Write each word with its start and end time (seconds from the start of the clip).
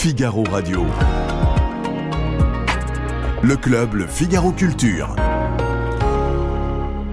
Figaro 0.00 0.44
Radio. 0.48 0.86
Le 3.42 3.56
club 3.56 3.94
Le 3.94 4.06
Figaro 4.06 4.52
Culture. 4.52 5.16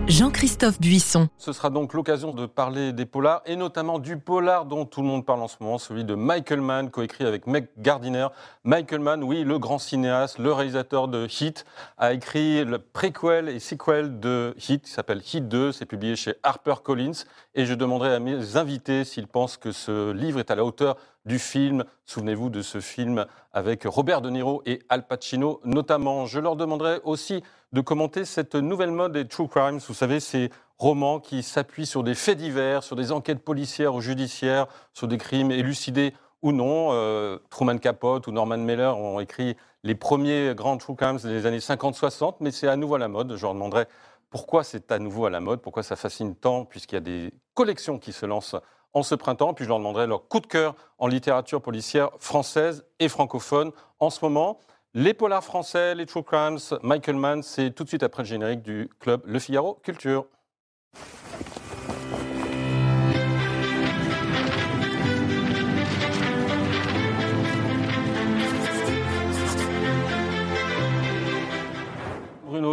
Jean-Christophe 0.08 0.80
Buisson. 0.80 1.28
Ce 1.40 1.52
sera 1.52 1.72
donc 1.72 1.94
l'occasion 1.96 2.32
de 2.32 2.46
parler 2.46 2.94
des 2.94 3.08
polars 3.08 3.42
et 3.48 3.56
notamment 3.56 3.98
du 3.98 4.18
polar 4.18 4.66
dont 4.66 4.86
tout 4.86 5.02
le 5.02 5.08
monde 5.08 5.26
parle 5.26 5.42
en 5.42 5.48
ce 5.48 5.56
moment, 5.62 5.80
celui 5.80 6.04
de 6.04 6.14
Michael 6.14 6.62
Mann, 6.62 6.92
coécrit 6.92 7.26
avec 7.26 7.48
Meg 7.48 7.70
Gardiner. 7.80 8.28
Michael 8.64 9.00
Mann, 9.00 9.24
oui, 9.24 9.44
le 9.44 9.58
grand 9.58 9.80
cinéaste, 9.80 10.38
le 10.38 10.54
réalisateur 10.54 11.08
de 11.08 11.26
Hit, 11.26 11.66
a 11.98 12.14
écrit 12.14 12.64
le 12.66 12.78
préquel 12.78 13.50
et 13.50 13.60
sequel 13.60 14.20
de 14.20 14.54
Hit, 14.70 14.84
qui 14.84 14.92
s'appelle 14.92 15.24
Hit 15.34 15.48
2, 15.48 15.72
c'est 15.72 15.88
publié 15.88 16.16
chez 16.16 16.36
HarperCollins. 16.44 17.24
Et 17.56 17.66
je 17.66 17.74
demanderai 17.74 18.14
à 18.14 18.20
mes 18.20 18.58
invités 18.58 19.06
s'ils 19.06 19.28
pensent 19.28 19.58
que 19.58 19.72
ce 19.72 20.12
livre 20.12 20.40
est 20.40 20.52
à 20.52 20.56
la 20.56 20.64
hauteur 20.64 20.98
du 21.26 21.40
film. 21.40 21.84
Souvenez-vous 22.06 22.50
de 22.50 22.62
ce 22.62 22.80
film 22.80 23.26
avec 23.54 23.84
Robert 23.86 24.22
De 24.22 24.30
Niro 24.30 24.62
et 24.66 24.80
Al 24.90 25.08
Pacino 25.08 25.60
notamment. 25.64 26.26
Je 26.26 26.40
leur 26.40 26.56
demanderai 26.56 27.00
aussi 27.04 27.44
de 27.74 27.82
commenter 27.82 28.26
cette 28.26 28.56
nouvelle 28.56 28.92
mode 28.92 29.14
des 29.14 29.28
true 29.28 29.48
crimes. 29.48 29.80
Vous 29.80 29.94
savez, 29.94 30.20
ces 30.20 30.50
romans 30.78 31.20
qui 31.20 31.44
s'appuient 31.44 31.86
sur 31.86 32.04
des 32.04 32.16
faits 32.16 32.38
divers, 32.38 32.84
sur 32.84 32.96
des 32.96 33.12
enquêtes 33.12 33.44
policières 33.44 33.96
ou 33.96 34.02
judiciaires, 34.02 34.68
sur 34.94 35.08
des 35.08 35.18
crimes 35.18 35.52
élucidés 35.52 36.14
ou 36.42 36.52
non. 36.52 36.90
Euh, 36.92 37.40
Truman 37.50 37.78
Capote 37.78 38.28
ou 38.28 38.32
Norman 38.32 38.58
Mailer 38.58 38.96
ont 38.98 39.20
écrit 39.20 39.56
les 39.84 39.96
premiers 39.96 40.54
grands 40.56 40.78
true 40.78 40.96
crimes 40.96 41.18
des 41.18 41.46
années 41.46 41.60
50-60, 41.60 42.36
mais 42.40 42.52
c'est 42.52 42.68
à 42.68 42.76
nouveau 42.76 42.96
à 42.96 43.00
la 43.00 43.08
mode. 43.08 43.36
Je 43.36 43.42
leur 43.42 43.54
demanderai 43.54 43.86
pourquoi 44.30 44.64
c'est 44.64 44.92
à 44.92 45.00
nouveau 45.00 45.26
à 45.26 45.30
la 45.30 45.40
mode, 45.40 45.62
pourquoi 45.62 45.84
ça 45.84 45.96
fascine 45.96 46.36
tant, 46.36 46.66
puisqu'il 46.66 46.96
y 46.96 46.98
a 46.98 47.02
des 47.02 47.32
collections 47.54 48.00
qui 48.00 48.12
se 48.12 48.26
lancent 48.26 48.58
en 48.96 49.04
ce 49.04 49.14
printemps. 49.14 49.54
Puis 49.54 49.66
je 49.66 49.70
leur 49.70 49.78
demanderai 49.78 50.08
leur 50.08 50.28
coup 50.28 50.40
de 50.40 50.48
cœur 50.48 50.74
en 50.98 51.06
littérature 51.06 51.62
policière 51.62 52.10
française 52.18 52.84
et 53.00 53.08
francophone 53.08 53.72
en 54.00 54.10
ce 54.10 54.26
moment. 54.26 54.60
Les 54.96 55.14
polars 55.14 55.44
français, 55.44 55.94
les 55.94 56.08
true 56.08 56.24
crimes, 56.24 56.58
Michael 56.82 57.18
Mann, 57.18 57.44
c'est 57.44 57.72
tout 57.72 57.84
de 57.84 57.90
suite 57.90 58.02
après 58.02 58.24
le 58.24 58.28
générique 58.28 58.64
du 58.64 58.90
club 59.00 59.22
Le 59.26 59.38
Figaro 59.38 59.78
Culture. 59.84 60.26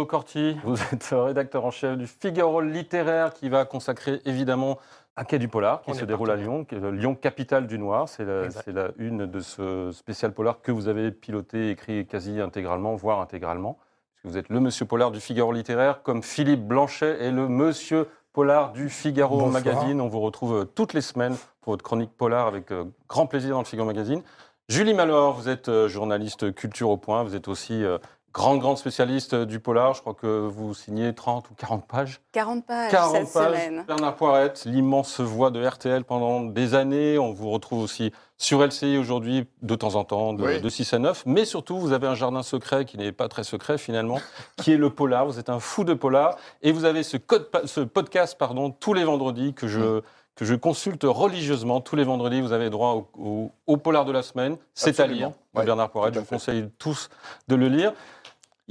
Bruno 0.03 0.05
Corti, 0.05 0.57
vous 0.65 0.75
êtes 0.91 1.09
rédacteur 1.13 1.63
en 1.63 1.71
chef 1.71 1.97
du 1.97 2.07
Figaro 2.07 2.59
littéraire 2.59 3.33
qui 3.33 3.47
va 3.47 3.63
consacrer 3.63 4.19
évidemment 4.25 4.79
un 5.15 5.23
quai 5.23 5.39
du 5.39 5.47
polar 5.47 5.81
qui 5.81 5.93
se 5.93 6.03
déroule 6.03 6.29
à 6.29 6.35
Lyon, 6.35 6.65
Lyon 6.91 7.15
capitale 7.15 7.67
du 7.67 7.79
noir. 7.79 8.09
C'est 8.09 8.25
la, 8.25 8.49
la, 8.67 8.89
une 8.97 9.25
de 9.25 9.39
ce 9.39 9.91
spécial 9.93 10.33
polar 10.33 10.61
que 10.61 10.73
vous 10.73 10.89
avez 10.89 11.11
piloté, 11.11 11.69
écrit 11.69 12.05
quasi 12.05 12.41
intégralement, 12.41 12.95
voire 12.95 13.21
intégralement. 13.21 13.77
Vous 14.25 14.37
êtes 14.37 14.49
le 14.49 14.59
monsieur 14.59 14.85
polar 14.85 15.09
du 15.09 15.21
Figaro 15.21 15.53
littéraire, 15.53 16.03
comme 16.03 16.21
Philippe 16.21 16.67
Blanchet 16.67 17.23
est 17.23 17.31
le 17.31 17.47
monsieur 17.47 18.09
polar 18.33 18.73
du 18.73 18.89
Figaro 18.89 19.45
Magazine. 19.45 20.01
On 20.01 20.09
vous 20.09 20.19
retrouve 20.19 20.53
euh, 20.53 20.65
toutes 20.65 20.93
les 20.93 21.01
semaines 21.01 21.37
pour 21.61 21.73
votre 21.73 21.83
chronique 21.83 22.11
polar 22.17 22.47
avec 22.47 22.71
euh, 22.71 22.83
grand 23.07 23.25
plaisir 23.25 23.51
dans 23.51 23.59
le 23.59 23.65
Figaro 23.65 23.87
Magazine. 23.87 24.21
Julie 24.67 24.93
Malor, 24.93 25.33
vous 25.33 25.47
êtes 25.47 25.69
euh, 25.69 25.87
journaliste 25.87 26.53
culture 26.55 26.89
au 26.89 26.97
point, 26.97 27.23
vous 27.23 27.35
êtes 27.35 27.47
aussi 27.47 27.83
grande, 28.33 28.59
grande 28.59 28.77
spécialiste 28.77 29.35
du 29.35 29.59
polar. 29.59 29.93
Je 29.93 30.01
crois 30.01 30.13
que 30.13 30.47
vous 30.47 30.73
signez 30.73 31.13
30 31.13 31.49
ou 31.51 31.53
40 31.53 31.87
pages. 31.87 32.19
40 32.31 32.65
pages 32.65 32.91
40 32.91 33.15
cette 33.15 33.33
pages. 33.33 33.45
semaine. 33.45 33.83
Bernard 33.87 34.15
Poirette, 34.15 34.65
l'immense 34.65 35.19
voix 35.19 35.51
de 35.51 35.65
RTL 35.65 36.03
pendant 36.03 36.41
des 36.41 36.73
années. 36.73 37.19
On 37.19 37.31
vous 37.31 37.49
retrouve 37.51 37.83
aussi 37.83 38.11
sur 38.37 38.65
LCI 38.65 38.97
aujourd'hui, 38.97 39.45
de 39.61 39.75
temps 39.75 39.95
en 39.95 40.03
temps, 40.03 40.33
de, 40.33 40.69
6 40.69 40.93
à 40.93 40.99
9. 40.99 41.23
Mais 41.27 41.45
surtout, 41.45 41.77
vous 41.77 41.93
avez 41.93 42.07
un 42.07 42.15
jardin 42.15 42.43
secret 42.43 42.85
qui 42.85 42.97
n'est 42.97 43.11
pas 43.11 43.27
très 43.27 43.43
secret 43.43 43.77
finalement, 43.77 44.19
qui 44.57 44.73
est 44.73 44.77
le 44.77 44.89
polar. 44.89 45.25
Vous 45.25 45.39
êtes 45.39 45.49
un 45.49 45.59
fou 45.59 45.83
de 45.83 45.93
polar. 45.93 46.35
Et 46.61 46.71
vous 46.71 46.85
avez 46.85 47.03
ce, 47.03 47.17
code, 47.17 47.49
ce 47.65 47.81
podcast 47.81 48.37
pardon, 48.37 48.71
tous 48.71 48.93
les 48.93 49.03
vendredis 49.03 49.53
que 49.53 49.67
je 49.67 50.01
que 50.35 50.45
je 50.45 50.55
consulte 50.55 51.03
religieusement 51.03 51.79
tous 51.79 51.95
les 51.95 52.03
vendredis. 52.03 52.41
Vous 52.41 52.53
avez 52.53 52.71
droit 52.71 53.07
au, 53.15 53.77
polar 53.77 54.03
de 54.05 54.11
la 54.11 54.23
semaine. 54.23 54.57
C'est 54.73 54.99
à 54.99 55.07
lire, 55.07 55.31
Bernard 55.53 55.91
Poirette. 55.91 56.15
Je 56.15 56.19
vous 56.19 56.25
conseille 56.25 56.69
tous 56.79 57.09
de 57.47 57.55
le 57.55 57.67
lire. 57.67 57.93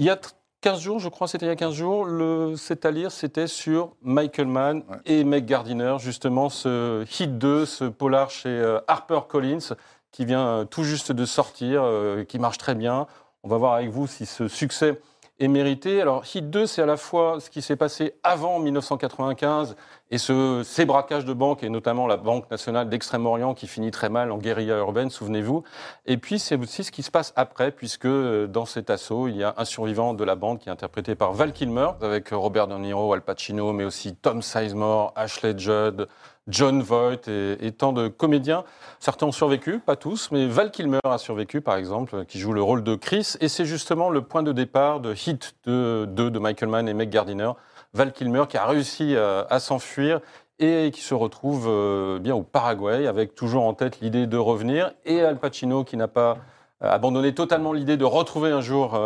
Il 0.03 0.07
y 0.07 0.11
a 0.11 0.19
15 0.63 0.81
jours, 0.81 0.99
je 0.99 1.09
crois, 1.09 1.29
c'était 1.29 1.47
il 1.47 1.49
y 1.49 1.53
a 1.53 1.55
15 1.55 1.75
jours, 1.75 2.05
le 2.05 2.55
C'est 2.57 2.85
à 2.85 2.91
lire, 2.91 3.13
c'était 3.13 3.47
sur 3.47 3.95
Michael 4.03 4.49
Mann 4.49 4.83
et 5.07 5.23
Meg 5.23 5.45
Gardiner, 5.45 5.95
justement, 6.01 6.49
ce 6.49 7.05
Hit 7.05 7.39
2, 7.39 7.65
ce 7.67 7.85
polar 7.85 8.29
chez 8.29 8.49
euh, 8.49 8.81
Harper 8.89 9.21
Collins, 9.29 9.77
qui 10.11 10.25
vient 10.25 10.45
euh, 10.45 10.65
tout 10.65 10.83
juste 10.83 11.13
de 11.13 11.25
sortir, 11.25 11.85
euh, 11.85 12.25
qui 12.25 12.41
marche 12.41 12.59
très 12.59 12.75
bien. 12.75 13.07
On 13.45 13.49
va 13.49 13.59
voir 13.59 13.75
avec 13.75 13.91
vous 13.91 14.09
si 14.09 14.27
ce 14.27 14.49
succès 14.49 15.01
est 15.39 15.47
mérité. 15.47 16.03
Alors, 16.03 16.25
Hit 16.35 16.51
2, 16.51 16.67
c'est 16.67 16.83
à 16.83 16.87
la 16.87 16.97
fois 16.97 17.39
ce 17.39 17.49
qui 17.49 17.63
s'est 17.63 17.77
passé 17.77 18.15
avant 18.25 18.59
1995 18.59 19.77
et 20.13 20.19
ce, 20.19 20.61
ces 20.63 20.85
braquages 20.85 21.25
de 21.25 21.33
banques, 21.33 21.63
et 21.63 21.71
notamment 21.71 22.07
la 22.07 22.19
Banque 22.19 22.51
nationale 22.51 22.91
d'Extrême-Orient 22.91 23.55
qui 23.55 23.67
finit 23.67 23.91
très 23.91 24.11
mal 24.11 24.31
en 24.31 24.37
guérilla 24.37 24.77
urbaine, 24.77 25.09
souvenez-vous. 25.09 25.65
Et 26.05 26.19
puis, 26.19 26.39
c'est 26.39 26.59
aussi 26.59 26.85
ce 26.85 26.93
qui 26.93 27.03
se 27.03 27.11
passe 27.11 27.33
après, 27.35 27.71
puisque 27.71 28.05
euh, 28.05 28.47
dans 28.47 28.67
cet 28.67 28.91
assaut, 28.91 29.29
il 29.29 29.39
y 29.39 29.43
a 29.43 29.55
un 29.57 29.65
survivant 29.65 30.13
de 30.13 30.23
la 30.23 30.35
bande 30.35 30.59
qui 30.59 30.69
est 30.69 30.73
interprété 30.73 31.15
par 31.15 31.33
Val 31.33 31.55
Kilmer, 31.55 31.93
avec 32.03 32.29
Robert 32.29 32.69
De 32.69 32.75
Niro, 32.75 33.15
Al 33.15 33.23
Pacino, 33.23 33.73
mais 33.73 33.85
aussi 33.85 34.15
Tom 34.15 34.43
Sizemore, 34.43 35.15
Ashley 35.17 35.55
Judd, 35.57 36.07
John 36.47 36.83
Voight 36.83 37.29
et, 37.29 37.73
tant 37.73 37.95
de 37.95 38.09
comédiens. 38.09 38.65
Certains 39.01 39.25
ont 39.25 39.33
survécu, 39.33 39.79
pas 39.79 39.97
tous, 39.97 40.31
mais 40.31 40.47
Val 40.47 40.71
Kilmer 40.71 40.99
a 41.05 41.17
survécu, 41.17 41.63
par 41.63 41.77
exemple, 41.77 42.27
qui 42.27 42.39
joue 42.39 42.53
le 42.53 42.63
rôle 42.63 42.83
de 42.83 42.97
Chris. 42.97 43.35
Et 43.41 43.49
c'est 43.49 43.65
justement 43.65 44.11
le 44.11 44.21
point 44.21 44.43
de 44.43 44.53
départ 44.53 45.01
de 45.01 45.15
Hit 45.15 45.55
2 45.65 46.07
de, 46.07 46.29
de, 46.29 46.39
Michael 46.39 46.69
Mann 46.69 46.87
et 46.87 46.93
Meg 46.93 47.09
Gardiner. 47.09 47.53
Val 47.95 48.13
Kilmer 48.13 48.45
qui 48.49 48.57
a 48.57 48.65
réussi 48.65 49.15
euh, 49.15 49.45
à, 49.51 49.61
s'enfuir 49.61 50.21
et 50.59 50.91
qui 50.93 51.03
se 51.03 51.13
retrouve 51.13 51.67
euh, 51.69 52.19
bien 52.19 52.35
au 52.35 52.43
Paraguay 52.43 53.07
avec 53.07 53.35
toujours 53.35 53.65
en 53.65 53.75
tête 53.75 54.01
l'idée 54.01 54.27
de 54.27 54.39
revenir. 54.39 54.93
Et 55.05 55.21
Al 55.21 55.39
Pacino 55.39 55.85
qui 55.85 55.99
n'a 55.99 56.09
pas 56.09 56.39
euh, 56.83 56.91
abandonné 56.91 57.35
totalement 57.35 57.73
l'idée 57.73 57.99
de 57.99 58.05
retrouver 58.05 58.51
un 58.51 58.63
jour 58.63 58.99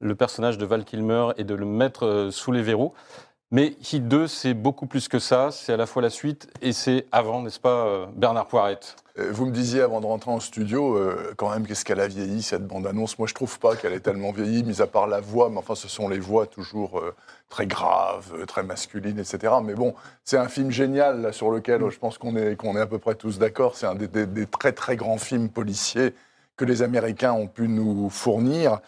le 0.00 0.14
personnage 0.14 0.58
de 0.58 0.66
Val 0.66 0.84
Kilmer 0.84 1.28
et 1.38 1.44
de 1.44 1.54
le 1.54 1.64
mettre 1.64 2.28
sous 2.30 2.52
les 2.52 2.60
verrous. 2.60 2.92
Mais 3.52 3.76
Hit 3.80 4.08
2, 4.08 4.26
c'est 4.26 4.54
beaucoup 4.54 4.86
plus 4.86 5.06
que 5.06 5.20
ça. 5.20 5.50
C'est 5.52 5.72
à 5.72 5.76
la 5.76 5.86
fois 5.86 6.02
la 6.02 6.10
suite 6.10 6.48
et 6.62 6.72
c'est 6.72 7.06
avant, 7.12 7.42
n'est-ce 7.42 7.60
pas, 7.60 7.86
euh, 7.86 8.06
Bernard 8.16 8.48
Poirette? 8.48 8.96
Euh, 9.20 9.30
vous 9.30 9.46
me 9.46 9.52
disiez 9.52 9.82
avant 9.82 10.00
de 10.00 10.06
rentrer 10.06 10.32
en 10.32 10.40
studio, 10.40 10.96
euh, 10.96 11.32
quand 11.36 11.50
même, 11.50 11.64
qu'est-ce 11.64 11.84
qu'elle 11.84 12.00
a 12.00 12.08
vieilli 12.08 12.42
cette 12.42 12.66
bande-annonce? 12.66 13.20
Moi, 13.20 13.28
je 13.28 13.34
trouve 13.34 13.60
pas 13.60 13.76
qu'elle 13.76 13.92
ait 13.92 14.00
tellement 14.00 14.32
vieilli, 14.32 14.64
mis 14.64 14.82
à 14.82 14.88
part 14.88 15.06
la 15.06 15.20
voix, 15.20 15.48
mais 15.48 15.58
enfin, 15.58 15.76
ce 15.76 15.86
sont 15.86 16.08
les 16.08 16.18
voix 16.18 16.48
toujours 16.48 17.00
très 17.48 17.68
graves, 17.68 18.44
très 18.46 18.64
masculines, 18.64 19.20
etc. 19.20 19.54
Mais 19.62 19.74
bon, 19.74 19.94
c'est 20.24 20.38
un 20.38 20.48
film 20.48 20.72
génial 20.72 21.32
sur 21.32 21.52
lequel 21.52 21.88
je 21.88 21.98
pense 22.00 22.18
qu'on 22.18 22.34
est, 22.34 22.56
qu'on 22.56 22.76
est 22.76 22.80
à 22.80 22.86
peu 22.86 22.98
près 22.98 23.14
tous 23.14 23.38
d'accord. 23.38 23.76
C'est 23.76 23.86
un 23.86 23.94
des, 23.94 24.46
très 24.46 24.72
très 24.72 24.96
grands 24.96 25.18
films 25.18 25.50
policiers 25.50 26.14
que 26.56 26.64
les 26.64 26.82
Américains 26.82 27.32
ont 27.32 27.46
pu 27.46 27.68
nous 27.68 28.10
fournir. 28.10 28.80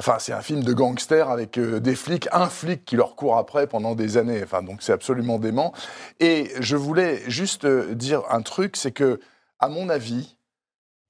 Enfin, 0.00 0.16
c'est 0.18 0.32
un 0.32 0.40
film 0.40 0.64
de 0.64 0.72
gangsters 0.72 1.28
avec 1.28 1.58
euh, 1.58 1.78
des 1.78 1.94
flics, 1.94 2.26
un 2.32 2.48
flic 2.48 2.86
qui 2.86 2.96
leur 2.96 3.16
court 3.16 3.36
après 3.36 3.66
pendant 3.66 3.94
des 3.94 4.16
années. 4.16 4.40
Enfin, 4.42 4.62
donc 4.62 4.80
c'est 4.80 4.94
absolument 4.94 5.38
dément. 5.38 5.74
Et 6.20 6.50
je 6.58 6.74
voulais 6.74 7.20
juste 7.28 7.66
euh, 7.66 7.94
dire 7.94 8.22
un 8.30 8.40
truc, 8.40 8.78
c'est 8.78 8.92
que, 8.92 9.20
à 9.58 9.68
mon 9.68 9.90
avis, 9.90 10.38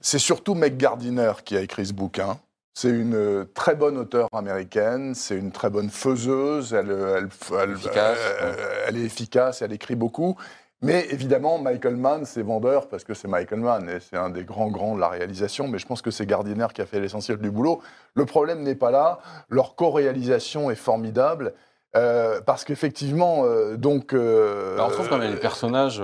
c'est 0.00 0.18
surtout 0.18 0.56
Meg 0.56 0.76
Gardiner 0.76 1.34
qui 1.44 1.56
a 1.56 1.60
écrit 1.60 1.86
ce 1.86 1.92
bouquin. 1.92 2.40
C'est 2.74 2.88
une 2.88 3.14
euh, 3.14 3.44
très 3.54 3.76
bonne 3.76 3.96
auteure 3.96 4.26
américaine, 4.32 5.14
c'est 5.14 5.36
une 5.36 5.52
très 5.52 5.70
bonne 5.70 5.90
faiseuse, 5.90 6.74
elle, 6.74 6.90
elle, 6.90 8.96
est 8.96 9.04
efficace, 9.04 9.62
elle 9.62 9.72
écrit 9.72 9.94
beaucoup. 9.94 10.36
Mais 10.82 11.06
évidemment, 11.10 11.58
Michael 11.58 11.96
Mann, 11.96 12.24
c'est 12.24 12.42
vendeur 12.42 12.88
parce 12.88 13.04
que 13.04 13.12
c'est 13.12 13.28
Michael 13.28 13.60
Mann 13.60 13.88
et 13.88 14.00
c'est 14.00 14.16
un 14.16 14.30
des 14.30 14.44
grands 14.44 14.70
grands 14.70 14.94
de 14.94 15.00
la 15.00 15.08
réalisation. 15.08 15.68
Mais 15.68 15.78
je 15.78 15.86
pense 15.86 16.00
que 16.00 16.10
c'est 16.10 16.24
Gardiner 16.24 16.68
qui 16.72 16.80
a 16.80 16.86
fait 16.86 17.00
l'essentiel 17.00 17.36
du 17.36 17.50
boulot. 17.50 17.82
Le 18.14 18.24
problème 18.24 18.62
n'est 18.62 18.74
pas 18.74 18.90
là. 18.90 19.20
Leur 19.50 19.74
co-réalisation 19.74 20.70
est 20.70 20.76
formidable. 20.76 21.52
Euh, 21.96 22.40
parce 22.40 22.64
qu'effectivement, 22.64 23.44
euh, 23.44 23.76
donc. 23.76 24.14
Euh, 24.14 24.78
on 24.78 24.90
trouve 24.90 25.08
quand 25.08 25.18
même 25.18 25.32
les 25.32 25.40
personnages 25.40 26.00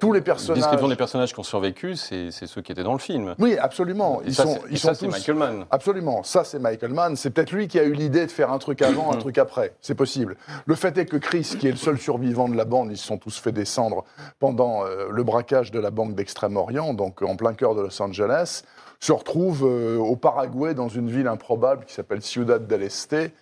tous 0.00 0.12
les 0.12 0.20
personnages. 0.20 0.58
Description 0.58 0.88
des 0.88 0.96
personnages 0.96 1.32
qui 1.32 1.38
ont 1.38 1.44
survécu, 1.44 1.96
c'est 1.96 2.30
ceux 2.30 2.60
qui 2.60 2.72
étaient 2.72 2.82
dans 2.82 2.92
le 2.92 2.98
film. 2.98 3.34
Oui, 3.38 3.56
absolument. 3.56 4.20
ils 4.26 4.34
sont, 4.34 4.58
ils 4.70 4.78
ça, 4.78 4.94
c'est 4.94 5.06
Michael 5.06 5.36
Mann. 5.36 5.66
Absolument. 5.70 6.22
Ça, 6.22 6.44
c'est 6.44 6.58
Michael 6.58 6.92
Mann. 6.92 7.16
C'est 7.16 7.30
peut-être 7.30 7.52
lui 7.52 7.68
qui 7.68 7.78
a 7.78 7.84
eu 7.84 7.92
l'idée 7.92 8.26
de 8.26 8.30
faire 8.30 8.50
un 8.50 8.58
truc 8.58 8.82
avant, 8.82 9.12
un 9.12 9.16
truc 9.16 9.38
après. 9.38 9.74
C'est 9.80 9.94
possible. 9.94 10.36
Le 10.64 10.74
fait 10.74 10.98
est 10.98 11.06
que 11.06 11.16
Chris, 11.16 11.56
qui 11.58 11.68
est 11.68 11.72
le 11.72 11.76
seul 11.76 11.98
survivant 11.98 12.48
de 12.48 12.56
la 12.56 12.64
bande, 12.64 12.90
ils 12.90 12.98
se 12.98 13.06
sont 13.06 13.18
tous 13.18 13.38
fait 13.38 13.52
descendre 13.52 14.04
pendant 14.38 14.84
euh, 14.84 15.08
le 15.10 15.22
braquage 15.22 15.70
de 15.70 15.78
la 15.78 15.90
banque 15.90 16.14
d'Extrême-Orient, 16.14 16.94
donc 16.94 17.22
en 17.22 17.36
plein 17.36 17.54
cœur 17.54 17.74
de 17.74 17.82
Los 17.82 18.02
Angeles, 18.02 18.62
se 18.98 19.12
retrouve 19.12 19.64
euh, 19.66 19.98
au 19.98 20.16
Paraguay, 20.16 20.74
dans 20.74 20.88
une 20.88 21.10
ville 21.10 21.28
improbable 21.28 21.84
qui 21.84 21.94
s'appelle 21.94 22.22
Ciudad 22.22 22.66
del 22.66 22.82
Este 22.82 23.32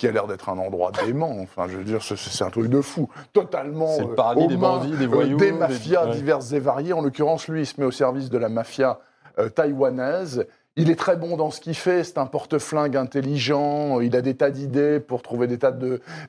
qui 0.00 0.08
a 0.08 0.12
l'air 0.12 0.26
d'être 0.26 0.48
un 0.48 0.56
endroit 0.56 0.92
dément. 1.04 1.36
Enfin, 1.42 1.66
je 1.68 1.76
veux 1.76 1.84
dire, 1.84 2.02
c'est 2.02 2.42
un 2.42 2.48
truc 2.48 2.68
de 2.68 2.80
fou. 2.80 3.10
Totalement. 3.34 3.94
C'est 3.96 4.04
le 4.04 4.14
paradis 4.14 4.46
des 4.46 4.56
bandits, 4.56 4.96
des 4.96 5.06
voyous. 5.06 5.36
des 5.36 5.52
mafias 5.52 6.06
diverses 6.06 6.52
et 6.52 6.58
variées. 6.58 6.94
En 6.94 7.02
l'occurrence, 7.02 7.48
lui, 7.48 7.60
il 7.60 7.66
se 7.66 7.78
met 7.78 7.86
au 7.86 7.90
service 7.90 8.30
de 8.30 8.38
la 8.38 8.48
mafia 8.48 8.98
taïwanaise. 9.54 10.46
Il 10.76 10.90
est 10.90 10.96
très 10.96 11.16
bon 11.16 11.36
dans 11.36 11.50
ce 11.50 11.60
qu'il 11.60 11.74
fait, 11.74 12.02
c'est 12.02 12.16
un 12.16 12.24
porte-flingue 12.24 12.96
intelligent, 12.96 14.00
il 14.00 14.16
a 14.16 14.22
des 14.22 14.34
tas 14.34 14.50
d'idées 14.50 15.00
pour 15.00 15.20
trouver 15.20 15.46
des 15.46 15.58
tas 15.58 15.72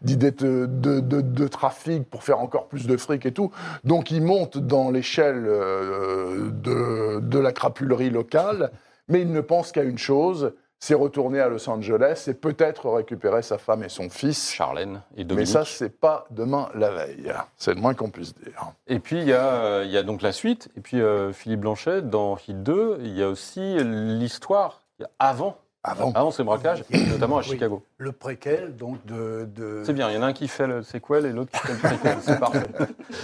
d'idées 0.01 0.31
de, 0.31 0.65
de, 0.65 0.99
de, 0.99 1.47
trafic, 1.47 2.09
pour 2.09 2.23
faire 2.23 2.39
encore 2.39 2.67
plus 2.67 2.87
de 2.87 2.97
fric 2.97 3.25
et 3.25 3.31
tout. 3.31 3.51
Donc 3.83 4.11
il 4.11 4.21
monte 4.21 4.57
dans 4.57 4.89
l'échelle 4.89 5.43
de, 5.43 7.39
la 7.39 7.51
crapulerie 7.51 8.09
locale, 8.09 8.71
mais 9.07 9.21
il 9.21 9.31
ne 9.31 9.41
pense 9.41 9.71
qu'à 9.71 9.83
une 9.83 9.99
chose, 9.99 10.53
c'est 10.81 10.95
retourner 10.95 11.39
à 11.39 11.47
Los 11.47 11.69
Angeles 11.69 12.25
et 12.27 12.33
peut-être 12.33 12.89
récupérer 12.89 13.43
sa 13.43 13.59
femme 13.59 13.83
et 13.83 13.89
son 13.89 14.09
fils. 14.09 14.51
Charlène 14.51 15.01
et 15.15 15.23
Dominique. 15.23 15.53
Mais 15.53 15.53
ça, 15.53 15.63
c'est 15.63 15.95
pas 15.95 16.25
demain 16.31 16.69
la 16.73 16.89
veille. 16.89 17.31
C'est 17.55 17.75
le 17.75 17.79
moins 17.79 17.93
qu'on 17.93 18.09
puisse 18.09 18.33
dire. 18.33 18.73
Et 18.87 18.97
puis, 18.99 19.19
il 19.19 19.27
y, 19.27 19.33
a, 19.33 19.83
y 19.83 19.95
a 19.95 20.01
donc 20.01 20.23
la 20.23 20.31
suite. 20.31 20.69
Et 20.75 20.81
puis, 20.81 20.99
euh, 20.99 21.33
Philippe 21.33 21.61
Blanchet, 21.61 22.01
dans 22.01 22.35
Hit 22.35 22.63
2, 22.63 22.97
il 23.01 23.15
y 23.15 23.21
a 23.21 23.29
aussi 23.29 23.77
l'histoire 23.83 24.81
avant. 25.19 25.60
Avant. 25.83 26.11
Avant 26.13 26.29
ces 26.29 26.43
braquages, 26.43 26.83
notamment 27.09 27.39
à 27.39 27.41
Chicago. 27.41 27.83
Le 27.97 28.11
préquel, 28.11 28.75
donc 28.75 29.03
de. 29.05 29.45
de... 29.45 29.81
C'est 29.83 29.93
bien, 29.93 30.11
il 30.11 30.15
y 30.15 30.17
en 30.17 30.21
a 30.21 30.27
un 30.27 30.33
qui 30.33 30.47
fait 30.47 30.67
le 30.67 30.83
sequel 30.83 31.25
et 31.25 31.31
l'autre 31.31 31.51
qui 31.51 31.57
fait 31.57 31.73
le 31.73 31.79
préquel. 31.79 32.17
c'est 32.21 32.39
parfait. 32.39 32.67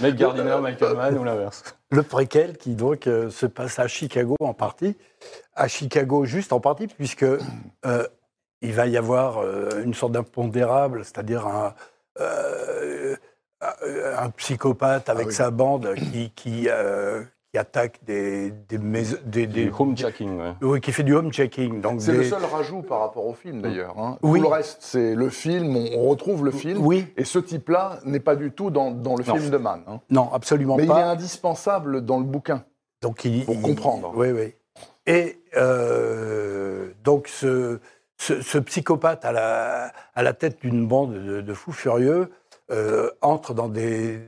Mike 0.02 0.16
Gardiner, 0.16 0.56
Michael 0.60 0.96
Mann 0.96 1.16
ou 1.18 1.22
l'inverse. 1.22 1.62
Le 1.90 2.02
préquel 2.02 2.58
qui 2.58 2.74
donc 2.74 3.06
euh, 3.06 3.30
se 3.30 3.46
passe 3.46 3.78
à 3.78 3.86
Chicago 3.86 4.34
en 4.40 4.54
partie 4.54 4.96
à 5.54 5.68
Chicago 5.68 6.24
juste 6.24 6.52
en 6.52 6.60
partie, 6.60 6.88
puisque 6.88 7.24
euh, 7.24 8.06
il 8.60 8.72
va 8.72 8.86
y 8.86 8.96
avoir 8.96 9.38
euh, 9.38 9.82
une 9.84 9.94
sorte 9.94 10.12
d'impondérable, 10.12 11.04
c'est-à-dire 11.04 11.46
un, 11.46 11.74
un, 13.60 14.30
psychopathe 14.36 15.08
avec 15.08 15.28
ah 15.28 15.32
sa 15.32 15.50
bande 15.50 15.94
qui, 15.94 16.30
qui, 16.30 16.68
qui 17.52 17.58
attaque 17.58 18.00
des, 18.04 18.50
des, 18.50 18.78
des, 19.24 19.46
des 19.46 19.70
homechecking. 19.76 20.38
Oui, 20.60 20.80
qui 20.80 20.92
fait 20.92 21.02
du 21.02 21.14
homechecking. 21.14 21.82
C'est 21.98 22.12
le 22.12 22.24
seul 22.24 22.44
rajout 22.44 22.82
par 22.82 23.00
rapport 23.00 23.26
au 23.26 23.32
film 23.32 23.62
d'ailleurs. 23.62 23.98
Hein. 23.98 24.18
Oui. 24.22 24.40
Tout 24.40 24.46
le 24.46 24.52
reste, 24.52 24.78
c'est 24.80 25.14
le 25.14 25.30
film, 25.30 25.76
on 25.76 26.08
retrouve 26.08 26.44
le 26.44 26.50
film. 26.50 26.84
Oui. 26.84 27.06
Et 27.16 27.24
ce 27.24 27.38
type-là 27.38 28.00
n'est 28.04 28.20
pas 28.20 28.36
du 28.36 28.50
tout 28.52 28.70
dans, 28.70 28.90
dans 28.90 29.16
le 29.16 29.24
film 29.24 29.48
de 29.50 29.56
Mann. 29.56 29.82
Hein. 29.86 30.00
Non, 30.10 30.30
absolument 30.32 30.76
pas. 30.76 30.82
Mais 30.82 30.88
il 30.88 30.98
est 30.98 31.02
indispensable 31.02 32.04
dans 32.04 32.18
le 32.18 32.24
bouquin. 32.24 32.64
Donc 33.00 33.24
il, 33.24 33.44
pour 33.44 33.60
comprendre. 33.62 34.12
Oui, 34.14 34.30
oui. 34.30 34.54
Et 35.06 35.40
euh, 35.56 36.90
donc 37.02 37.28
ce, 37.28 37.80
ce, 38.18 38.58
psychopathe 38.58 39.24
à 39.24 39.32
la, 39.32 39.92
à 40.14 40.22
la 40.22 40.32
tête 40.34 40.60
d'une 40.60 40.86
bande 40.86 41.14
de, 41.14 41.54
fous 41.54 41.72
furieux 41.72 42.30
euh, 42.70 43.10
entre 43.22 43.54
dans 43.54 43.68
des, 43.68 44.18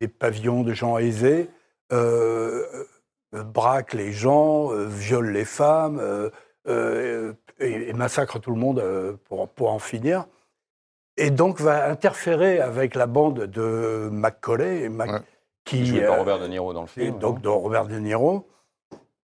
des, 0.00 0.08
pavillons 0.08 0.64
de 0.64 0.72
gens 0.72 0.98
aisés, 0.98 1.50
braque 1.90 3.94
les 3.94 4.12
gens, 4.12 4.70
viole 4.86 5.30
les 5.30 5.44
femmes 5.44 6.30
et, 6.66 7.92
massacre 7.92 8.38
tout 8.38 8.50
le 8.50 8.58
monde 8.58 8.82
pour, 9.24 9.48
pour 9.48 9.72
en 9.72 9.78
finir. 9.78 10.26
Et 11.16 11.30
donc 11.30 11.60
va 11.60 11.88
interférer 11.88 12.60
avec 12.60 12.94
la 12.94 13.06
bande 13.06 13.46
de 13.46 14.08
Macaulay, 14.12 14.88
qui, 15.64 15.84
Joué 15.84 16.06
par 16.06 16.18
Robert 16.18 16.38
De 16.38 16.46
Niro 16.46 16.72
dans 16.72 16.82
le 16.82 16.86
film. 16.86 17.18
donc 17.18 17.42
de 17.42 17.48
Robert 17.48 17.86
De 17.86 17.98
Niro 17.98 18.46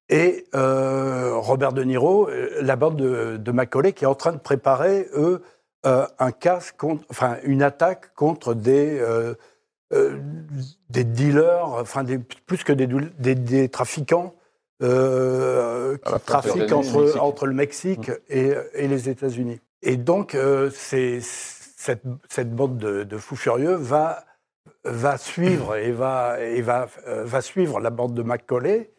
et 0.09 0.47
euh, 0.55 1.35
Robert 1.37 1.73
De 1.73 1.83
Niro, 1.83 2.29
euh, 2.29 2.59
la 2.61 2.77
bande 2.77 2.97
de, 2.97 3.37
de, 3.39 3.53
Macaulay, 3.53 3.93
qui 3.93 4.05
est 4.05 4.09
en 4.09 4.15
train 4.15 4.33
de 4.33 4.39
préparer, 4.39 5.09
eux, 5.15 5.43
euh, 5.87 6.07
un 6.19 6.31
casse 6.31 6.73
contre, 6.73 7.05
enfin, 7.11 7.37
une 7.43 7.63
attaque 7.63 8.15
contre 8.15 8.55
des, 8.55 9.03
des 9.91 11.05
dealers, 11.05 11.69
enfin, 11.69 12.05
des, 12.05 12.19
plus 12.19 12.65
que 12.65 12.73
des, 12.73 13.35
des, 13.35 13.69
trafiquants 13.69 14.35
qui 14.81 14.87
trafiquent 16.27 16.73
entre, 16.73 17.19
entre, 17.21 17.47
le 17.47 17.55
Mexique 17.55 18.09
mmh. 18.09 18.15
et, 18.29 18.55
et 18.75 18.89
les 18.89 19.09
États-Unis. 19.09 19.61
Et 19.83 19.97
donc, 19.97 20.37
c'est, 20.73 21.21
cette, 21.21 22.03
cette, 22.29 22.55
bande 22.55 22.79
de, 22.79 23.05
de, 23.05 23.19
fous 23.19 23.37
furieux 23.37 23.75
va, 23.75 24.25
va 24.85 25.17
suivre 25.19 25.77
et 25.77 25.93
va, 25.93 26.41
et 26.41 26.63
va, 26.63 26.89
va 27.07 27.41
suivre 27.41 27.79
la 27.79 27.91
bande 27.91 28.15
de 28.15 28.23
Macaulay 28.23 28.95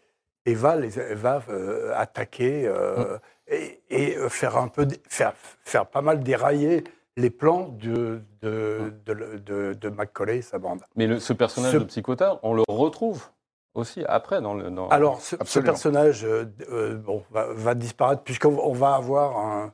et 0.45 0.53
va, 0.53 0.75
les, 0.75 0.89
va 0.89 1.41
euh, 1.49 1.91
attaquer 1.95 2.67
euh, 2.67 3.17
et, 3.47 4.15
faire 4.29 4.57
un 4.57 4.67
peu 4.67 4.87
faire, 5.09 5.33
faire 5.63 5.87
pas 5.87 6.01
mal 6.01 6.23
dérailler 6.23 6.83
les 7.17 7.29
plans 7.29 7.69
de, 7.69 8.21
de, 8.41 8.93
de, 9.05 9.73
de, 9.73 9.89
Macaulay 9.89 10.39
et 10.39 10.41
sa 10.41 10.59
bande. 10.59 10.81
Mais 10.95 11.19
ce 11.19 11.33
personnage 11.33 11.73
de 11.73 11.83
psychotard, 11.85 12.39
on 12.43 12.53
le 12.53 12.63
retrouve 12.67 13.29
aussi 13.73 14.03
après 14.07 14.41
dans 14.41 14.53
le. 14.53 14.69
Dans... 14.69 14.89
Alors, 14.89 15.21
ce, 15.21 15.59
personnage 15.59 16.25
euh, 16.25 16.95
bon, 16.95 17.23
va, 17.31 17.75
disparaître 17.75 18.23
puisqu'on 18.23 18.73
va 18.73 18.95
avoir 18.95 19.37
un. 19.37 19.73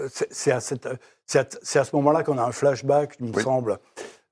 C'est 0.00 0.50
à, 0.50 0.56
à, 0.56 0.60
ce 1.84 1.96
moment-là 1.96 2.24
qu'on 2.24 2.38
a 2.38 2.42
un 2.42 2.52
flashback, 2.52 3.14
il 3.20 3.32
me 3.32 3.40
semble, 3.40 3.78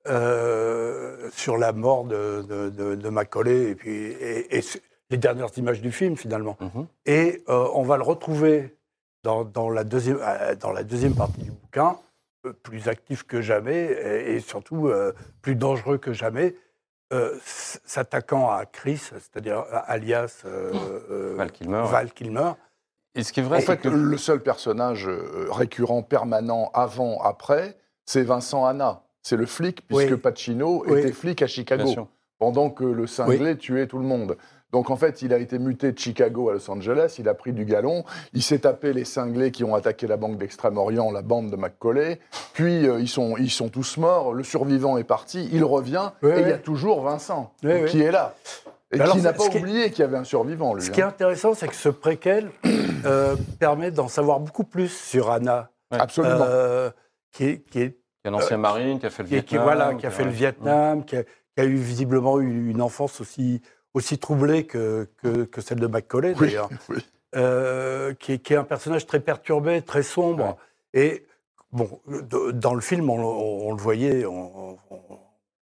sur 0.05 1.57
la 1.57 1.71
mort 1.71 2.03
de, 2.03 2.41
de, 2.69 3.09
Macaulay 3.09 3.69
et 3.69 3.75
puis 3.75 4.11
et, 4.11 4.61
les 5.09 5.17
dernières 5.17 5.49
images 5.57 5.81
du 5.81 5.91
film, 5.91 6.15
finalement. 6.17 6.57
Mhm. 6.59 6.87
Et 7.05 7.43
euh, 7.49 7.67
on 7.73 7.83
va 7.83 7.97
le 7.97 8.03
retrouver 8.03 8.77
dans, 9.23 9.43
dans, 9.43 9.69
la 9.69 9.83
deuxième, 9.83 10.19
euh, 10.21 10.55
dans 10.55 10.71
la 10.71 10.83
deuxième 10.83 11.15
partie 11.15 11.41
du 11.41 11.51
bouquin, 11.51 11.91
euh, 11.91 12.06
plus 12.51 12.87
actif 12.87 13.23
que 13.23 13.41
jamais 13.41 13.85
et, 13.85 14.39
surtout 14.39 14.89
plus 15.41 15.55
dangereux 15.55 15.97
que 15.97 16.13
jamais, 16.13 16.55
s'attaquant 17.41 18.49
à 18.49 18.65
Chris, 18.65 18.97
c'est-à-dire 18.97 19.63
alias 19.87 20.43
Val 21.35 21.51
Kilmer. 21.51 21.83
Val 21.89 22.11
Kilmer. 22.11 22.51
Et 23.15 23.23
ce 23.23 23.33
qui 23.33 23.39
est 23.39 23.43
vrai, 23.43 23.57
en 23.57 23.61
fait, 23.61 23.77
que... 23.77 23.87
le 23.87 24.17
seul 24.17 24.41
personnage 24.41 25.09
récurrent, 25.49 26.03
permanent, 26.03 26.69
avant, 26.73 27.19
après, 27.21 27.77
c'est 28.05 28.23
Vincent 28.23 28.65
Anna. 28.65 29.03
C'est 29.23 29.37
le 29.37 29.45
flic, 29.45 29.85
puisque 29.87 30.15
Pacino 30.15 30.85
était 30.85 31.11
flic 31.11 31.41
à 31.41 31.47
Chicago, 31.47 32.07
pendant 32.37 32.69
que 32.69 32.83
le 32.85 33.07
cinglé 33.07 33.57
tuait 33.57 33.87
tout 33.87 33.97
le 33.97 34.05
monde. 34.05 34.37
Donc 34.71 34.89
en 34.89 34.97
fait, 34.97 35.21
il 35.21 35.33
a 35.33 35.37
été 35.37 35.59
muté 35.59 35.91
de 35.91 35.97
Chicago 35.97 36.49
à 36.49 36.53
Los 36.53 36.69
Angeles, 36.69 37.15
il 37.19 37.29
a 37.29 37.33
pris 37.33 37.53
du 37.53 37.63
galon, 37.63 38.03
il 38.33 38.43
s'est 38.43 38.59
tapé 38.59 38.91
les 38.91 39.05
cinglés 39.05 39.51
qui 39.51 39.63
ont 39.63 39.75
attaqué 39.75 40.07
la 40.07 40.17
banque 40.17 40.37
d'Extrême-Orient, 40.37 41.11
la 41.11 41.21
bande 41.21 41.49
de 41.49 41.55
McCauley, 41.55 42.19
puis 42.53 42.87
euh, 42.87 42.99
ils, 42.99 43.07
sont, 43.07 43.37
ils 43.37 43.49
sont 43.49 43.69
tous 43.69 43.97
morts, 43.97 44.33
le 44.33 44.43
survivant 44.43 44.97
est 44.97 45.05
parti, 45.05 45.47
il 45.53 45.63
revient, 45.63 46.11
et 46.21 46.41
il 46.41 46.47
y 46.49 46.51
a 46.51 46.57
toujours 46.57 47.01
Vincent 47.01 47.53
qui 47.61 48.01
est 48.01 48.11
là. 48.11 48.35
Et 48.91 48.99
qui 48.99 49.21
n'a 49.21 49.33
pas 49.33 49.45
oublié 49.45 49.89
qu'il 49.91 49.99
y 49.99 50.03
avait 50.03 50.17
un 50.17 50.23
survivant, 50.23 50.73
lui. 50.73 50.81
Ce 50.81 50.91
qui 50.91 51.01
est 51.01 51.03
hein. 51.03 51.09
intéressant, 51.09 51.53
c'est 51.53 51.67
que 51.67 51.75
ce 51.75 51.89
préquel 51.89 52.51
euh, 53.05 53.35
permet 53.59 53.91
d'en 53.91 54.07
savoir 54.07 54.39
beaucoup 54.39 54.63
plus 54.63 54.89
sur 54.89 55.29
Anna. 55.29 55.71
Absolument. 55.91 56.45
Euh, 56.47 56.89
qui 57.31 57.45
est, 57.45 57.69
qui 57.69 57.81
est 57.81 57.97
un 58.23 58.33
ancien 58.33 58.57
marine, 58.57 58.99
qui 58.99 59.05
a 59.05 59.09
fait 59.09 59.23
le 59.23 59.29
Vietnam. 59.29 59.45
Qui, 59.47 59.57
voilà, 59.57 59.93
qui 59.95 60.05
a 60.05 60.11
fait 60.11 60.23
le 60.23 60.31
Vietnam, 60.31 61.03
qui 61.03 61.17
a, 61.17 61.23
qui 61.23 61.29
a, 61.57 61.65
eu 61.65 61.75
visiblement 61.75 62.39
une 62.39 62.81
enfance 62.81 63.19
aussi, 63.19 63.61
aussi 63.97 64.19
troublée 64.19 64.65
que, 64.65 65.09
que, 65.23 65.61
celle 65.61 65.79
de 65.79 65.87
Macaulay, 65.87 66.35
d'ailleurs, 66.35 66.69
euh, 67.35 68.13
qui, 68.13 68.33
est 68.33 68.55
un 68.55 68.63
personnage 68.63 69.07
très 69.07 69.19
perturbé, 69.19 69.81
très 69.81 70.03
sombre. 70.03 70.57
Et 70.93 71.25
bon, 71.71 71.99
dans 72.53 72.75
le 72.75 72.81
film, 72.81 73.09
on, 73.09 73.71
le 73.71 73.81
voyait, 73.81 74.25
on, 74.25 74.77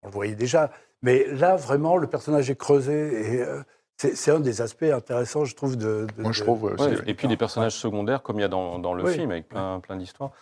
le 0.05 0.11
voyait 0.11 0.35
déjà. 0.35 0.71
Mais 1.03 1.27
là, 1.33 1.57
vraiment, 1.57 1.97
le 1.97 2.07
personnage 2.07 2.51
est 2.51 2.57
creusé 2.57 2.93
et 2.93 3.41
euh, 3.41 3.63
c'est 3.97 4.31
un 4.31 4.41
des 4.41 4.61
aspects 4.61 4.83
intéressants, 4.83 5.45
je 5.45 5.55
trouve. 5.57 5.77
De, 5.77 6.07
Moi, 6.19 6.33
je 6.33 6.43
trouve 6.45 6.77
et 7.07 7.15
puis 7.15 7.29
des 7.29 7.37
personnages 7.37 7.75
secondaires, 7.75 8.23
comme 8.23 8.39
il 8.39 8.43
y 8.43 8.45
a 8.45 8.49
dans, 8.49 8.79
dans 8.79 8.95
le 8.95 9.07
film, 9.07 9.31
avec 9.31 9.49
plein, 9.49 9.81
plein 9.81 9.97
d'histoires. 9.97 10.33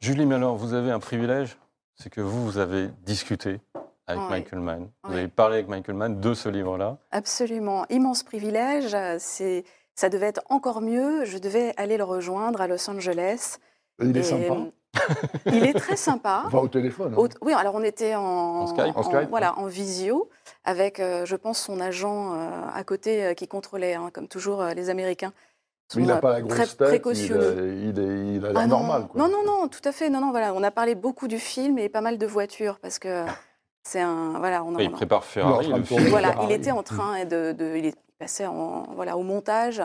Julie, 0.00 0.26
mais 0.26 0.36
alors, 0.36 0.56
vous 0.56 0.74
avez 0.74 0.90
un 0.90 1.00
privilège, 1.00 1.58
c'est 1.96 2.10
que 2.10 2.20
vous, 2.20 2.44
vous 2.44 2.58
avez 2.58 2.88
discuté 3.04 3.60
avec 4.06 4.22
Michael 4.28 4.60
Mann. 4.60 4.90
Vous 5.04 5.14
avez 5.14 5.28
parlé 5.28 5.56
avec 5.56 5.68
Michael 5.68 5.96
Mann 5.96 6.20
de 6.20 6.34
ce 6.34 6.48
livre-là. 6.48 6.98
Absolument. 7.10 7.86
Immense 7.90 8.22
privilège. 8.22 8.96
C'est, 9.18 9.64
ça 9.94 10.08
devait 10.08 10.26
être 10.26 10.42
encore 10.48 10.80
mieux. 10.80 11.24
Je 11.24 11.38
devais 11.38 11.74
aller 11.76 11.96
le 11.96 12.04
rejoindre 12.04 12.60
à 12.60 12.66
Los 12.66 12.88
Angeles. 12.90 13.58
Il 14.00 14.16
est 14.16 14.22
sympa. 14.22 14.56
Il 15.46 15.64
est 15.64 15.74
très 15.74 15.96
sympa. 15.96 16.44
On 16.52 16.58
au 16.58 16.68
téléphone. 16.68 17.14
Hein. 17.16 17.28
oui, 17.40 17.52
alors 17.52 17.74
on 17.74 17.82
était 17.82 18.14
en, 18.14 18.22
en 18.22 18.66
Skype, 19.02 19.28
voilà, 19.30 19.58
en 19.58 19.66
visio, 19.66 20.28
avec, 20.64 21.00
euh, 21.00 21.24
je 21.24 21.36
pense, 21.36 21.58
son 21.58 21.80
agent 21.80 22.34
euh, 22.34 22.50
à 22.74 22.84
côté 22.84 23.24
euh, 23.24 23.34
qui 23.34 23.48
contrôlait, 23.48 23.94
hein, 23.94 24.10
comme 24.12 24.28
toujours 24.28 24.62
les 24.76 24.90
Américains. 24.90 25.32
Mais 25.94 26.02
il 26.02 26.08
n'a 26.08 26.16
pas 26.16 26.32
la 26.32 26.40
grosse 26.40 26.76
tête, 26.76 27.02
il, 27.04 27.20
il, 27.20 28.36
il 28.36 28.46
a 28.46 28.52
l'air 28.52 28.56
ah 28.56 28.66
normal. 28.66 29.08
Non, 29.14 29.28
non, 29.28 29.44
non, 29.44 29.68
tout 29.68 29.80
à 29.84 29.92
fait. 29.92 30.08
Non, 30.08 30.20
non, 30.20 30.30
voilà. 30.30 30.54
On 30.54 30.62
a 30.62 30.70
parlé 30.70 30.94
beaucoup 30.94 31.28
du 31.28 31.38
film 31.38 31.78
et 31.78 31.90
pas 31.90 32.00
mal 32.00 32.16
de 32.16 32.26
voitures 32.26 32.78
parce 32.78 32.98
que 32.98 33.24
c'est 33.82 34.00
un 34.00 34.38
voilà. 34.38 34.64
On, 34.64 34.78
il 34.78 34.90
prépare 34.90 35.24
Ferrari. 35.24 35.72
voilà, 36.08 36.34
il 36.44 36.52
était 36.52 36.70
en 36.70 36.82
train 36.82 37.24
de, 37.24 37.52
de 37.52 37.76
il 37.76 37.92
passait 38.18 38.46
en, 38.46 38.84
voilà 38.94 39.16
au 39.16 39.22
montage. 39.22 39.82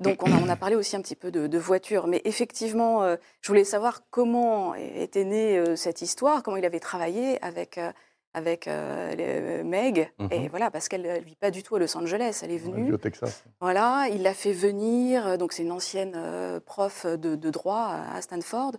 Donc 0.00 0.22
on 0.22 0.32
a, 0.32 0.36
on 0.44 0.48
a 0.48 0.56
parlé 0.56 0.74
aussi 0.74 0.96
un 0.96 1.00
petit 1.00 1.14
peu 1.16 1.30
de, 1.30 1.46
de 1.46 1.58
voitures, 1.58 2.06
mais 2.08 2.20
effectivement, 2.24 3.02
euh, 3.02 3.16
je 3.40 3.48
voulais 3.48 3.64
savoir 3.64 4.02
comment 4.10 4.74
était 4.74 5.24
née 5.24 5.56
euh, 5.56 5.76
cette 5.76 6.02
histoire, 6.02 6.42
comment 6.42 6.56
il 6.56 6.64
avait 6.64 6.80
travaillé 6.80 7.42
avec. 7.44 7.78
Euh, 7.78 7.92
avec 8.34 8.68
euh, 8.68 9.64
Meg. 9.64 10.12
Mhm. 10.18 10.28
Et 10.30 10.48
voilà, 10.48 10.70
parce 10.70 10.90
qu'elle 10.90 11.00
ne 11.00 11.20
vit 11.20 11.36
pas 11.36 11.50
du 11.50 11.62
tout 11.62 11.74
à 11.76 11.78
Los 11.78 11.96
Angeles, 11.96 12.40
elle 12.44 12.50
est 12.50 12.58
venue. 12.58 12.92
au 12.92 12.98
Texas. 12.98 13.42
Voilà, 13.62 14.08
il 14.12 14.20
l'a 14.22 14.34
fait 14.34 14.52
venir. 14.52 15.38
Donc, 15.38 15.54
c'est 15.54 15.62
une 15.62 15.72
ancienne 15.72 16.12
euh, 16.14 16.60
prof 16.60 17.06
de, 17.06 17.34
de 17.34 17.50
droit 17.50 17.92
à 18.14 18.20
Stanford. 18.20 18.72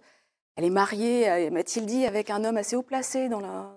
Elle 0.57 0.63
est 0.65 0.69
mariée, 0.69 1.49
m'a-t-il 1.49 1.87
dit, 1.87 2.05
avec 2.05 2.29
un 2.29 2.43
homme 2.45 2.57
assez 2.57 2.75
haut 2.75 2.83
placé, 2.83 3.29
dans 3.29 3.39
la, 3.39 3.75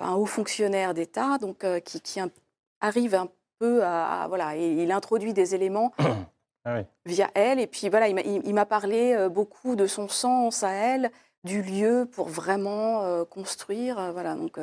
un 0.00 0.14
haut 0.14 0.26
fonctionnaire 0.26 0.94
d'État, 0.94 1.38
donc 1.38 1.64
euh, 1.64 1.80
qui, 1.80 2.00
qui 2.00 2.20
un- 2.20 2.30
arrive 2.80 3.14
un 3.14 3.28
peu 3.58 3.82
à, 3.84 4.22
à- 4.22 4.28
voilà, 4.28 4.56
et 4.56 4.72
il 4.82 4.90
introduit 4.92 5.32
des 5.32 5.54
éléments 5.54 5.92
Ah 6.64 6.76
oui. 6.76 6.82
via 7.06 7.30
elle. 7.34 7.60
Et 7.60 7.66
puis 7.66 7.88
voilà, 7.88 8.08
il 8.08 8.54
m'a- 8.54 8.66
parlé 8.66 9.12
euh, 9.14 9.28
beaucoup 9.28 9.76
de 9.76 9.86
son 9.86 10.08
sens 10.08 10.62
à 10.62 10.70
elle, 10.72 11.10
du 11.44 11.62
lieu 11.62 12.08
pour 12.10 12.28
vraiment 12.28 13.02
euh, 13.04 13.24
construire. 13.24 14.12
Voilà, 14.12 14.34
donc 14.34 14.58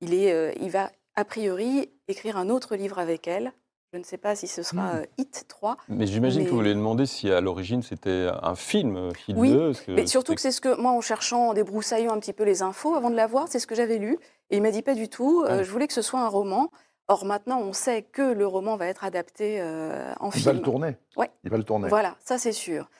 il, 0.00 0.14
est, 0.14 0.56
il 0.60 0.70
va 0.70 0.90
a 1.14 1.24
priori 1.24 1.90
écrire 2.08 2.36
un 2.36 2.48
autre 2.48 2.76
livre 2.76 2.98
avec 2.98 3.26
elle. 3.28 3.52
Je 3.92 3.98
ne 3.98 4.02
sais 4.04 4.18
pas 4.18 4.34
si 4.34 4.46
ce 4.48 4.62
sera 4.62 4.82
Hmm. 4.94 4.96
euh, 4.96 5.04
Hit 5.16 5.44
3. 5.48 5.76
Mais 5.88 6.06
j'imagine 6.06 6.44
que 6.44 6.50
vous 6.50 6.56
voulez 6.56 6.74
demander 6.74 7.06
si 7.06 7.30
à 7.30 7.40
l'origine 7.40 7.82
c'était 7.82 8.28
un 8.42 8.54
film, 8.54 8.96
euh, 8.96 9.10
Hit 9.28 9.36
Oui, 9.38 9.50
2. 9.52 9.66
parce 9.72 9.80
que 9.82 9.92
Mais 9.92 10.06
surtout 10.06 10.34
que 10.34 10.40
c'est 10.40 10.50
ce 10.50 10.60
que 10.60 10.78
moi, 10.80 10.90
en 10.90 11.00
cherchant, 11.00 11.48
en 11.50 11.54
débroussaillant 11.54 12.12
un 12.12 12.18
petit 12.18 12.32
peu 12.32 12.44
les 12.44 12.62
infos 12.62 12.94
avant 12.94 13.10
de 13.10 13.16
la 13.16 13.26
voir, 13.26 13.46
c'est 13.48 13.58
ce 13.58 13.66
que 13.66 13.74
j'avais 13.74 13.98
lu. 13.98 14.18
Et 14.50 14.56
il 14.56 14.62
m'a 14.62 14.70
dit 14.70 14.82
pas 14.82 14.94
du 14.94 15.08
tout. 15.08 15.42
euh, 15.46 15.58
Ouais. 15.58 15.64
Je 15.64 15.70
voulais 15.70 15.86
que 15.86 15.92
ce 15.94 16.02
soit 16.02 16.20
un 16.20 16.28
roman. 16.28 16.70
Or 17.08 17.24
maintenant, 17.24 17.60
on 17.60 17.72
sait 17.72 18.02
que 18.02 18.22
le 18.32 18.46
roman 18.46 18.76
va 18.76 18.86
être 18.88 19.04
adapté 19.04 19.60
euh, 19.60 20.12
en 20.18 20.30
Il 20.30 20.42
va 20.42 20.50
film. 20.50 20.56
le 20.56 20.62
tourner. 20.62 20.96
Ouais. 21.16 21.30
Il 21.44 21.50
va 21.50 21.56
le 21.56 21.62
tourner. 21.64 21.88
Voilà, 21.88 22.16
ça 22.24 22.36
c'est 22.38 22.52
sûr. 22.52 22.90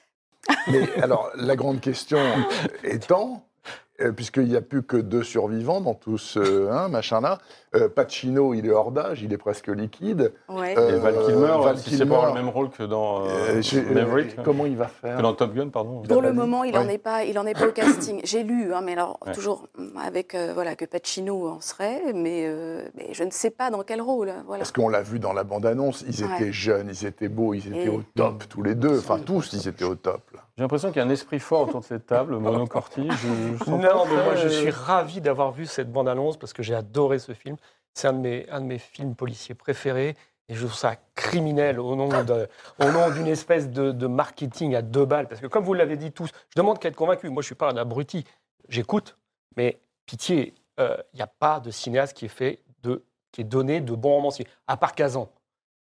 Mais 0.69 0.89
alors, 1.03 1.29
la 1.35 1.57
grande 1.57 1.81
question 1.81 2.19
étant, 2.85 3.43
euh, 4.01 4.13
puisqu'il 4.13 4.45
n'y 4.49 4.57
a 4.57 4.61
plus 4.61 4.83
que 4.83 4.97
deux 4.97 5.23
survivants 5.23 5.81
dans 5.81 5.95
tout 5.95 6.19
ce 6.19 6.69
hein, 6.71 6.89
machin-là, 6.89 7.39
euh, 7.75 7.89
Pacino, 7.89 8.55
il 8.55 8.67
est 8.67 8.71
hors 8.71 8.91
d'âge, 8.93 9.23
il 9.23 9.33
est 9.33 9.39
presque 9.39 9.69
liquide. 9.69 10.33
Ouais. 10.49 10.75
Euh, 10.79 10.97
Et 10.97 11.01
Val 11.01 11.15
Kilmer, 11.27 11.55
Val 11.63 11.79
si 11.79 11.91
c'est 11.97 12.07
pas 12.07 12.17
Kilmer. 12.21 12.29
le 12.29 12.35
même 12.35 12.49
rôle 12.49 12.71
que 12.71 12.83
dans 12.83 13.25
euh, 13.25 13.29
Euh, 13.57 13.63
euh, 13.75 13.95
Maverick, 13.95 14.43
comment 14.43 14.67
il 14.67 14.77
va 14.77 14.87
faire 14.89 15.17
que 15.19 15.23
dans 15.23 15.35
Top 15.35 15.55
Gun, 15.55 15.69
pardon. 15.69 16.03
Pour 16.03 16.23
le 16.23 16.31
dit 16.31 16.37
moment, 16.37 16.65
il 16.65 16.73
n'en 16.75 16.87
Ouais. 16.87 16.95
est 16.95 16.99
pas, 16.99 17.25
il 17.25 17.39
en 17.39 17.47
est 17.47 17.55
pas 17.55 17.69
au 17.69 17.73
casting. 17.73 18.21
J'ai 18.25 18.43
lu, 18.45 18.73
hein, 18.73 18.81
mais 18.83 18.93
alors 18.93 19.19
Ouais. 19.27 19.33
toujours 19.33 19.67
avec 20.03 20.35
euh, 20.35 20.53
voilà 20.55 20.75
que 20.77 20.85
Pacino 20.85 21.49
en 21.49 21.61
serait, 21.61 22.13
mais, 22.15 22.45
euh, 22.47 22.83
mais 22.97 23.09
je 23.13 23.25
ne 23.25 23.31
sais 23.31 23.51
pas 23.51 23.71
dans 23.71 23.83
quel 23.83 24.01
rôle. 24.01 24.33
Voilà. 24.47 24.61
Parce 24.61 24.73
qu'on 24.73 24.89
l'a 24.89 25.03
vu 25.03 25.19
dans 25.19 25.33
la 25.33 25.45
bande-annonce, 25.45 26.05
ils 26.09 26.25
Ouais. 26.25 26.35
étaient 26.37 26.53
jeunes, 26.53 26.91
ils 26.91 27.07
étaient 27.07 27.29
beaux, 27.29 27.53
ils 27.55 27.67
étaient 27.69 27.85
Et- 27.87 27.89
au 27.89 28.03
top 28.15 28.45
tous 28.49 28.63
les 28.63 28.75
deux. 28.75 28.99
Enfin, 28.99 29.19
tous, 29.19 29.53
ils 29.53 29.69
étaient 29.69 29.85
au 29.85 29.95
top. 29.97 30.23
là. 30.35 30.41
J'ai 30.57 30.63
l'impression 30.63 30.89
qu'il 30.89 30.99
y 30.99 31.01
a 31.01 31.05
un 31.07 31.11
esprit 31.11 31.39
fort 31.39 31.69
autour 31.69 31.81
de 31.81 31.85
cette 31.85 32.07
table, 32.07 32.37
Mono 32.39 32.67
Corti. 32.67 33.07
Je, 33.11 33.17
je 33.59 33.59
sens 33.59 33.69
Non, 33.69 34.07
mais 34.07 34.25
moi 34.25 34.37
je 34.37 34.49
suis 34.49 34.71
ravi 34.71 35.21
d'avoir 35.21 35.53
vu 35.53 35.67
cette 35.67 35.93
bande-annonce 35.93 36.39
parce 36.39 36.53
que 36.55 36.63
j'ai 36.63 36.75
adoré 36.75 37.19
ce 37.19 37.33
film. 37.33 37.57
C'est 37.93 38.09
un, 38.09 38.15
de 38.15 38.19
mes- 38.19 38.49
un 38.51 38.61
de 38.61 38.67
mes 38.67 38.79
films 38.79 39.15
policiers 39.15 39.55
préférés 39.55 40.17
et 40.49 40.55
je 40.55 40.61
trouve 40.65 40.75
ça 40.75 40.97
criminel 41.15 41.79
au 41.79 41.95
nom 41.95 42.09
de- 42.09 42.49
au 42.83 42.91
nom 42.91 43.11
d'une 43.11 43.27
espèce 43.27 43.69
de, 43.71 43.93
de 43.93 44.07
marketing 44.07 44.75
à 44.75 44.81
deux 44.83 45.05
balles. 45.05 45.29
Parce 45.29 45.43
que 45.43 45.47
comme 45.47 45.65
vous 45.65 45.75
l'avez 45.75 45.99
dit 45.99 46.11
tous, 46.13 46.31
je 46.49 46.55
demande 46.57 46.79
qu'à 46.79 46.89
être 46.89 46.97
convaincu. 46.97 47.29
Moi 47.29 47.43
je 47.43 47.47
suis 47.47 47.55
pas 47.55 47.71
un 47.71 47.77
abruti, 47.77 48.25
j'écoute, 48.71 49.19
mais 49.59 49.79
pitié, 50.07 50.55
euh, 50.81 50.97
il 51.13 51.17
n'y 51.17 51.23
a 51.23 51.27
pas 51.27 51.61
de 51.61 51.71
cinéaste 51.71 52.17
qui 52.17 52.25
est 52.25 52.29
fait 52.29 52.61
de 52.83 53.03
qui 53.33 53.43
est 53.43 53.45
donné 53.45 53.83
de 53.83 53.93
bons 53.95 54.13
romanciers, 54.15 54.47
à 54.67 54.79
part 54.79 54.95
Kazan. 54.95 55.29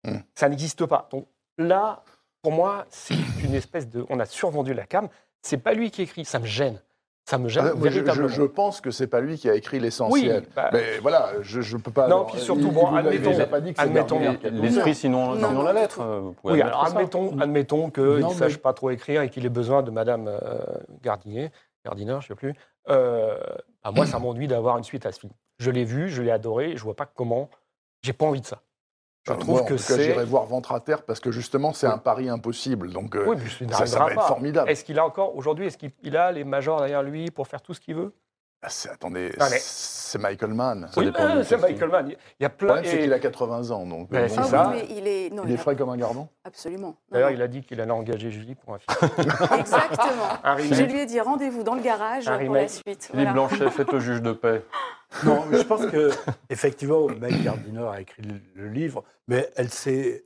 Hmm. 0.04 0.18
Ça 0.34 0.50
n'existe 0.50 0.84
pas. 0.88 1.08
Donc 1.12 1.28
là, 1.60 2.04
pour 2.44 2.52
moi, 2.52 2.86
c'est 2.90 3.16
une 3.44 3.56
espèce 3.56 3.90
de. 3.90 4.06
On 4.10 4.20
a 4.20 4.26
survendu 4.26 4.74
la 4.76 4.86
cam. 4.86 5.08
C'est 5.42 5.58
pas 5.58 5.74
lui 5.74 5.90
qui 5.90 6.04
écrit, 6.04 6.26
ça 6.26 6.38
me 6.40 6.46
gêne. 6.46 6.80
Ça 7.26 7.38
me 7.38 7.48
gêne 7.48 7.66
Ah, 7.72 7.74
moi, 7.74 7.88
je, 7.88 7.94
je- 7.94 8.00
véritablement. 8.02 8.28
je 8.28 8.44
pense 8.44 8.82
que 8.82 8.92
c'est 8.92 9.08
pas 9.08 9.22
lui 9.22 9.38
qui 9.38 9.50
a 9.50 9.56
écrit 9.56 9.78
Oui, 9.78 9.84
l'essentiel. 9.84 10.44
bah, 10.54 10.70
Mais 10.74 10.98
voilà, 11.00 11.32
je 11.42 11.60
ne 11.78 11.82
peux 11.82 11.90
pas. 11.92 12.10
Non, 12.10 12.26
puis 12.26 12.38
surtout, 12.40 12.68
il- 12.68 12.72
bon, 12.74 12.90
il 12.92 12.98
admettons- 12.98 13.46
pas 13.46 13.62
dit 13.62 13.74
que 13.74 13.80
c'est 13.80 13.86
admettons-. 13.88 14.20
L'esprit, 14.52 14.94
sinon, 14.94 15.36
Non, 15.36 15.48
sinon 15.48 15.62
la 15.64 15.72
lettre. 15.72 16.02
euh, 16.02 16.20
vous 16.20 16.34
pouvez 16.34 16.56
oui, 16.56 16.60
admettre 16.62 16.78
alors 16.78 16.88
ça. 16.90 16.98
admettons, 16.98 17.40
admettons 17.40 17.90
qu'il 17.92 18.04
ne 18.04 18.18
mais- 18.24 18.34
sache 18.34 18.58
pas 18.58 18.74
trop 18.74 18.90
écrire 18.90 19.22
et 19.22 19.30
qu'il 19.30 19.46
ait 19.46 19.50
besoin 19.50 19.84
de 19.84 19.92
Madame 19.92 20.28
euh, 20.28 20.60
Gardinier, 21.02 21.50
Gardiner, 21.86 22.12
je 22.20 22.26
ne 22.26 22.28
sais 22.28 22.36
plus. 22.36 22.54
Euh, 22.90 23.38
bah, 23.86 23.92
moi, 23.96 24.06
ça 24.06 24.20
m'ennuie 24.20 24.48
d'avoir 24.50 24.78
une 24.78 24.84
suite 24.84 25.06
à 25.06 25.14
ce 25.14 25.22
film. 25.22 25.32
Je 25.60 25.72
l'ai 25.72 25.86
vu, 25.86 26.10
je 26.10 26.22
l'ai 26.22 26.32
adoré, 26.32 26.76
je 26.76 26.84
vois 26.84 26.96
pas 26.96 27.06
comment. 27.06 27.50
J'ai 28.02 28.12
pas 28.14 28.26
envie 28.26 28.42
de 28.42 28.46
ça. 28.46 28.60
Je 29.26 29.34
trouve 29.34 29.60
moi, 29.60 29.64
que 29.64 29.78
c'est. 29.78 30.04
j'irai 30.04 30.26
voir 30.26 30.46
Ventre 30.46 30.74
à 30.74 30.80
terre 30.82 31.04
parce 31.04 31.20
que 31.22 31.32
justement, 31.32 31.72
c'est 31.74 31.88
Oui. 31.88 31.94
un 31.94 31.98
pari 31.98 32.28
impossible. 32.30 32.92
Donc, 32.92 33.16
euh, 33.16 33.24
Oui, 33.26 33.38
mais 33.62 33.72
ça, 33.74 33.86
ça 33.86 34.00
va 34.00 34.12
être 34.12 34.22
formidable. 34.24 34.70
Est-ce 34.70 34.84
qu'il 34.84 35.00
a 35.00 35.06
encore, 35.06 35.36
aujourd'hui, 35.38 35.68
est-ce 35.68 35.78
qu'il 35.78 35.92
il 36.04 36.18
a 36.18 36.32
les 36.32 36.44
majors 36.44 36.80
derrière 36.80 37.04
lui 37.04 37.32
pour 37.32 37.48
faire 37.48 37.62
tout 37.62 37.74
ce 37.74 37.80
qu'il 37.80 37.96
veut? 37.96 38.12
Ah, 38.66 38.70
c'est- 38.70 38.90
attendez, 38.90 39.32
mais- 39.38 39.46
c'est 39.60 40.18
Michael 40.20 40.54
Mann. 40.54 40.90
Oui, 40.96 41.12
c'est. 41.44 41.58
Michael 41.58 41.90
Mann. 41.90 42.08
Il 42.08 42.44
y 42.44 42.46
a 42.46 42.50
Le 42.50 42.56
plein. 42.56 42.68
problème, 42.68 42.86
c'est 42.86 42.98
et- 42.98 43.02
qu'il 43.02 43.12
a 43.14 43.20
80 43.20 43.72
ans. 43.72 43.86
Donc, 43.86 44.10
Ben, 44.10 44.20
euh, 44.24 44.28
c'est 44.30 44.40
Ah 44.40 44.44
ça. 44.44 44.70
oui, 44.74 44.76
mais 44.90 44.96
il 44.98 45.08
est, 45.08 45.30
non, 45.34 45.44
Il 45.46 45.52
est 45.52 45.56
a- 45.56 45.58
frais 45.58 45.76
comme 45.76 45.90
un 45.90 45.98
gardon. 45.98 46.30
absolument. 46.46 46.96
D'ailleurs, 47.12 47.32
il 47.32 47.42
a 47.42 47.48
dit 47.50 47.62
qu'il 47.62 47.82
allait 47.82 47.92
engager 47.92 48.32
Julie 48.32 48.56
pour 48.56 48.74
un 48.74 48.80
film. 48.80 48.90
Exactement. 49.60 50.30
Un 50.46 50.58
Je 50.60 50.84
lui 50.84 51.00
ai 51.00 51.06
dit 51.06 51.20
rendez-vous 51.20 51.64
dans 51.64 51.76
le 51.76 51.82
garage 51.82 52.28
Un 52.30 52.46
pour 52.46 52.56
la 52.56 52.68
suite. 52.70 52.86
Philippe 53.12 53.14
Voilà. 53.14 53.32
Blanchet, 53.34 53.70
faites 53.70 53.92
le 53.92 54.00
juge 54.00 54.22
de 54.22 54.32
paix. 54.34 54.64
Non, 55.26 55.46
mais 55.50 55.60
je 55.60 55.64
pense 55.64 55.86
que 55.86 56.10
effectivement, 56.50 57.08
Meg 57.08 57.44
Gardiner 57.44 57.86
a 57.92 58.02
écrit 58.02 58.24
le, 58.56 58.68
livre, 58.70 59.04
mais 59.28 59.50
elle 59.56 59.70
s'est 59.70 60.26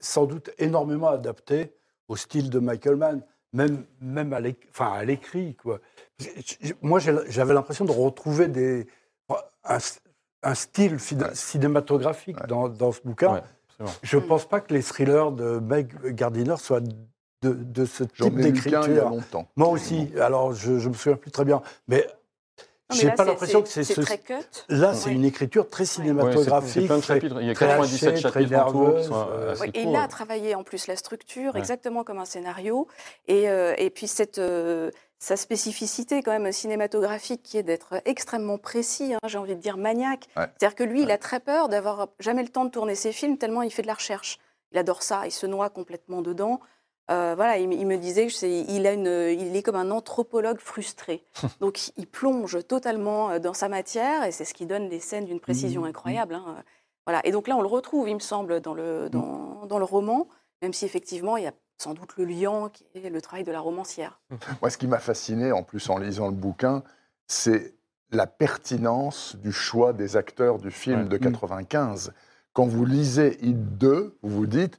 sans 0.00 0.26
doute 0.26 0.50
énormément 0.58 1.08
adaptée 1.08 1.72
au 2.08 2.16
style 2.16 2.50
de 2.50 2.58
Michael 2.58 2.96
Mann, 2.96 3.22
même, 3.52 3.84
même 4.00 4.32
à 4.32 4.40
enfin, 4.70 5.02
l'écrit. 5.04 5.54
quoi. 5.56 5.80
Moi, 6.82 6.98
j'avais 7.00 7.54
l'impression 7.54 7.84
de 7.84 7.92
retrouver 7.92 8.48
des, 8.48 8.86
un, 9.64 9.78
un 10.42 10.54
style 10.54 10.94
Ouais. 10.94 11.30
cinématographique 11.34 12.38
dans, 12.46 12.68
dans 12.68 12.92
ce 12.92 13.00
bouquin. 13.02 13.34
Ouais. 13.34 13.86
Je 14.02 14.16
ne 14.16 14.22
pense 14.22 14.48
pas 14.48 14.60
que 14.60 14.74
les 14.74 14.82
thrillers 14.82 15.30
de 15.32 15.58
Meg 15.60 15.92
Gardiner 16.14 16.56
soient 16.56 16.80
de, 16.80 17.52
de 17.52 17.84
ce 17.84 18.02
type 18.04 18.34
d'écriture. 18.34 19.08
longtemps. 19.10 19.48
Moi 19.56 19.68
aussi, 19.68 20.10
alors 20.20 20.52
je 20.52 20.72
ne 20.72 20.88
me 20.88 20.92
souviens 20.94 21.16
plus 21.16 21.30
très 21.30 21.44
bien, 21.44 21.62
mais 21.86 22.06
j'ai 22.90 23.06
là, 23.08 23.12
pas 23.12 23.24
l'impression 23.24 23.62
que 23.62 23.68
c'est 23.68 23.84
ce 23.84 24.00
très 24.00 24.18
cut. 24.18 24.32
Là, 24.68 24.94
c'est 24.94 25.10
une 25.12 25.24
écriture 25.24 25.68
très 25.68 25.84
c'est 25.84 25.96
cinématographique. 25.96 26.86
plein 26.86 26.96
de 26.96 27.02
très- 27.02 27.14
chapitres. 27.14 27.36
Il 27.40 27.46
y 27.46 27.50
a 27.50 27.54
très 27.54 27.66
97 27.66 28.08
hachée, 28.14 28.22
très 28.28 28.40
chapitres 28.48 28.98
qui 28.98 29.04
sont 29.06 29.26
euh, 29.30 29.52
assez 29.52 29.62
Oui, 29.62 29.70
et 29.74 29.82
courts, 29.82 29.92
il 29.92 29.96
a 29.96 30.00
ouais. 30.02 30.08
travaillé 30.08 30.54
en 30.54 30.62
plus 30.64 30.86
la 30.86 30.96
structure, 30.96 31.52
Ouais. 31.54 31.60
exactement 31.60 32.04
comme 32.04 32.18
un 32.18 32.24
scénario. 32.24 32.86
Et, 33.26 33.48
euh, 33.50 33.74
et 33.78 33.90
puis 33.90 34.06
cette, 34.08 34.38
euh, 34.38 34.90
sa 35.18 35.36
spécificité 35.36 36.22
quand 36.22 36.30
même 36.38 36.50
cinématographique 36.52 37.42
qui 37.42 37.58
est 37.58 37.62
d'être 37.62 38.00
extrêmement 38.04 38.56
précis, 38.58 39.14
hein, 39.14 39.18
j'ai 39.26 39.38
envie 39.38 39.56
de 39.56 39.60
dire 39.60 39.76
maniaque. 39.76 40.26
Ouais. 40.36 40.44
C'est-à-dire 40.58 40.76
que 40.76 40.84
lui, 40.84 41.02
il 41.02 41.10
a 41.10 41.18
très 41.18 41.40
peur 41.40 41.68
d'avoir 41.68 42.08
jamais 42.20 42.42
le 42.42 42.48
temps 42.48 42.64
de 42.64 42.70
tourner 42.70 42.94
ses 42.94 43.12
films 43.12 43.36
tellement 43.36 43.62
il 43.62 43.70
fait 43.70 43.82
de 43.82 43.88
la 43.88 43.94
recherche. 43.94 44.38
Il 44.72 44.78
adore 44.78 45.02
ça, 45.02 45.22
il 45.26 45.32
se 45.32 45.46
noie 45.46 45.70
complètement 45.70 46.22
dedans. 46.22 46.60
Euh, 47.10 47.34
voilà, 47.36 47.56
il, 47.58 47.68
me- 47.68 47.74
il 47.74 47.86
me 47.86 47.96
disait 47.96 48.28
c'est- 48.28 48.60
il, 48.68 48.84
est 48.86 49.62
comme 49.62 49.76
un 49.76 49.90
anthropologue 49.90 50.58
frustré. 50.60 51.24
Donc 51.60 51.90
il 51.96 52.06
plonge 52.06 52.58
totalement 52.66 53.30
euh, 53.30 53.38
dans 53.38 53.54
sa 53.54 53.68
matière 53.68 54.24
et 54.24 54.32
c'est 54.32 54.44
ce 54.44 54.52
qui 54.54 54.66
donne 54.66 54.88
des 54.88 55.00
scènes 55.00 55.24
d'une 55.24 55.40
précision 55.40 55.82
Mhm. 55.82 55.88
incroyable. 55.88 56.34
hein. 56.34 56.62
Voilà. 57.06 57.20
Et 57.26 57.30
donc 57.32 57.48
là, 57.48 57.56
on 57.56 57.62
le 57.62 57.66
retrouve, 57.68 58.08
il 58.08 58.14
me 58.16 58.20
semble, 58.20 58.60
dans 58.60 58.74
le, 58.74 59.08
dans, 59.08 59.64
dans 59.66 59.78
le 59.78 59.84
roman, 59.86 60.28
même 60.60 60.74
si 60.74 60.84
effectivement, 60.84 61.38
il 61.38 61.44
y 61.44 61.46
a 61.46 61.52
sans 61.78 61.94
doute 61.94 62.16
le 62.18 62.24
lien 62.26 62.68
qui 62.72 62.84
est 62.94 63.08
le 63.08 63.20
travail 63.22 63.44
de 63.44 63.52
la 63.52 63.60
romancière. 63.60 64.20
Moi, 64.60 64.68
ce 64.68 64.76
qui 64.76 64.86
m'a 64.86 64.98
fasciné, 64.98 65.50
en 65.52 65.62
plus, 65.62 65.88
en 65.88 65.96
lisant 65.98 66.26
le 66.26 66.34
bouquin, 66.34 66.82
c'est 67.26 67.74
la 68.10 68.26
pertinence 68.26 69.36
du 69.36 69.52
choix 69.52 69.92
des 69.94 70.16
acteurs 70.16 70.58
du 70.58 70.70
film 70.70 71.02
Ouais. 71.04 71.08
de 71.08 71.16
95. 71.16 72.12
Quand 72.52 72.66
vous 72.66 72.84
lisez 72.84 73.38
Hit 73.42 73.78
2, 73.78 74.18
vous 74.22 74.30
vous 74.36 74.46
dites 74.46 74.78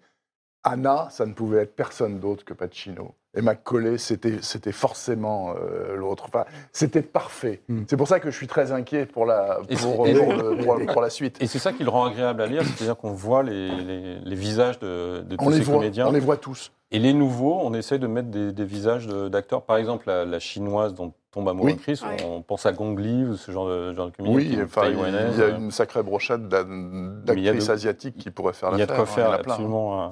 Anna, 0.63 1.07
ça 1.11 1.25
ne 1.25 1.33
pouvait 1.33 1.61
être 1.63 1.75
personne 1.75 2.19
d'autre 2.19 2.43
que 2.45 2.53
Pacino. 2.53 3.13
Et 3.35 3.41
Macaulay, 3.41 3.97
c'était 3.99 4.39
c'était 4.41 4.71
forcément 4.71 5.53
euh, 5.55 5.95
l'autre. 5.95 6.25
Enfin, 6.27 6.45
c'était 6.73 7.03
parfait. 7.03 7.61
Mm. 7.69 7.83
C'est 7.87 7.95
pour 7.95 8.07
ça 8.07 8.19
que 8.19 8.31
je 8.31 8.35
suis 8.35 8.47
très 8.47 8.71
inquiet 8.71 9.05
pour 9.05 9.25
la, 9.27 9.59
pour, 9.79 10.07
et- 10.07 10.13
pour 10.15 10.33
le- 10.33 10.57
pour- 10.57 10.79
pour 10.93 11.01
la 11.01 11.09
suite. 11.11 11.37
Et 11.41 11.45
c'est 11.47 11.59
ça 11.59 11.71
qui 11.71 11.83
le 11.83 11.89
rend 11.89 12.05
agréable 12.05 12.41
à 12.41 12.47
lire, 12.47 12.63
c'est-à-dire 12.63 12.97
qu'on 12.97 13.11
voit 13.13 13.43
les, 13.43 13.69
les- 13.69 14.19
les 14.19 14.35
visages 14.35 14.79
de, 14.79 15.21
de 15.21 15.35
tous 15.35 15.45
On 15.45 15.49
les, 15.49 15.57
ces 15.57 15.61
voit, 15.61 15.75
comédiens. 15.75 16.07
on 16.07 16.11
les 16.11 16.19
voit 16.19 16.37
tous. 16.37 16.71
Et 16.91 16.97
les 16.97 17.13
nouveaux, 17.13 17.59
on 17.61 17.73
essaie 17.75 17.99
de 17.99 18.07
mettre 18.07 18.29
des, 18.29 18.51
des 18.51 18.65
visages 18.65 19.05
d'acteurs. 19.07 19.61
Par 19.61 19.77
exemple, 19.77 20.05
la, 20.07 20.25
la 20.25 20.39
chinoise 20.39 20.95
dont 20.95 21.13
tombe 21.31 21.48
amoureux 21.50 21.71
Oui. 21.71 21.77
Chris, 21.77 22.00
Ouais. 22.03 22.17
on 22.25 22.41
pense 22.41 22.65
à 22.65 22.71
Gong 22.71 22.95
Li 22.98 23.24
ou 23.25 23.36
ce 23.38 23.51
genre 23.51 23.67
de, 23.67 23.93
genre 23.93 24.07
de 24.07 24.15
comédien. 24.15 24.39
qui 24.39 24.48
Oui, 24.55 24.59
est 24.59 24.63
enfin, 24.63 24.88
il 24.89 24.98
y 25.39 25.43
a 25.43 25.50
une 25.50 25.71
sacrée 25.71 26.03
brochette 26.03 26.41
il 26.41 27.24
d'actrices 27.25 27.67
de- 27.67 27.71
asiatiques 27.71 28.17
qui 28.17 28.31
pourraient 28.31 28.53
faire 28.53 28.69
Il 28.74 28.79
y 28.79 28.81
a 28.81 28.86
de 28.86 28.91
quoi 28.91 29.01
hein, 29.01 29.05
faire, 29.05 29.31
hein. 29.31 29.38
absolument. 29.39 30.09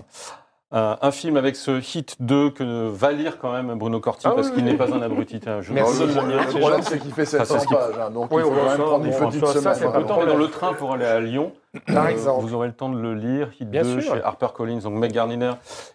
Euh. 0.74 0.96
un, 1.02 1.12
film 1.12 1.38
avec 1.38 1.56
ce 1.56 1.80
hit 1.80 2.16
2 2.22 2.50
que 2.50 2.88
va 2.90 3.12
lire 3.14 3.40
quand 3.40 3.52
même 3.54 3.74
Bruno 3.78 4.00
Corti 4.02 4.28
Ah 4.28 4.32
parce 4.36 4.48
oui, 4.50 4.56
qu'il 4.56 4.64
oui. 4.66 4.72
n'est 4.72 4.78
pas 4.78 4.94
un 4.94 5.02
abruti. 5.02 5.40
hein, 5.48 5.62
je 5.62 5.72
Merci. 5.72 6.02
le 6.02 6.08
le, 6.08 6.38
le 6.38 6.60
problème, 6.60 6.82
c'est 6.82 7.00
qu'il 7.00 7.14
fait 7.14 7.26
Ça, 7.26 7.40
700 7.46 7.54
c'est 7.54 7.60
ce 7.62 7.68
qui- 7.68 7.74
pages, 7.74 7.96
hein, 8.00 8.10
donc 8.12 8.32
Oui, 8.32 8.42
il 8.42 8.46
faut 8.46 8.52
on 8.52 8.56
quand 8.56 8.64
le 8.64 8.68
même 8.70 8.78
prendre 8.78 9.06
une 9.06 9.12
petite 9.32 9.46
ça, 9.46 9.54
ça, 9.54 9.60
semaine. 9.62 9.76
c'est 9.76 9.86
hein. 9.86 9.92
pas 9.92 10.00
Autant 10.00 10.26
dans 10.26 10.36
le 10.38 10.48
train 10.50 10.74
pour 10.74 10.92
aller 10.94 11.06
à 11.06 11.20
Lyon, 11.22 11.54
Par 11.88 12.06
euh, 12.06 12.10
exemple. 12.10 12.42
vous 12.46 12.54
aurez 12.54 12.68
le 12.68 12.74
temps 12.74 12.90
de 12.90 13.00
le 13.00 13.14
lire. 13.14 13.50
Hit 13.60 13.70
Bien 13.70 13.84
2 13.84 14.02
sûr. 14.02 14.16
chez 14.16 14.22
HarperCollins, 14.22 14.80
donc 14.80 14.94
Meg 14.96 15.14
Gardiner 15.14 15.52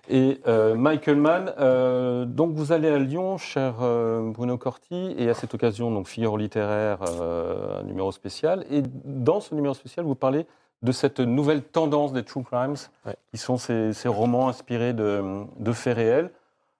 et 0.08 0.40
euh, 0.46 0.74
Michael 0.74 1.16
Mann. 1.16 1.52
Euh, 1.60 2.24
donc 2.24 2.52
vous 2.54 2.72
allez 2.72 2.88
à 2.88 2.98
Lyon, 2.98 3.36
cher 3.36 3.74
euh, 3.82 4.30
Bruno 4.32 4.56
Corti, 4.56 5.14
et 5.18 5.28
à 5.28 5.34
cette 5.34 5.52
occasion, 5.54 5.90
donc 5.90 6.08
Figaro 6.08 6.38
littéraire, 6.38 6.98
euh, 7.20 7.80
un 7.80 7.82
numéro 7.84 8.10
spécial. 8.10 8.64
Et 8.70 8.82
dans 9.04 9.40
ce 9.40 9.54
numéro 9.54 9.74
spécial, 9.74 10.06
vous 10.06 10.14
parlez 10.14 10.46
de 10.82 10.92
cette 10.92 11.20
nouvelle 11.20 11.62
tendance 11.62 12.12
des 12.12 12.24
true 12.24 12.42
crimes, 12.44 12.74
Ouais. 13.06 13.16
qui 13.30 13.38
sont 13.38 13.56
ces, 13.56 13.92
ces 13.92 14.08
romans 14.08 14.48
inspirés 14.48 14.92
de, 14.92 15.44
de 15.58 15.72
faits 15.72 15.96
réels. 15.96 16.30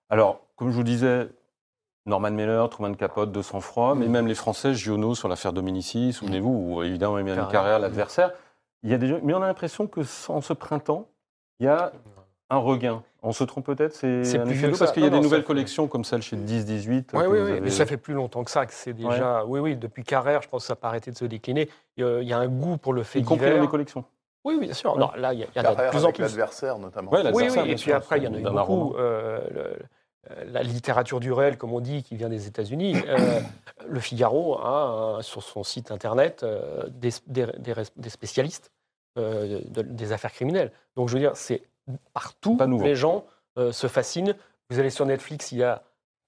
Alors, 0.09 0.41
comme 0.55 0.71
je 0.71 0.75
vous 0.75 0.83
disais, 0.83 1.29
Norman 2.05 2.31
Mailer, 2.31 2.67
Truman 2.69 2.93
Capote, 2.95 3.31
De 3.31 3.41
sang-froid, 3.41 3.95
mais 3.95 4.07
même 4.07 4.27
les 4.27 4.35
Français, 4.35 4.73
Giono 4.73 5.15
sur 5.15 5.29
l'affaire 5.29 5.53
Dominici, 5.53 6.11
souvenez-vous, 6.11 6.49
ou 6.75 6.83
évidemment 6.83 7.17
Emmanuel 7.17 7.35
Carrère. 7.37 7.51
Carrère, 7.51 7.79
l'adversaire. 7.79 8.31
Il 8.83 8.89
y 8.89 8.93
a 8.93 8.97
des 8.97 9.19
mais 9.23 9.33
on 9.33 9.41
a 9.41 9.47
l'impression 9.47 9.87
que 9.87 10.01
en 10.27 10.41
ce 10.41 10.51
printemps, 10.51 11.07
il 11.61 11.65
y 11.65 11.69
a 11.69 11.93
un 12.49 12.57
regain. 12.57 13.01
On 13.25 13.31
se 13.31 13.43
trompe 13.45 13.65
peut-être, 13.65 13.93
c'est 13.93 14.21
plus 14.43 14.53
vieux 14.53 14.71
parce 14.77 14.91
qu'il 14.91 15.01
y 15.01 15.05
a 15.05 15.09
Non, 15.09 15.15
des 15.15 15.17
non, 15.19 15.23
nouvelles 15.23 15.41
fait- 15.41 15.45
collections 15.47 15.87
comme 15.87 16.03
celle 16.03 16.21
chez 16.21 16.35
10-18. 16.35 16.89
Oui, 16.91 17.03
que 17.03 17.15
oui, 17.17 17.23
vous 17.25 17.31
oui, 17.45 17.51
avez- 17.51 17.61
mais 17.61 17.69
ça 17.69 17.85
fait 17.85 17.97
plus 17.97 18.13
longtemps 18.13 18.43
que 18.43 18.51
ça, 18.51 18.65
que 18.65 18.73
c'est 18.73 18.93
déjà. 18.93 19.45
Oui, 19.45 19.59
oui, 19.61 19.75
depuis 19.77 20.03
Carrère, 20.03 20.41
je 20.41 20.49
pense 20.49 20.63
que 20.63 20.67
ça 20.67 20.73
n'a 20.73 20.77
pas 20.77 20.89
arrêté 20.89 21.09
de 21.11 21.17
se 21.17 21.25
décliner. 21.25 21.69
Il 21.97 22.03
y 22.23 22.33
a, 22.33 22.37
un 22.37 22.47
goût 22.47 22.77
pour 22.77 22.91
le 22.93 23.03
fait 23.03 23.19
y 23.19 23.23
compris 23.23 23.49
dans 23.49 23.61
les 23.61 23.67
collections. 23.67 24.03
Oui, 24.45 24.55
oui, 24.59 24.65
bien 24.65 24.73
sûr. 24.73 24.93
Ouais. 24.93 24.99
Non, 24.99 25.09
là, 25.15 25.33
il 25.33 25.39
y 25.39 25.43
a, 25.43 25.47
il 25.55 25.61
y 25.61 25.65
a 25.65 25.73
de 25.73 25.89
plus 25.89 26.03
en 26.03 26.11
plus. 26.11 26.21
l'adversaire, 26.23 26.77
notamment. 26.77 27.11
Ouais, 27.13 27.21
Oui, 27.33 27.47
oui, 27.49 27.69
et 27.71 27.75
puis 27.75 27.93
après, 27.93 28.17
il 28.17 28.23
y 28.23 28.27
en 28.27 28.33
a 28.33 28.39
eu 28.39 28.43
beaucoup. 28.43 28.93
Euh, 28.97 29.39
le- 29.51 29.77
euh, 30.31 30.43
la 30.51 30.63
littérature 30.63 31.19
du 31.21 31.31
réel, 31.31 31.57
comme 31.57 31.71
on 31.73 31.79
dit, 31.81 32.03
qui 32.03 32.15
vient 32.17 32.29
des 32.29 32.47
États-Unis. 32.47 32.95
Euh, 33.07 33.39
le 33.87 33.99
Figaro 34.01 34.57
a 34.59 35.17
euh, 35.17 35.21
sur 35.21 35.43
son 35.43 35.63
site 35.63 35.91
internet 35.91 36.43
euh, 36.43 36.83
des, 36.89 37.09
des- 37.27 37.47
des 37.57 37.73
res- 37.73 37.91
des 37.95 38.09
spécialistes 38.09 38.71
euh, 39.17 39.59
de- 39.67 39.81
des 39.81 40.11
affaires 40.11 40.31
criminelles. 40.33 40.71
Donc, 40.97 41.07
je 41.09 41.13
veux 41.13 41.19
dire, 41.19 41.35
c'est 41.35 41.61
partout. 42.13 42.57
Pas. 42.57 42.67
Les 42.67 42.95
gens 42.95 43.25
euh, 43.57 43.71
se 43.71 43.87
fascinent. 43.87 44.35
Vous 44.69 44.79
allez 44.79 44.89
sur 44.89 45.05
Netflix, 45.05 45.51
il 45.51 45.59
y 45.59 45.63
a 45.63 45.83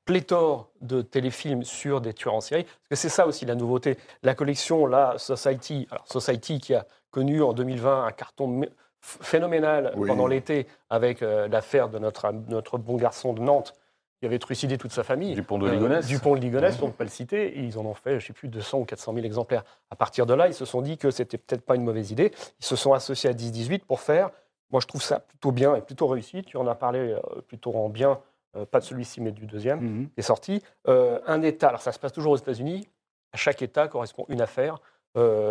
pléthore 0.06 0.70
de 0.82 1.02
téléfilms 1.02 1.64
sur 1.64 2.00
des 2.02 2.14
tueurs 2.14 2.36
en 2.36 2.42
série. 2.42 2.64
Parce 2.64 2.78
que 2.90 2.96
c'est 2.96 3.10
ça 3.10 3.26
aussi 3.26 3.46
la 3.46 3.56
nouveauté. 3.56 3.98
La 4.22 4.36
collection, 4.36 4.86
là, 4.86 5.16
Society, 5.18 5.88
alors 5.90 6.08
Society 6.08 6.60
qui 6.60 6.76
a 6.76 6.86
connu 7.10 7.42
en 7.42 7.54
2020 7.54 8.06
un 8.06 8.12
carton 8.12 8.62
phénoménal 9.02 9.94
Oui. 9.96 10.08
pendant 10.08 10.28
l'été 10.28 10.68
avec 10.90 11.22
euh, 11.22 11.48
l'affaire 11.48 11.90
de 11.90 12.00
notre, 12.00 12.32
notre 12.50 12.78
bon 12.78 12.96
garçon 12.98 13.34
de 13.34 13.42
Nantes 13.42 13.74
qui 14.20 14.26
avait 14.26 14.40
trucidé 14.40 14.78
toute 14.78 14.92
sa 14.92 15.04
famille. 15.04 15.34
Dupont 15.34 15.58
de 15.58 15.68
Euh, 15.68 15.72
Ligonnès. 15.72 16.06
Dupont 16.06 16.36
de 16.36 16.40
Ligonnès, 16.42 16.78
on 16.82 16.86
ne 16.88 16.92
peut 16.92 16.98
pas 16.98 17.04
le 17.04 17.10
citer. 17.10 17.58
et 17.58 17.62
Ils 17.62 17.78
en 17.78 17.86
ont 17.86 17.94
fait, 17.94 18.12
je 18.12 18.16
ne 18.16 18.20
sais 18.28 18.34
plus, 18.34 18.48
200 18.48 18.80
ou 18.80 18.86
400 18.86 19.14
000 19.14 19.26
exemplaires. 19.26 19.64
À 19.90 19.96
partir 19.96 20.26
de 20.26 20.34
là, 20.34 20.48
ils 20.48 20.54
se 20.54 20.66
sont 20.66 20.82
dit 20.82 20.98
que 20.98 21.12
c'était 21.12 21.38
peut-être 21.38 21.62
pas 21.66 21.76
une 21.76 21.84
mauvaise 21.84 22.12
idée. 22.12 22.32
Ils 22.60 22.66
se 22.66 22.76
sont 22.76 22.94
associés 22.94 23.30
à 23.30 23.34
10-18 23.34 23.80
pour 23.86 24.00
faire. 24.00 24.30
Moi, 24.72 24.82
je 24.82 24.88
trouve 24.88 25.02
ça 25.02 25.20
plutôt 25.20 25.52
bien 25.52 25.76
et 25.76 25.82
plutôt 25.82 26.08
réussi. 26.08 26.44
Tu 26.44 26.58
en 26.58 26.68
as 26.68 26.76
parlé 26.76 27.00
euh, 27.00 27.20
plutôt 27.48 27.74
en 27.76 27.90
bien, 27.90 28.20
euh, 28.56 28.66
pas 28.66 28.80
de 28.80 28.86
celui-ci, 28.86 29.22
mais 29.22 29.32
du 29.32 29.46
deuxième 29.46 29.80
Mhm. 29.80 30.06
qui 30.10 30.20
est 30.20 30.24
sorti. 30.24 30.62
Euh, 30.88 31.20
un 31.28 31.42
État, 31.42 31.70
alors 31.70 31.82
ça 31.82 31.92
se 31.92 32.00
passe 32.00 32.12
toujours 32.14 32.34
aux 32.34 32.38
États-Unis, 32.38 32.88
à 33.34 33.38
chaque 33.38 33.62
État 33.62 33.88
correspond 33.88 34.26
une 34.30 34.42
affaire, 34.42 34.80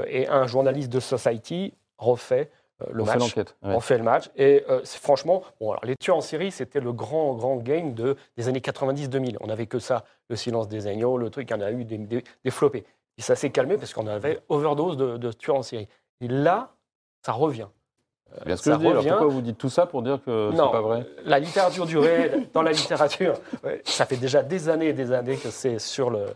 et 0.08 0.28
un 0.28 0.46
journaliste 0.46 0.92
de 0.92 1.00
Society 1.00 1.72
refait 1.96 2.50
le 2.92 3.02
On 3.02 3.06
fait 3.06 3.12
match. 3.18 3.20
l'enquête. 3.20 3.56
ouais. 3.62 3.74
On 3.74 3.80
fait 3.80 3.96
le 3.96 4.04
match. 4.04 4.30
Et 4.36 4.62
euh, 4.68 4.82
franchement, 4.84 5.42
bon, 5.58 5.70
alors, 5.70 5.84
les 5.86 5.96
tueurs 5.96 6.18
en 6.18 6.20
série, 6.20 6.50
c'était 6.50 6.80
le 6.80 6.92
grand, 6.92 7.32
grand 7.34 7.56
game 7.56 7.94
de, 7.94 8.16
des 8.36 8.48
années 8.48 8.60
90-2000. 8.60 9.38
On 9.40 9.46
n'avait 9.46 9.66
que 9.66 9.78
ça, 9.78 10.04
le 10.28 10.36
silence 10.36 10.68
des 10.68 10.86
agneaux, 10.86 11.16
le 11.16 11.30
truc, 11.30 11.48
il 11.48 11.52
y 11.52 11.56
en 11.56 11.62
a 11.62 11.70
eu 11.70 11.84
des, 11.86 11.96
des, 11.96 12.22
des 12.44 12.50
floppés. 12.50 12.84
Et 13.16 13.22
ça 13.22 13.36
s'est 13.36 13.48
calmé 13.50 13.78
parce 13.78 13.94
qu'on 13.94 14.06
avait 14.06 14.40
overdose 14.50 14.98
de, 14.98 15.16
de 15.16 15.32
tueurs 15.32 15.56
en 15.56 15.62
série. 15.62 15.88
Et 16.20 16.28
là, 16.28 16.74
ça 17.24 17.32
revient. 17.32 17.68
Euh, 18.32 18.44
Bien 18.46 18.56
ce 18.56 18.62
que 18.62 18.70
ça 18.70 18.74
je 18.74 18.78
dis. 18.80 18.86
Alors 18.86 18.98
revient. 18.98 19.10
pourquoi 19.10 19.28
vous 19.28 19.42
dites 19.42 19.58
tout 19.58 19.68
ça 19.68 19.86
pour 19.86 20.02
dire 20.02 20.18
que 20.24 20.50
c'est 20.52 20.56
pas 20.58 20.80
vrai 20.80 21.06
La 21.24 21.38
littérature 21.38 21.86
du 21.86 21.98
réel, 21.98 22.48
dans 22.52 22.62
la 22.62 22.72
littérature, 22.72 23.34
ouais, 23.64 23.80
ça 23.84 24.06
fait 24.06 24.16
déjà 24.16 24.42
des 24.42 24.68
années 24.68 24.88
et 24.88 24.92
des 24.92 25.12
années 25.12 25.36
que 25.36 25.50
c'est 25.50 25.78
sur 25.78 26.10
le. 26.10 26.26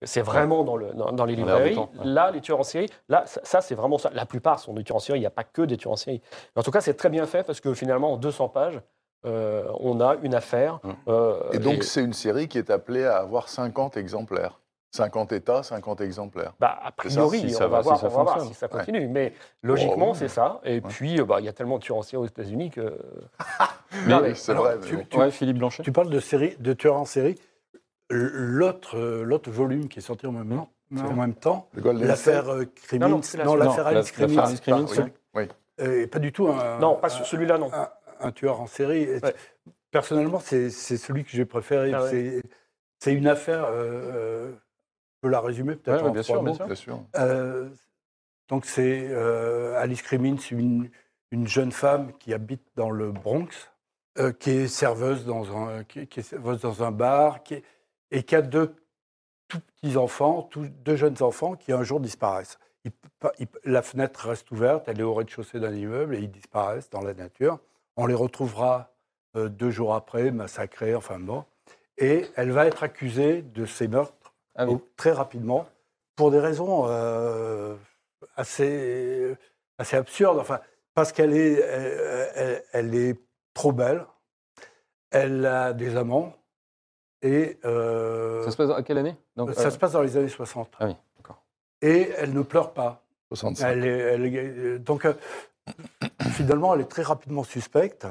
que 0.00 0.06
C'est 0.06 0.22
vraiment 0.22 0.64
dans, 0.64 0.76
le, 0.76 0.92
dans, 0.94 1.12
dans 1.12 1.24
les 1.24 1.36
librairies. 1.36 1.74
temps, 1.76 1.90
ouais. 1.98 2.04
Là, 2.06 2.30
les 2.32 2.40
tueurs 2.40 2.58
en 2.60 2.64
série, 2.64 2.88
là, 3.08 3.22
ça, 3.26 3.40
ça, 3.44 3.60
c'est 3.60 3.74
vraiment 3.76 3.98
ça. 3.98 4.10
La 4.14 4.26
plupart 4.26 4.58
sont 4.58 4.72
des 4.72 4.82
tueurs 4.82 4.96
en 4.96 5.00
série. 5.00 5.18
Il 5.18 5.22
n'y 5.22 5.26
a 5.26 5.30
pas 5.30 5.44
que 5.44 5.62
des 5.62 5.76
tueurs 5.76 5.92
en 5.92 5.96
série. 5.96 6.20
Mais 6.56 6.60
en 6.60 6.62
tout 6.64 6.70
cas, 6.72 6.80
c'est 6.80 6.94
très 6.94 7.08
bien 7.10 7.26
fait 7.26 7.44
parce 7.44 7.60
que 7.60 7.72
finalement, 7.74 8.12
en 8.14 8.16
200 8.16 8.48
pages, 8.48 8.80
euh, 9.26 9.64
on 9.80 10.00
a 10.00 10.16
une 10.22 10.34
affaire. 10.34 10.80
Hum. 10.82 10.94
euh, 11.08 11.38
Et 11.52 11.58
donc, 11.58 11.82
c'est 11.84 12.02
une 12.02 12.12
série 12.12 12.48
qui 12.48 12.58
est 12.58 12.70
appelée 12.70 13.04
à 13.04 13.18
avoir 13.18 13.48
50 13.48 13.96
exemplaires. 13.96 14.58
50 14.94 15.32
États, 15.32 15.62
50 15.64 16.00
exemplaires. 16.02 16.52
bah, 16.60 16.78
a 16.80 16.84
ça, 16.86 16.92
priori, 16.92 17.40
si 17.40 17.46
on, 17.56 17.58
ça 17.58 17.66
va 17.66 17.76
va, 17.78 17.82
voir, 17.82 17.96
si 17.96 18.00
ça 18.02 18.06
on 18.06 18.10
va 18.10 18.22
voir 18.22 18.34
fonctionne. 18.34 18.52
si 18.52 18.58
ça 18.60 18.68
continue. 18.68 19.08
Mais 19.08 19.32
logiquement, 19.62 20.10
Oh, 20.10 20.14
c'est 20.14 20.28
ça. 20.28 20.60
Et 20.64 20.80
puis, 20.80 21.20
euh, 21.20 21.24
bah, 21.24 21.40
il 21.40 21.46
y 21.46 21.48
a 21.48 21.52
tellement 21.52 21.78
de 21.78 21.82
tueurs 21.82 21.98
en 21.98 22.02
série 22.02 22.22
aux 22.22 22.26
États-Unis 22.26 22.70
que. 22.70 22.96
Mais- 24.06 24.14
oui, 24.14 24.32
c'est 24.36 24.52
alors, 24.52 24.64
vrai. 24.66 24.78
tu- 25.10 25.16
Ouais, 25.18 25.30
Philippe 25.32 25.58
Blanchet. 25.58 25.82
Tu 25.82 25.90
parles 25.90 26.10
de, 26.10 26.20
série, 26.20 26.56
de 26.60 26.72
tueurs 26.74 26.94
en 26.96 27.04
série. 27.04 27.34
L'autre 28.10 28.96
euh, 28.98 29.38
volume 29.46 29.88
qui 29.88 29.98
est 29.98 30.02
sorti 30.02 30.26
en 30.26 30.32
même, 30.32 30.48
temps- 30.56 30.70
en 31.04 31.12
même 31.14 31.34
temps, 31.34 31.68
l'affaire 31.74 32.48
euh, 32.50 32.64
Crimmins, 32.86 33.08
Non, 33.44 33.56
l'affaire 33.56 33.86
Alice 33.88 34.12
Crimmins, 34.12 34.86
celui- 34.86 35.12
oui. 35.34 35.48
euh, 35.80 36.02
et 36.02 36.06
pas 36.06 36.18
du 36.20 36.30
tout 36.30 36.46
un, 36.48 36.78
non, 36.78 36.94
pas 36.96 37.08
celui-là, 37.08 37.58
non. 37.58 37.70
un, 37.72 37.88
un 38.20 38.30
tueur 38.30 38.60
en 38.60 38.66
série. 38.66 39.08
Ouais. 39.16 39.34
Personnellement, 39.90 40.38
c'est 40.38 40.70
celui 40.70 41.24
que 41.24 41.30
j'ai 41.30 41.44
préféré. 41.46 41.92
Ah 41.94 42.04
ouais. 42.04 42.42
C'est- 43.00 43.12
une 43.12 43.26
affaire, 43.26 43.66
peux 45.24 45.30
la 45.30 45.40
résumer 45.40 45.76
peut-être 45.76 45.96
Ouais, 45.98 46.02
ouais, 46.02 46.08
en 46.10 46.12
bien 46.12 46.22
trois 46.22 46.36
sûr, 46.36 46.42
bien 46.42 46.50
mots. 46.52 46.56
sûr. 46.56 46.66
Bien 46.66 46.74
sûr. 46.74 47.00
Euh, 47.16 47.70
donc 48.48 48.66
c'est 48.66 49.06
euh, 49.10 49.80
Alice 49.80 50.02
Crimmins, 50.02 50.36
une, 50.50 50.90
une 51.30 51.46
jeune 51.48 51.72
femme 51.72 52.12
qui 52.18 52.34
habite 52.34 52.62
dans 52.76 52.90
le 52.90 53.10
Bronx, 53.10 53.48
euh, 54.18 54.32
qui 54.32 54.50
est 54.50 54.68
serveuse 54.68 55.24
dans 55.24 55.56
un, 55.56 55.82
qui, 55.84 56.06
qui 56.06 56.20
est 56.20 56.22
serveuse 56.22 56.60
dans 56.60 56.82
un 56.82 56.90
bar, 56.90 57.42
qui 57.42 57.54
est- 57.54 57.64
et 58.10 58.22
qui 58.22 58.36
a 58.36 58.42
deux 58.42 58.74
tout 59.48 59.60
petits 59.60 59.96
enfants, 59.96 60.42
tout- 60.42 60.68
deux 60.84 60.96
jeunes 60.96 61.20
enfants 61.22 61.54
qui 61.54 61.72
un 61.72 61.82
jour 61.82 62.00
disparaissent. 62.00 62.58
La 63.64 63.80
fenêtre 63.80 64.28
reste 64.28 64.50
ouverte, 64.50 64.88
elle 64.88 65.00
est 65.00 65.04
au 65.04 65.14
rez-de-chaussée 65.14 65.58
d'un 65.58 65.72
immeuble 65.74 66.14
et 66.16 66.18
ils 66.18 66.30
disparaissent 66.30 66.90
dans 66.90 67.00
la 67.00 67.14
nature. 67.14 67.58
On 67.96 68.04
les 68.06 68.14
retrouvera 68.14 68.92
euh, 69.36 69.48
deux 69.48 69.70
jours 69.70 69.94
après, 69.94 70.30
massacrés, 70.30 70.94
enfin 70.94 71.18
bon. 71.18 71.44
Et 71.96 72.26
elle 72.36 72.50
va 72.50 72.66
être 72.66 72.82
accusée 72.82 73.40
de 73.42 73.64
ces 73.66 73.88
meurtres 73.88 74.23
Ah 74.56 74.66
oui. 74.66 74.78
très 74.96 75.12
rapidement 75.12 75.66
pour 76.16 76.30
des 76.30 76.38
raisons 76.38 76.86
euh, 76.88 77.74
assez, 78.36 79.36
assez 79.78 79.96
absurdes. 79.96 80.38
Enfin, 80.38 80.60
parce 80.94 81.12
qu'elle 81.12 81.36
est, 81.36 81.54
elle, 81.60 82.30
elle- 82.36 82.64
elle 82.72 82.94
est 82.94 83.20
trop 83.52 83.72
belle, 83.72 84.04
elle 85.10 85.44
a 85.46 85.72
des 85.72 85.96
amants 85.96 86.34
et 87.22 87.58
euh, 87.64 88.44
Ça 88.44 88.50
se 88.50 88.56
passe 88.56 88.70
à 88.70 88.82
quelle 88.82 88.98
année? 88.98 89.16
Donc, 89.36 89.52
ça 89.54 89.66
euh, 89.66 89.70
se 89.70 89.78
passe 89.78 89.92
dans 89.92 90.02
les 90.02 90.16
années 90.16 90.28
60. 90.28 90.68
Ah 90.78 90.86
oui, 90.86 90.96
d'accord. 91.16 91.42
Et 91.82 92.10
elle 92.16 92.32
ne 92.32 92.42
pleure 92.42 92.72
pas. 92.72 93.02
65. 93.32 93.66
Elle 93.68 93.84
est- 93.86 93.98
elle 93.98 94.26
est- 94.26 94.78
donc, 94.78 95.04
euh, 95.06 95.14
finalement, 96.32 96.74
elle 96.74 96.82
est 96.82 96.90
très 96.90 97.02
rapidement 97.02 97.42
suspecte. 97.44 98.06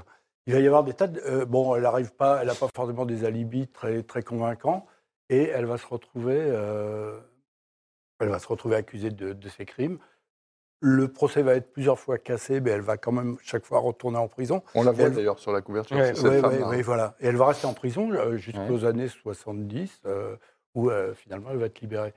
Il 0.45 0.53
va 0.53 0.59
y 0.59 0.67
avoir 0.67 0.83
des 0.83 0.93
tas 0.93 1.07
de. 1.07 1.21
euh, 1.21 1.45
bon, 1.45 1.75
elle 1.75 1.83
n'arrive 1.83 2.11
pas, 2.13 2.39
elle 2.41 2.47
n'a 2.47 2.55
pas 2.55 2.67
forcément 2.75 3.05
des 3.05 3.23
alibis 3.23 3.67
très, 3.69 4.03
très 4.03 4.23
convaincants. 4.23 4.85
Et 5.29 5.43
elle 5.49 5.65
va 5.65 5.77
se 5.77 5.87
retrouver, 5.87 6.37
euh, 6.39 7.19
elle 8.19 8.29
va 8.29 8.39
se 8.39 8.47
retrouver 8.47 8.75
accusée 8.75 9.09
de, 9.09 9.33
de 9.33 9.49
ces 9.49 9.65
crimes. 9.65 9.97
Le 10.81 11.07
procès 11.07 11.43
va 11.43 11.55
être 11.55 11.71
plusieurs 11.71 11.97
fois 11.97 12.17
cassé, 12.17 12.59
mais 12.59 12.71
elle 12.71 12.81
va 12.81 12.97
quand 12.97 13.13
même 13.13 13.37
chaque 13.41 13.63
fois 13.65 13.79
retourner 13.79 14.17
en 14.17 14.27
prison. 14.27 14.61
On 14.75 14.83
la 14.83 14.91
voit 14.91 15.05
Elle- 15.05 15.13
d'ailleurs 15.13 15.39
sur 15.39 15.53
la 15.53 15.61
couverture. 15.61 15.95
Ouais, 15.95 16.13
cette 16.13 16.25
Oui, 16.25 16.41
femme-là. 16.41 16.67
oui, 16.69 16.81
voilà. 16.81 17.15
Et 17.21 17.27
elle 17.27 17.37
va 17.37 17.47
rester 17.47 17.65
en 17.67 17.73
prison 17.73 18.11
euh, 18.11 18.35
jusqu'aux 18.37 18.79
Ouais. 18.81 18.85
années 18.85 19.07
70, 19.07 20.01
euh, 20.05 20.35
où 20.75 20.89
euh, 20.89 21.13
finalement 21.13 21.51
elle 21.51 21.57
va 21.57 21.67
être 21.67 21.79
libérée. 21.79 22.13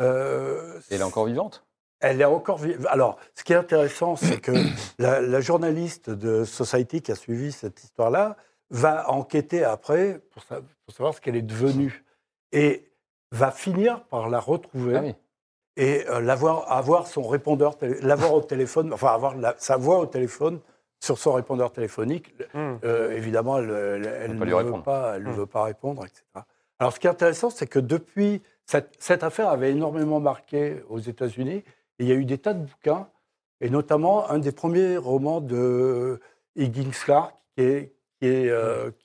Euh, 0.00 0.78
Elle 0.90 1.00
est 1.00 1.04
encore 1.04 1.26
vivante? 1.26 1.64
Elle 2.00 2.20
est 2.20 2.24
encore 2.26 2.58
vive. 2.58 2.86
Alors, 2.90 3.18
ce 3.34 3.42
qui 3.42 3.54
est 3.54 3.56
intéressant, 3.56 4.14
c'est 4.16 4.40
que 4.40 4.52
la, 4.98 5.20
la 5.20 5.40
journaliste 5.40 6.10
de 6.10 6.44
Society 6.44 7.00
qui 7.02 7.10
a 7.10 7.14
suivi 7.16 7.50
cette 7.52 7.82
histoire-là 7.82 8.36
va 8.70 9.10
enquêter 9.10 9.64
après 9.64 10.20
pour, 10.30 10.42
sa- 10.44 10.60
pour 10.60 10.94
savoir 10.94 11.14
ce 11.14 11.20
qu'elle 11.20 11.36
est 11.36 11.42
devenue 11.42 12.04
et 12.52 12.90
va 13.32 13.50
finir 13.50 14.04
par 14.04 14.28
la 14.28 14.38
retrouver 14.40 14.96
Ah 14.96 15.02
oui. 15.02 15.14
et 15.76 16.04
euh, 16.08 16.20
l'avoir, 16.20 16.70
avoir 16.72 17.06
son 17.06 17.22
répondeur, 17.22 17.76
l'avoir 18.02 18.34
au 18.34 18.40
téléphone, 18.40 18.92
enfin 18.92 19.08
avoir 19.08 19.36
la- 19.36 19.54
sa 19.58 19.76
voix 19.76 19.98
au 19.98 20.06
téléphone 20.06 20.60
sur 21.00 21.18
son 21.18 21.32
répondeur 21.34 21.72
téléphonique. 21.72 22.32
Hum. 22.54 22.78
Euh, 22.84 23.10
évidemment, 23.16 23.58
elle, 23.58 23.70
elle- 23.70 24.06
elle 24.06 24.34
ne 24.38 24.44
lui 24.44 24.52
veut 24.52 24.82
pas, 24.82 25.16
elle 25.16 25.24
ne 25.24 25.30
Hmm. 25.30 25.34
veut 25.36 25.46
pas 25.46 25.64
répondre, 25.64 26.04
etc. 26.04 26.22
Alors, 26.78 26.92
ce 26.92 27.00
qui 27.00 27.06
est 27.06 27.10
intéressant, 27.10 27.50
c'est 27.50 27.66
que 27.66 27.78
depuis 27.78 28.42
cette, 28.64 28.94
cette 28.98 29.22
affaire 29.22 29.48
avait 29.48 29.70
énormément 29.70 30.20
marqué 30.20 30.82
aux 30.88 30.98
États-Unis. 30.98 31.62
Et 31.98 32.04
il 32.04 32.06
y 32.08 32.12
a 32.12 32.14
eu 32.14 32.24
des 32.26 32.38
tas 32.38 32.52
de 32.52 32.64
bouquins, 32.64 33.08
et 33.60 33.70
notamment 33.70 34.28
un 34.30 34.38
des 34.38 34.52
premiers 34.52 34.96
romans 34.98 35.40
de 35.40 36.20
Higgins 36.56 36.90
Clark, 36.90 37.34
qui 37.56 37.62
est, 37.64 37.92
qui 38.20 38.26
est, 38.28 38.52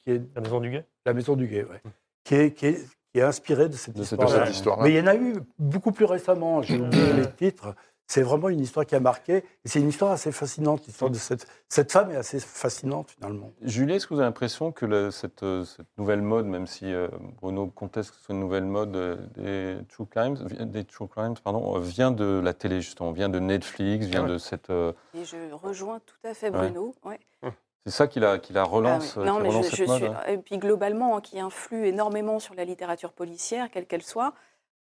qui 0.04 0.12
est 0.12 0.22
la 0.36 0.42
maison 0.42 0.60
du 0.60 0.70
Guet? 0.72 0.86
La 1.06 1.14
maison 1.14 1.36
du 1.38 1.48
Guet, 1.48 1.66
oui. 1.70 1.78
Qui 2.26 2.36
est, 2.36 2.52
qui 2.54 2.66
est, 2.68 2.86
qui 3.12 3.20
est 3.20 3.24
inspirée 3.24 3.70
de 3.70 3.76
cette 3.76 3.98
histoire. 3.98 4.50
histoire 4.50 4.82
Mais 4.82 4.92
il 4.92 4.96
y 4.96 5.02
en 5.02 5.08
a 5.08 5.16
eu 5.16 5.36
beaucoup 5.60 5.92
plus 5.92 6.06
récemment. 6.06 6.62
J'ai 6.62 6.80
oublié 6.80 7.14
les 7.14 7.30
titres. 7.30 7.76
C'est 8.08 8.24
vraiment 8.24 8.50
une 8.50 8.60
histoire 8.60 8.86
qui 8.86 8.94
a 8.96 9.00
marqué. 9.00 9.38
Et 9.38 9.70
c'est 9.70 9.80
une 9.80 9.88
histoire 9.88 10.12
assez 10.12 10.34
fascinante. 10.34 10.86
L'histoire 10.86 11.10
de 11.10 11.16
cette, 11.16 11.48
cette 11.70 11.94
femme 11.94 12.12
est 12.12 12.18
assez 12.18 12.42
fascinante, 12.42 13.12
finalement. 13.12 13.52
Julie, 13.62 13.94
est-ce 13.94 14.06
que 14.06 14.14
vous 14.14 14.20
avez 14.20 14.28
l'impression 14.28 14.74
que 14.74 15.10
cette, 15.12 15.46
cette, 15.64 15.88
nouvelle 15.98 16.22
mode, 16.22 16.46
même 16.46 16.68
si 16.68 16.92
Bruno 17.40 17.68
conteste 17.68 18.12
que 18.12 18.18
ce 18.18 18.24
soit 18.24 18.36
une 18.36 18.42
nouvelle 18.42 18.66
mode 18.66 19.32
des 19.34 19.78
true 19.88 20.06
crimes, 20.06 20.36
des 20.36 20.84
true 20.84 21.08
crimes 21.08 21.36
pardon, 21.42 21.80
vient 21.80 22.12
de 22.12 22.42
la 22.44 22.54
télé, 22.54 22.82
justement, 22.82 23.14
vient 23.14 23.30
de 23.30 23.40
Netflix, 23.40 24.06
vient 24.08 24.26
de 24.26 24.38
cette. 24.38 24.70
Et 24.70 25.24
je 25.24 25.54
rejoins 25.54 26.02
tout 26.06 26.28
à 26.28 26.34
fait 26.34 26.52
Bruno. 26.52 26.94
Ouais. 27.06 27.20
Hum. 27.44 27.52
C'est 27.86 27.92
ça 27.92 28.08
qui 28.08 28.20
la, 28.20 28.38
qui 28.38 28.54
la 28.54 28.64
relance. 28.64 29.18
Ah 29.18 29.24
non, 29.24 29.40
mais 29.40 29.50
je, 29.52 29.62
suis... 29.64 29.86
Et 30.28 30.38
puis 30.38 30.58
globalement, 30.58 31.20
qui 31.20 31.40
influe 31.40 31.88
énormément 31.88 32.40
sur 32.40 32.54
la 32.54 32.64
littérature 32.64 33.12
policière, 33.12 33.70
quelle 33.72 33.88
qu'elle 33.88 34.04
soit. 34.04 34.34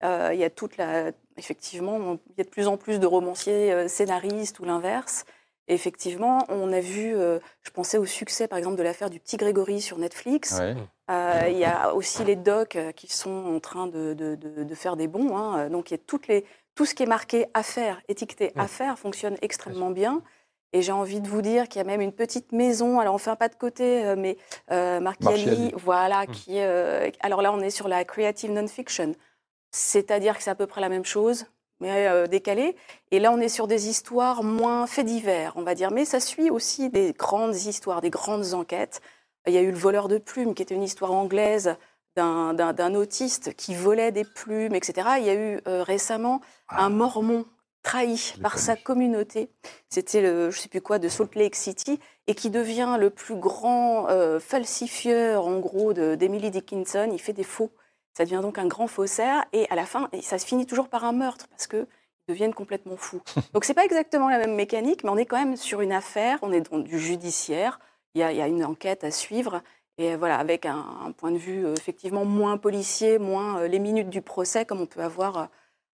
Euh, 0.03 0.29
il 0.33 0.39
y 0.39 0.43
a 0.43 0.49
toute 0.49 0.77
la, 0.77 1.11
effectivement, 1.37 2.17
il 2.29 2.37
y 2.37 2.41
a 2.41 2.43
de 2.43 2.49
plus 2.49 2.67
en 2.67 2.77
plus 2.77 2.99
de 2.99 3.05
romanciers 3.05 3.71
euh, 3.71 3.87
scénaristes 3.87 4.59
ou 4.59 4.65
l'inverse. 4.65 5.25
effectivement, 5.67 6.45
on 6.47 6.71
a 6.71 6.79
vu, 6.79 7.15
euh, 7.15 7.39
je 7.61 7.69
pensais 7.71 7.97
au 7.97 8.05
succès 8.05 8.47
par 8.47 8.57
exemple 8.57 8.77
de 8.77 8.83
l'affaire 8.83 9.09
du 9.09 9.19
petit 9.19 9.37
Grégory 9.37 9.81
sur 9.81 9.97
Netflix. 9.97 10.61
il 11.09 11.57
y 11.57 11.65
a 11.65 11.93
aussi 11.93 12.23
les 12.23 12.37
docs 12.37 12.77
qui 12.95 13.07
sont 13.07 13.45
en 13.55 13.59
train 13.59 13.87
de, 13.87 14.13
de, 14.13 14.35
de, 14.35 14.75
faire 14.75 14.95
des 14.95 15.07
bons. 15.07 15.35
Hein. 15.35 15.69
Donc 15.69 15.91
il 15.91 15.95
y 15.95 15.99
a 15.99 16.01
toutes 16.05 16.27
les, 16.27 16.45
tout 16.75 16.85
ce 16.85 16.95
qui 16.95 17.03
est 17.03 17.07
marqué 17.07 17.47
affaires, 17.53 18.01
étiqueté 18.07 18.53
affaires 18.55 18.97
fonctionne 18.97 19.35
extrêmement 19.41 19.91
bien. 19.91 20.21
Et 20.71 20.81
j'ai 20.81 20.91
envie 20.91 21.19
de 21.19 21.27
vous 21.27 21.41
dire 21.41 21.67
qu'il 21.67 21.79
y 21.79 21.81
a 21.81 21.85
même 21.85 22.01
une 22.01 22.13
petite 22.13 22.51
maison, 22.51 22.99
alors 22.99 23.15
on 23.15 23.17
fait 23.17 23.31
un 23.31 23.35
pas 23.35 23.49
de 23.49 23.55
côté, 23.55 24.13
mais 24.15 24.37
euh, 24.71 24.99
Marchiali, 24.99 25.71
voilà, 25.75 26.23
mmh. 26.23 26.27
qui 26.27 26.59
alors 26.59 27.41
là 27.41 27.51
on 27.51 27.59
est 27.59 27.71
sur 27.71 27.87
la 27.87 28.05
creative 28.05 28.51
non-fiction. 28.51 29.15
C'est-à-dire 29.71 30.37
que 30.37 30.43
c'est 30.43 30.49
à 30.49 30.55
peu 30.55 30.67
près 30.67 30.81
la 30.81 30.89
même 30.89 31.05
chose, 31.05 31.45
mais 31.79 32.07
euh, 32.07 32.27
décalé. 32.27 32.75
Et 33.11 33.19
là, 33.19 33.31
on 33.31 33.39
est 33.39 33.49
sur 33.49 33.67
des 33.67 33.87
histoires 33.87 34.43
moins 34.43 34.87
faits 34.87 35.05
divers, 35.05 35.53
on 35.55 35.63
va 35.63 35.75
dire. 35.75 35.91
Mais 35.91 36.05
ça 36.05 36.19
suit 36.19 36.49
aussi 36.49 36.89
des 36.89 37.13
grandes 37.13 37.55
histoires, 37.55 38.01
des 38.01 38.09
grandes 38.09 38.53
enquêtes. 38.53 39.01
Il 39.47 39.53
y 39.53 39.57
a 39.57 39.61
eu 39.61 39.71
Le 39.71 39.77
voleur 39.77 40.07
de 40.07 40.17
plumes, 40.17 40.53
qui 40.53 40.61
était 40.61 40.75
une 40.75 40.83
histoire 40.83 41.11
anglaise 41.11 41.75
d'un 42.15 42.95
autiste 42.95 43.53
qui 43.55 43.73
volait 43.73 44.11
des 44.11 44.25
plumes, 44.25 44.75
etc. 44.75 45.07
Il 45.19 45.25
y 45.25 45.29
a 45.29 45.35
eu 45.35 45.61
euh, 45.67 45.83
récemment 45.83 46.41
ah. 46.67 46.83
un 46.83 46.89
mormon 46.89 47.45
trahi 47.81 48.33
par 48.41 48.57
sa 48.59 48.75
communauté. 48.75 49.49
C'était 49.89 50.21
le, 50.21 50.51
je 50.51 50.59
sais 50.59 50.69
plus 50.69 50.81
quoi, 50.81 50.99
de 50.99 51.07
Salt 51.07 51.35
Lake 51.35 51.55
City, 51.55 51.99
et 52.27 52.35
qui 52.35 52.49
devient 52.49 52.97
le 52.99 53.09
plus 53.09 53.35
grand 53.35 54.09
euh, 54.09 54.39
falsifieur, 54.39 55.45
en 55.45 55.59
gros, 55.59 55.93
d'Emily 55.93 56.51
Dickinson. 56.51 57.09
Il 57.11 57.19
fait 57.19 57.33
des 57.33 57.43
faux 57.43 57.71
ça 58.19 58.25
devient 58.25 58.41
donc 58.41 58.57
un 58.57 58.67
grand 58.67 58.87
faussaire 58.87 59.45
et 59.53 59.65
à 59.69 59.75
la 59.75 59.85
fin, 59.85 60.09
ça 60.21 60.37
se 60.37 60.45
finit 60.45 60.65
toujours 60.65 60.89
par 60.89 61.05
un 61.05 61.13
meurtre 61.13 61.47
parce 61.47 61.67
qu'ils 61.67 61.87
deviennent 62.27 62.53
complètement 62.53 62.97
fous. 62.97 63.21
Donc 63.53 63.63
c'est 63.63 63.73
pas 63.73 63.85
exactement 63.85 64.27
la 64.27 64.39
même 64.39 64.55
mécanique, 64.55 65.05
mais 65.05 65.09
on 65.09 65.15
est 65.15 65.25
quand 65.25 65.37
même 65.37 65.55
sur 65.55 65.79
une 65.79 65.93
affaire, 65.93 66.37
on 66.41 66.51
est 66.51 66.69
dans 66.69 66.79
du 66.79 66.99
judiciaire, 66.99 67.79
il 68.15 68.19
y 68.19 68.23
a, 68.23 68.47
une 68.47 68.65
enquête 68.65 69.05
à 69.05 69.11
suivre. 69.11 69.61
Et 69.97 70.17
voilà, 70.17 70.37
avec 70.37 70.65
un, 70.65 71.13
point 71.15 71.31
de 71.31 71.37
vue 71.37 71.65
euh, 71.65 71.73
effectivement 71.75 72.25
moins 72.25 72.57
policier, 72.57 73.19
moins 73.19 73.59
euh, 73.59 73.67
les 73.69 73.79
minutes 73.79 74.09
du 74.09 74.21
procès, 74.21 74.65
comme 74.65 74.81
on 74.81 74.85
peut 74.85 75.01
avoir 75.01 75.37
euh, 75.37 75.45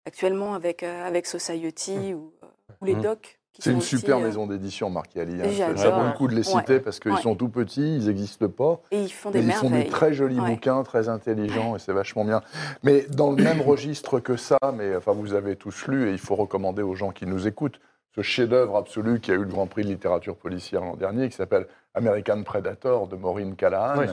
actuellement 0.07 0.55
avec, 0.55 0.83
avec 0.83 1.27
Society 1.27 1.97
mmh. 1.97 2.15
ou, 2.15 2.33
ou 2.81 2.85
les 2.85 2.95
mmh. 2.95 3.03
docs. 3.03 3.38
C'est 3.59 3.71
une 3.71 3.83
super 3.83 4.17
euh, 4.17 4.23
maison 4.23 4.47
d'édition, 4.47 4.88
Marc 4.88 5.15
Ali. 5.17 5.35
Hein. 5.43 5.75
J'ai 5.77 5.91
beaucoup 5.91 6.27
de 6.27 6.35
les 6.35 6.43
citer 6.43 6.81
parce 6.81 6.99
qu'ils 7.01 7.19
sont 7.19 7.35
tout 7.35 7.51
petits, 7.51 7.97
ils 7.97 8.07
n'existent 8.07 8.49
pas. 8.49 8.81
Et 8.91 9.03
ils 9.03 9.12
font 9.12 9.31
des 9.31 9.41
Ils 9.41 9.53
font 9.53 9.69
des 9.69 9.87
très 9.87 10.15
jolis 10.15 10.41
bouquins, 10.41 10.83
très 10.85 11.11
intelligents, 11.11 11.77
et 11.77 11.79
c'est 11.79 11.93
vachement 11.93 12.25
bien. 12.25 12.41
Mais 12.83 13.03
dans 13.11 13.31
le 13.31 13.43
même 13.43 13.61
registre 13.61 14.21
que 14.21 14.37
ça, 14.37 14.59
mais 14.75 14.97
enfin 14.97 15.12
vous 15.12 15.35
avez 15.35 15.57
tous 15.57 15.87
lu, 15.87 16.09
et 16.09 16.12
il 16.12 16.19
faut 16.19 16.35
recommander 16.35 16.83
aux 16.83 16.95
gens 16.95 17.11
qui 17.11 17.27
nous 17.27 17.47
écoutent, 17.47 17.79
ce 18.15 18.23
chef-d'œuvre 18.23 18.77
absolu 18.77 19.21
qui 19.21 19.31
a 19.31 19.35
eu 19.35 19.38
le 19.38 19.45
Grand 19.45 19.67
Prix 19.67 19.83
de 19.83 19.88
littérature 19.88 20.37
policière 20.37 20.81
l'an 20.81 20.97
dernier, 20.97 21.29
qui 21.29 21.37
s'appelle 21.37 21.67
American 21.95 22.43
Predator 22.45 23.07
de 23.07 23.17
Maureen 23.17 23.55
Callahan, 23.55 24.07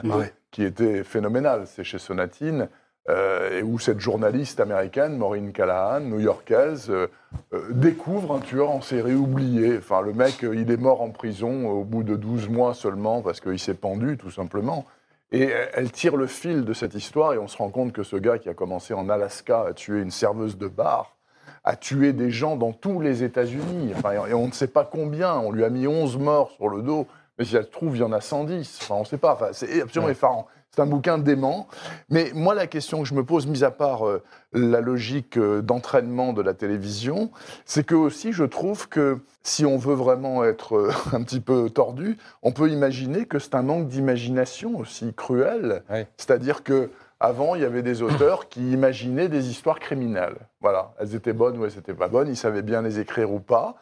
qui 0.50 0.64
était 0.64 1.02
phénoménal. 1.02 1.66
C'est 1.66 1.84
chez 1.84 1.98
Sonatine. 1.98 2.68
Euh, 3.08 3.58
et 3.58 3.62
où 3.62 3.78
cette 3.78 3.98
journaliste 3.98 4.60
américaine, 4.60 5.16
Maureen 5.16 5.52
Callahan, 5.52 6.00
new-yorkaise, 6.00 6.90
euh, 6.90 7.06
euh, 7.54 7.72
découvre 7.72 8.34
un 8.34 8.40
tueur 8.40 8.70
en 8.70 8.82
série 8.82 9.14
oublié. 9.14 9.78
Enfin, 9.78 10.02
le 10.02 10.12
mec, 10.12 10.42
il 10.42 10.70
est 10.70 10.76
mort 10.76 11.00
en 11.00 11.08
prison 11.08 11.66
au 11.66 11.82
bout 11.82 12.02
de 12.02 12.14
12 12.14 12.50
mois 12.50 12.74
seulement 12.74 13.22
parce 13.22 13.40
qu'il 13.40 13.58
s'est 13.58 13.74
pendu, 13.74 14.18
tout 14.18 14.30
simplement. 14.30 14.84
Et 15.32 15.48
elle 15.74 15.90
tire 15.92 16.16
le 16.16 16.26
fil 16.26 16.64
de 16.64 16.72
cette 16.72 16.94
histoire 16.94 17.32
et 17.32 17.38
on 17.38 17.48
se 17.48 17.56
rend 17.56 17.70
compte 17.70 17.92
que 17.92 18.02
ce 18.02 18.16
gars 18.16 18.38
qui 18.38 18.48
a 18.48 18.54
commencé 18.54 18.94
en 18.94 19.08
Alaska 19.08 19.64
à 19.68 19.72
tuer 19.72 20.02
une 20.02 20.10
serveuse 20.10 20.58
de 20.58 20.66
bar, 20.66 21.16
a 21.62 21.76
tué 21.76 22.12
des 22.12 22.30
gens 22.30 22.56
dans 22.56 22.72
tous 22.72 23.00
les 23.00 23.22
États-Unis. 23.22 23.92
Enfin, 23.96 24.26
et 24.26 24.34
on 24.34 24.48
ne 24.48 24.52
sait 24.52 24.66
pas 24.66 24.84
combien. 24.84 25.38
On 25.38 25.52
lui 25.52 25.64
a 25.64 25.70
mis 25.70 25.86
11 25.86 26.18
morts 26.18 26.50
sur 26.50 26.68
le 26.68 26.82
dos. 26.82 27.06
Mais 27.38 27.44
si 27.44 27.56
elle 27.56 27.70
trouve, 27.70 27.96
il 27.96 28.00
y 28.00 28.02
en 28.02 28.12
a 28.12 28.20
110. 28.20 28.80
Enfin, 28.82 28.96
on 28.96 29.00
ne 29.00 29.04
sait 29.04 29.18
pas. 29.18 29.34
Enfin, 29.34 29.48
c'est 29.52 29.80
absolument 29.80 30.10
effarant. 30.10 30.46
C'est 30.72 30.82
un 30.82 30.86
bouquin 30.86 31.18
dément. 31.18 31.66
Mais 32.10 32.30
moi, 32.32 32.54
la 32.54 32.68
question 32.68 33.02
que 33.02 33.08
je 33.08 33.14
me 33.14 33.24
pose, 33.24 33.48
mis 33.48 33.64
à 33.64 33.72
part 33.72 34.06
euh, 34.06 34.22
la 34.52 34.80
logique 34.80 35.36
euh, 35.36 35.62
d'entraînement 35.62 36.32
de 36.32 36.42
la 36.42 36.54
télévision, 36.54 37.32
c'est 37.64 37.84
que 37.84 37.96
aussi, 37.96 38.32
je 38.32 38.44
trouve 38.44 38.88
que 38.88 39.18
si 39.42 39.66
on 39.66 39.78
veut 39.78 39.94
vraiment 39.94 40.44
être 40.44 40.76
euh, 40.76 40.92
un 41.12 41.24
petit 41.24 41.40
peu 41.40 41.70
tordu, 41.70 42.18
on 42.42 42.52
peut 42.52 42.70
imaginer 42.70 43.26
que 43.26 43.40
c'est 43.40 43.56
un 43.56 43.62
manque 43.62 43.88
d'imagination 43.88 44.78
aussi 44.78 45.12
cruel. 45.12 45.82
C'est-à-dire 46.16 46.62
que 46.62 46.90
avant, 47.18 47.56
il 47.56 47.62
y 47.62 47.64
avait 47.64 47.82
des 47.82 48.02
auteurs 48.02 48.48
qui 48.48 48.70
imaginaient 48.70 49.28
des 49.28 49.50
histoires 49.50 49.80
criminelles. 49.80 50.36
Voilà, 50.60 50.94
elles 51.00 51.16
étaient 51.16 51.32
bonnes 51.32 51.58
ou 51.58 51.64
elles 51.64 51.74
n'étaient 51.74 51.94
pas 51.94 52.08
bonnes, 52.08 52.28
ils 52.28 52.36
savaient 52.36 52.62
bien 52.62 52.80
les 52.80 53.00
écrire 53.00 53.32
ou 53.32 53.40
pas. 53.40 53.74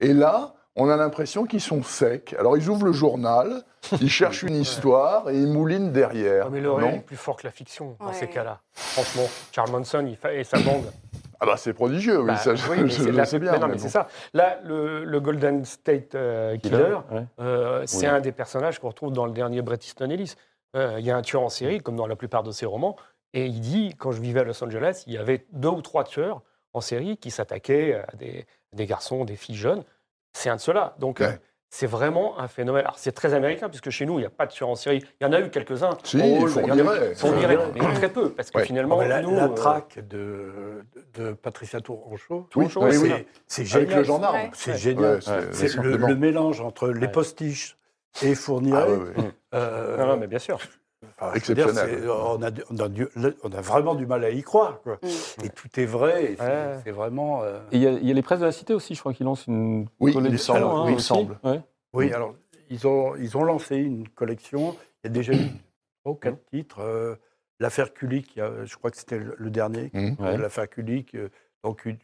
Et 0.00 0.12
là, 0.12 0.54
on 0.76 0.88
a 0.88 0.96
l'impression 0.96 1.46
qu'ils 1.46 1.60
sont 1.60 1.82
secs. 1.82 2.34
Alors 2.38 2.56
ils 2.56 2.68
ouvrent 2.68 2.86
le 2.86 2.92
journal, 2.92 3.62
ils 4.00 4.10
cherchent 4.10 4.42
une 4.42 4.56
histoire 4.56 5.30
et 5.30 5.36
ils 5.36 5.46
moulinent 5.46 5.92
derrière. 5.92 6.50
mais 6.50 6.60
le 6.60 6.72
réel 6.72 6.96
est 6.96 7.00
plus 7.00 7.16
fort 7.16 7.36
que 7.36 7.46
la 7.46 7.52
fiction 7.52 7.96
dans 8.00 8.12
ces 8.12 8.28
cas-là. 8.28 8.60
Franchement, 8.72 9.28
Charles 9.52 9.70
Manson 9.70 10.06
il 10.06 10.30
et 10.30 10.44
sa 10.44 10.58
bande. 10.58 10.90
Ah 11.40 11.46
bah 11.46 11.56
c'est 11.56 11.74
prodigieux, 11.74 12.20
oui, 12.20 12.28
bah, 12.28 12.36
ça, 12.36 12.54
je, 12.54 12.64
sais 13.24 13.38
bien. 13.38 13.58
non, 13.58 13.68
mais, 13.68 13.76
c'est 13.76 13.88
ça. 13.88 14.08
Là, 14.32 14.58
le, 14.64 15.18
Golden 15.20 15.64
State 15.64 16.14
euh, 16.14 16.56
Killer, 16.56 16.96
euh, 17.40 17.82
c'est 17.86 18.06
un 18.06 18.20
des 18.20 18.32
personnages 18.32 18.78
qu'on 18.78 18.88
retrouve 18.88 19.12
dans 19.12 19.26
le 19.26 19.32
dernier 19.32 19.60
Bret 19.60 19.78
Easton 19.82 20.10
Ellis. 20.10 20.34
Euh, 20.76 20.96
il 20.98 21.04
y 21.04 21.10
a 21.10 21.16
un 21.16 21.22
tueur 21.22 21.42
en 21.42 21.48
série, 21.48 21.80
comme 21.80 21.96
dans 21.96 22.06
la 22.06 22.16
plupart 22.16 22.44
de 22.44 22.50
ses 22.50 22.66
romans, 22.66 22.96
et 23.32 23.46
il 23.46 23.60
dit, 23.60 23.94
quand 23.98 24.12
je 24.12 24.20
vivais 24.20 24.40
à 24.40 24.44
Los 24.44 24.62
Angeles, 24.62 25.04
il 25.06 25.12
y 25.12 25.18
avait 25.18 25.44
deux 25.52 25.68
ou 25.68 25.82
trois 25.82 26.04
tueurs 26.04 26.40
en 26.72 26.80
série 26.80 27.16
qui 27.16 27.30
s'attaquaient 27.30 27.94
à 27.94 28.16
des, 28.16 28.46
des 28.72 28.86
garçons, 28.86 29.24
des 29.24 29.36
filles 29.36 29.56
jeunes, 29.56 29.84
c'est 30.34 30.50
un 30.50 30.56
de 30.56 30.60
ceux-là. 30.60 30.94
Donc, 30.98 31.20
euh, 31.20 31.32
c'est 31.70 31.86
vraiment 31.86 32.38
un 32.38 32.48
phénomène. 32.48 32.82
Alors, 32.82 32.98
c'est 32.98 33.12
très 33.12 33.32
américain, 33.34 33.68
puisque 33.68 33.90
chez 33.90 34.04
nous, 34.04 34.18
il 34.18 34.22
n'y 34.22 34.26
a 34.26 34.30
pas 34.30 34.46
de 34.46 34.52
tueurs 34.52 34.68
en 34.68 34.74
série. 34.74 35.02
Il 35.20 35.24
y 35.24 35.26
en 35.26 35.32
a 35.32 35.40
eu 35.40 35.48
quelques-uns. 35.48 35.96
Si, 36.04 36.18
il 36.18 36.46
faut 36.46 36.60
dirait. 36.60 37.58
mais 37.74 37.94
très 37.94 38.12
peu. 38.12 38.30
Parce 38.30 38.50
que 38.50 38.60
finalement, 38.60 39.00
la, 39.00 39.22
nous, 39.22 39.34
la 39.34 39.46
euh, 39.46 39.48
traque 39.48 39.98
de, 40.06 40.84
de 41.14 41.32
Patricia 41.32 41.80
Tourangeau, 41.80 42.48
oui, 42.56 42.68
c'est 43.46 43.64
génial. 43.64 43.86
Avec 43.86 43.96
le 43.96 44.04
gendarme. 44.04 44.38
C'est 44.52 44.76
génial. 44.76 45.20
c'est 45.52 45.74
le, 45.76 46.14
mélange 46.14 46.60
entre 46.60 46.88
les 46.88 47.08
postiches 47.08 47.76
et 48.22 48.34
Fournier. 48.34 48.72
Ah, 48.74 48.86
euh, 49.54 50.06
non, 50.06 50.16
mais 50.16 50.26
bien 50.26 50.38
sûr. 50.38 50.60
Exceptionnel. 51.34 52.08
on, 52.08 52.42
a, 52.42 52.50
on, 52.70 53.52
a 53.52 53.60
vraiment 53.60 53.94
du 53.94 54.06
mal 54.06 54.24
à 54.24 54.30
y 54.30 54.42
croire. 54.42 54.80
Quoi. 54.82 54.98
Mm. 55.02 55.44
Et 55.44 55.48
tout 55.50 55.68
est 55.80 55.86
vrai. 55.86 56.36
C'est 56.84 56.90
vraiment. 56.90 57.42
Euh, 57.42 57.60
il 57.72 57.80
y, 57.80 57.86
a 57.86 58.14
les 58.14 58.22
presses 58.22 58.40
de 58.40 58.44
la 58.44 58.52
cité 58.52 58.74
aussi, 58.74 58.94
je 58.94 59.00
crois, 59.00 59.14
qui 59.14 59.24
lancent 59.24 59.46
une 59.46 59.86
oui, 60.00 60.12
collection. 60.12 60.84
Hein, 60.84 60.90
il 60.90 61.00
semble. 61.00 61.38
Oui, 61.92 62.12
alors 62.12 62.34
ils 62.70 62.86
ont, 62.86 63.14
ils 63.16 63.36
ont 63.36 63.44
lancé 63.44 63.76
une 63.76 64.08
collection. 64.08 64.76
Il 65.02 65.08
y 65.08 65.10
a 65.10 65.12
déjà 65.12 65.32
eu 65.32 65.46
trois 66.02 66.12
ou 66.12 66.16
quatre 66.16 66.44
titres. 66.46 66.80
Euh, 66.80 67.14
L'affaire 67.60 67.94
Kulik, 67.94 68.32
je 68.36 68.76
crois 68.76 68.90
que 68.90 68.96
c'était 68.96 69.18
le, 69.18 69.50
dernier. 69.50 69.90
Mm. 69.94 70.16
L'affaire 70.38 70.68
Kulik, 70.68 71.14
euh, 71.14 71.28
donc 71.62 71.84
une, 71.84 71.96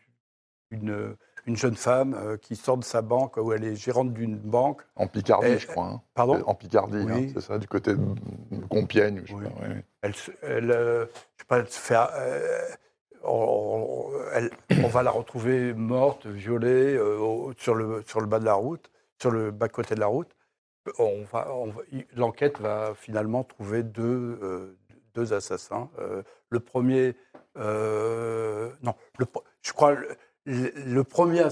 une 0.70 1.16
une 1.46 1.56
jeune 1.56 1.74
femme 1.74 2.14
euh, 2.14 2.36
qui 2.36 2.56
sort 2.56 2.76
de 2.76 2.84
sa 2.84 3.02
banque, 3.02 3.36
où 3.36 3.52
elle 3.52 3.64
est 3.64 3.74
gérante 3.74 4.12
d'une 4.12 4.36
banque. 4.36 4.82
En 4.96 5.06
Picardie, 5.06 5.58
je 5.58 5.66
crois. 5.66 5.86
Hein. 5.86 6.02
Pardon 6.14 6.42
En 6.46 6.54
Picardie, 6.54 7.06
hein, 7.10 7.28
c'est 7.32 7.40
ça, 7.40 7.58
du 7.58 7.66
côté 7.66 7.94
de 7.94 8.64
Compiègne. 8.68 9.22
Je 9.24 9.34
sais 9.34 9.42
pas, 9.42 9.50
Elle, 10.02 10.14
elle 10.42 10.70
euh, 10.70 11.06
je 11.36 11.42
sais 11.42 11.46
pas, 11.48 11.64
faire. 11.64 12.10
Euh, 12.14 12.68
on, 13.22 14.08
va 14.88 15.02
la 15.02 15.10
retrouver 15.10 15.74
morte, 15.74 16.26
violée, 16.26 16.98
sur, 17.58 17.74
le, 17.74 18.02
sur 18.06 18.20
le 18.20 18.26
bas 18.26 18.38
de 18.38 18.46
la 18.46 18.54
route, 18.54 18.90
sur 19.20 19.30
le 19.30 19.50
bas 19.50 19.68
côté 19.68 19.94
de 19.94 20.00
la 20.00 20.06
route. 20.06 20.34
On 20.98 21.22
va, 21.30 21.46
L'enquête 22.16 22.58
va 22.60 22.94
finalement 22.96 23.44
trouver 23.44 23.82
deux, 23.82 24.74
deux 25.12 25.34
assassins. 25.34 25.90
le 26.48 26.60
premier. 26.60 27.14
non, 27.56 28.94
le, 29.18 29.26
je 29.60 29.72
crois 29.74 29.92
le 29.92 30.08
premier 31.04 31.44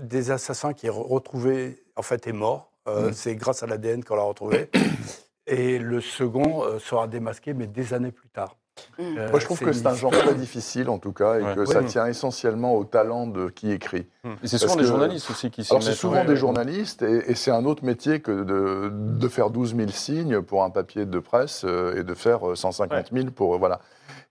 des 0.00 0.30
assassins 0.30 0.72
qui 0.72 0.86
est 0.86 0.90
retrouvé, 0.90 1.82
en 1.96 2.02
fait, 2.02 2.26
est 2.26 2.32
mort. 2.32 2.72
Euh, 2.88 3.10
mm. 3.10 3.12
C'est 3.12 3.36
grâce 3.36 3.62
à 3.62 3.66
l'ADN 3.66 4.04
qu'on 4.04 4.16
l'a 4.16 4.22
retrouvé. 4.22 4.70
Et 5.46 5.78
le 5.78 6.00
second 6.00 6.62
euh, 6.62 6.78
sera 6.78 7.08
démasqué, 7.08 7.54
mais 7.54 7.66
des 7.66 7.92
années 7.92 8.12
plus 8.12 8.28
tard. 8.28 8.56
Mm. 8.98 9.30
Moi, 9.30 9.40
je 9.40 9.44
trouve 9.44 9.60
que 9.60 9.72
c'est 9.72 9.86
un 9.86 9.94
genre 9.94 10.12
très 10.12 10.34
difficile, 10.34 10.88
en 10.88 10.98
tout 10.98 11.12
cas, 11.12 11.38
et 11.38 11.42
Ouais. 11.42 11.54
que 11.54 11.64
ça 11.64 11.82
tient 11.82 12.06
essentiellement 12.06 12.74
au 12.76 12.84
talent 12.84 13.26
de 13.26 13.48
qui 13.48 13.72
écrit. 13.72 14.06
Et 14.42 14.46
c'est 14.46 14.58
souvent 14.58 14.76
des 14.76 14.84
journalistes 14.84 15.30
aussi 15.30 15.50
qui 15.50 15.64
s'y 15.64 15.72
Alors, 15.72 15.82
c'est 15.82 15.92
souvent 15.92 16.24
des 16.24 16.36
journalistes, 16.36 17.02
et, 17.02 17.30
et 17.30 17.34
c'est 17.34 17.50
un 17.50 17.64
autre 17.64 17.84
métier 17.84 18.20
que 18.20 18.44
de, 18.44 18.90
de 18.92 19.28
faire 19.28 19.50
12 19.50 19.76
000 19.76 19.88
signes 19.90 20.40
pour 20.40 20.64
un 20.64 20.70
papier 20.70 21.04
de 21.06 21.18
presse 21.18 21.62
euh, 21.64 21.98
et 21.98 22.04
de 22.04 22.14
faire 22.14 22.50
euh, 22.50 22.54
150 22.54 23.10
000 23.12 23.30
pour. 23.30 23.54
euh, 23.54 23.58
voilà. 23.58 23.80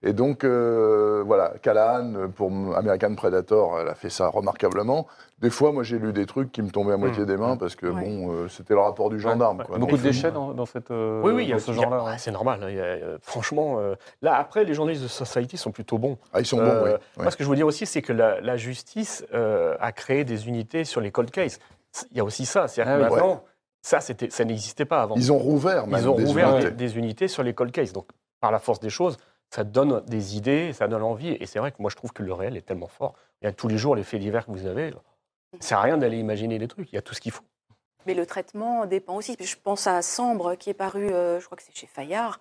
Et 0.02 0.12
donc, 0.12 0.44
euh, 0.44 1.22
voilà, 1.26 1.52
Callahan, 1.62 2.14
euh, 2.14 2.28
pour 2.28 2.50
American 2.76 3.14
Predator, 3.14 3.78
elle 3.80 3.88
a 3.88 3.94
fait 3.94 4.10
ça 4.10 4.28
remarquablement. 4.28 5.06
Des 5.40 5.50
fois, 5.50 5.72
moi, 5.72 5.82
j'ai 5.82 5.98
lu 5.98 6.12
des 6.12 6.26
trucs 6.26 6.52
qui 6.52 6.60
me 6.62 6.70
tombaient 6.70 6.92
à 6.92 6.96
moitié 6.98 7.24
des 7.24 7.36
mains 7.36 7.56
parce 7.56 7.74
que, 7.74 7.86
Ouais. 7.86 8.02
bon, 8.02 8.32
euh, 8.32 8.48
c'était 8.48 8.74
le 8.74 8.80
rapport 8.80 9.08
du 9.10 9.18
gendarme. 9.20 9.58
Ouais. 9.60 9.64
quoi. 9.64 9.78
Beaucoup 9.78 9.96
de 9.96 10.02
déchets 10.02 10.30
dans, 10.30 10.52
dans 10.52 10.66
cette, 10.66 10.90
euh, 10.90 11.22
Oui, 11.24 11.32
oui, 11.32 11.44
il 11.44 11.48
y 11.48 11.52
a- 11.52 11.56
dans 11.56 11.62
ce 11.62 11.72
genre-là. 11.72 12.04
ouais, 12.04 12.18
c'est 12.18 12.30
normal. 12.30 12.60
hein, 12.62 12.66
il 12.68 12.76
y 12.76 12.80
a, 12.80 12.84
euh, 12.84 13.18
franchement, 13.22 13.76
euh, 13.78 13.94
là, 14.22 14.36
après, 14.36 14.64
les 14.64 14.74
journalistes 14.74 15.02
de 15.02 15.08
Society 15.08 15.56
sont 15.56 15.70
plutôt 15.70 15.96
bons. 15.98 16.18
Ah, 16.32 16.40
ils 16.40 16.46
sont 16.46 16.58
bons, 16.58 16.64
Euh, 16.64 16.96
oui. 17.16 17.22
Moi, 17.22 17.30
ce 17.30 17.36
que 17.36 17.44
je 17.44 17.48
veux 17.48 17.56
dire 17.56 17.66
aussi, 17.66 17.86
c'est 17.86 18.02
que 18.02 18.12
la, 18.12 18.40
la 18.40 18.56
justice 18.56 19.24
euh, 19.34 19.76
a 19.80 19.92
créé 19.92 20.24
des 20.24 20.46
unités 20.48 20.84
sur 20.84 21.00
les 21.00 21.10
cold 21.10 21.30
cases. 21.30 21.58
Il 22.10 22.18
y 22.18 22.20
a 22.20 22.24
aussi 22.24 22.44
ça. 22.46 22.68
C'est-à-dire 22.68 22.92
Ah 22.94 22.98
que 23.08 23.14
maintenant, 23.14 23.42
ça, 23.82 24.00
ça 24.00 24.44
n'existait 24.44 24.84
pas 24.84 25.00
avant. 25.02 25.14
Ils 25.16 25.32
ont 25.32 25.38
rouvert, 25.38 25.86
même, 25.86 25.98
Ils 26.00 26.08
ont 26.08 26.14
des 26.14 26.24
rouvert 26.24 26.50
unités. 26.56 26.70
des, 26.70 26.86
des 26.86 26.98
unités 26.98 27.28
sur 27.28 27.42
les 27.42 27.54
cold 27.54 27.72
cases. 27.72 27.92
Donc, 27.94 28.06
par 28.40 28.52
la 28.52 28.58
force 28.58 28.78
des 28.80 28.90
choses, 28.90 29.16
ça 29.50 29.64
donne 29.64 30.02
des 30.06 30.36
idées, 30.36 30.72
ça 30.72 30.88
donne 30.88 31.02
envie. 31.02 31.36
Et 31.40 31.46
c'est 31.46 31.58
vrai 31.58 31.72
que 31.72 31.76
moi, 31.80 31.90
je 31.90 31.96
trouve 31.96 32.12
que 32.12 32.22
le 32.22 32.32
réel 32.32 32.56
est 32.56 32.62
tellement 32.66 32.86
fort. 32.88 33.14
Il 33.42 33.46
y 33.46 33.48
a 33.48 33.52
tous 33.52 33.68
les 33.68 33.78
jours 33.78 33.96
les 33.96 34.04
faits 34.04 34.20
divers 34.20 34.46
que 34.46 34.52
vous 34.52 34.66
avez. 34.66 34.92
Ça 35.60 35.68
sert 35.68 35.78
à 35.78 35.82
rien 35.82 35.98
d'aller 35.98 36.18
imaginer 36.18 36.58
des 36.58 36.68
trucs. 36.68 36.92
Il 36.92 36.94
y 36.94 36.98
a 36.98 37.02
tout 37.02 37.14
ce 37.14 37.20
qu'il 37.20 37.32
faut. 37.32 37.42
Mais 38.06 38.14
le 38.14 38.24
traitement 38.24 38.86
dépend 38.86 39.16
aussi. 39.16 39.36
Je 39.38 39.56
pense 39.62 39.86
à 39.86 40.00
Sambre, 40.00 40.54
qui 40.54 40.70
est 40.70 40.74
paru, 40.74 41.10
euh, 41.12 41.38
je 41.38 41.44
crois 41.44 41.56
que 41.56 41.62
c'est 41.62 41.74
chez 41.76 41.86
Fayard, 41.86 42.38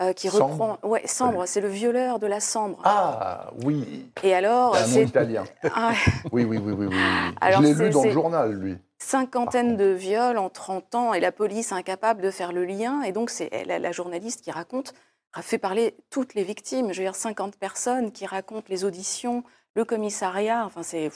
euh, 0.00 0.14
qui 0.14 0.28
Sambre 0.28 0.52
reprend. 0.78 0.88
Ouais, 0.88 1.02
Sambre, 1.06 1.44
c'est 1.46 1.60
le 1.60 1.68
violeur 1.68 2.18
de 2.18 2.26
la 2.26 2.40
Sambre. 2.40 2.80
Ah, 2.84 3.50
oui. 3.64 4.08
Et 4.22 4.32
alors, 4.32 4.74
Un 4.74 4.80
nom 4.80 4.86
c'est 4.86 5.04
italien. 5.04 5.44
ah, 5.74 5.92
Oui, 6.32 6.44
oui, 6.44 6.56
oui, 6.56 6.72
oui. 6.72 6.86
oui. 6.86 6.96
Alors, 7.42 7.60
je 7.60 7.66
l'ai 7.66 7.74
c'est- 7.74 7.84
lu 7.84 7.90
dans 7.90 8.02
le 8.02 8.08
c'est- 8.08 8.14
journal, 8.14 8.52
lui. 8.54 8.78
cinquantaine 8.98 9.76
de 9.76 9.86
viols 9.90 10.38
en 10.38 10.48
30 10.48 10.94
ans 10.94 11.12
et 11.12 11.20
la 11.20 11.30
police 11.32 11.72
incapable 11.72 12.22
de 12.22 12.30
faire 12.30 12.52
le 12.52 12.64
lien. 12.64 13.02
Et 13.02 13.12
donc, 13.12 13.28
c'est 13.28 13.50
la, 13.66 13.78
la 13.78 13.92
journaliste 13.92 14.40
qui 14.42 14.50
raconte, 14.50 14.94
a 15.32 15.42
fait 15.42 15.58
parler 15.58 15.96
toutes 16.10 16.34
les 16.34 16.44
victimes. 16.44 16.92
Je 16.92 16.98
veux 16.98 17.06
dire, 17.06 17.14
50 17.14 17.56
personnes 17.56 18.12
qui 18.12 18.26
racontent 18.26 18.66
les 18.68 18.84
auditions, 18.84 19.44
le 19.74 19.84
commissariat. 19.84 20.64
Enfin, 20.64 20.82
c'est. 20.82 21.10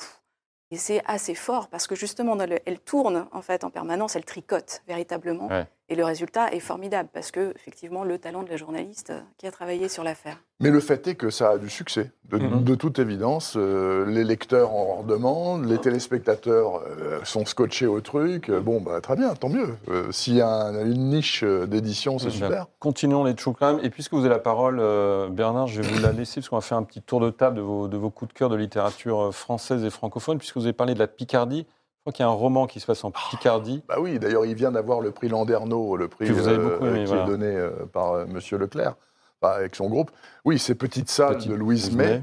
Et 0.72 0.76
c'est 0.76 1.00
assez 1.06 1.36
fort 1.36 1.68
parce 1.68 1.86
que 1.86 1.94
justement, 1.94 2.36
elle 2.40 2.80
tourne 2.80 3.28
en 3.30 3.40
fait 3.40 3.62
en 3.62 3.70
permanence, 3.70 4.16
elle 4.16 4.24
tricote 4.24 4.82
véritablement. 4.88 5.48
Et 5.88 5.94
le 5.94 6.04
résultat 6.04 6.50
est 6.52 6.58
formidable 6.58 7.08
parce 7.12 7.30
que, 7.30 7.52
effectivement, 7.54 8.02
le 8.02 8.18
talent 8.18 8.42
de 8.42 8.48
la 8.50 8.56
journaliste 8.56 9.10
euh, 9.10 9.20
qui 9.38 9.46
a 9.46 9.52
travaillé 9.52 9.88
sur 9.88 10.02
l'affaire. 10.02 10.36
Mais 10.58 10.70
le 10.70 10.80
fait 10.80 11.06
est 11.06 11.14
que 11.14 11.30
ça 11.30 11.50
a 11.50 11.58
du 11.58 11.70
succès. 11.70 12.10
De, 12.24 12.38
Mhm. 12.38 12.64
de 12.64 12.74
toute 12.74 12.98
évidence, 12.98 13.54
euh, 13.56 14.04
les 14.06 14.24
lecteurs 14.24 14.72
en 14.72 15.04
demandent, 15.04 15.64
les 15.66 15.78
téléspectateurs 15.78 16.82
euh, 16.84 17.20
sont 17.24 17.44
scotchés 17.46 17.86
au 17.86 18.00
truc. 18.00 18.50
Bon, 18.50 18.80
bah, 18.80 19.00
très 19.00 19.14
bien, 19.14 19.32
tant 19.34 19.48
mieux. 19.48 19.76
Euh, 19.88 20.10
S'il 20.10 20.34
y 20.34 20.40
a 20.40 20.48
un- 20.48 20.84
une 20.86 21.08
niche 21.10 21.44
d'édition, 21.44 22.18
c'est 22.18 22.30
super. 22.30 22.66
Continuons 22.80 23.22
les 23.22 23.34
true 23.34 23.52
crime. 23.54 23.78
Et 23.84 23.90
puisque 23.90 24.12
vous 24.14 24.20
avez 24.20 24.28
la 24.30 24.38
parole, 24.40 24.78
euh, 24.80 25.28
Bernard, 25.28 25.68
je 25.68 25.82
vais 25.82 25.88
vous 25.88 26.00
la 26.02 26.10
laisser 26.10 26.40
parce 26.40 26.48
qu'on 26.48 26.56
va 26.56 26.62
faire 26.62 26.78
un 26.78 26.82
petit 26.82 27.02
tour 27.02 27.20
de 27.20 27.30
table 27.30 27.56
de 27.58 27.62
vos, 27.62 27.86
de 27.86 27.96
vos 27.96 28.10
coups 28.10 28.32
de 28.32 28.36
cœur 28.38 28.48
de 28.48 28.56
littérature 28.56 29.32
française 29.32 29.84
et 29.84 29.90
francophone. 29.90 30.38
Puisque 30.38 30.56
vous 30.56 30.64
avez 30.64 30.72
parlé 30.72 30.94
de 30.94 30.98
la 30.98 31.06
Picardie, 31.06 31.64
crois 32.06 32.12
qu'il 32.12 32.22
y 32.22 32.26
a 32.26 32.30
un 32.30 32.34
roman 32.34 32.66
qui 32.66 32.78
se 32.80 32.86
passe 32.86 33.02
en 33.04 33.10
Picardie. 33.10 33.82
Bah 33.88 33.96
oui, 34.00 34.18
d'ailleurs, 34.20 34.44
il 34.46 34.54
vient 34.54 34.70
d'avoir 34.70 35.00
le 35.00 35.10
prix 35.10 35.28
Landerneau, 35.28 35.96
le 35.96 36.06
prix 36.08 36.26
Que 36.28 36.32
vous 36.32 36.46
avez 36.46 36.58
euh, 36.58 36.70
beaucoup 36.70 36.86
aimé, 36.86 37.00
qui 37.00 37.06
voilà. 37.06 37.22
est 37.24 37.26
donné 37.26 37.46
euh, 37.46 37.70
par 37.92 38.12
euh, 38.12 38.26
Monsieur 38.26 38.58
Leclerc, 38.58 38.94
enfin, 39.42 39.54
avec 39.54 39.74
son 39.74 39.88
groupe. 39.88 40.10
Oui, 40.44 40.58
c'est 40.58 40.76
Petite 40.76 41.10
salle 41.10 41.36
Petite 41.38 41.50
de 41.50 41.54
Louise 41.56 41.86
Louise 41.86 41.96
May. 41.96 42.06
May. 42.18 42.22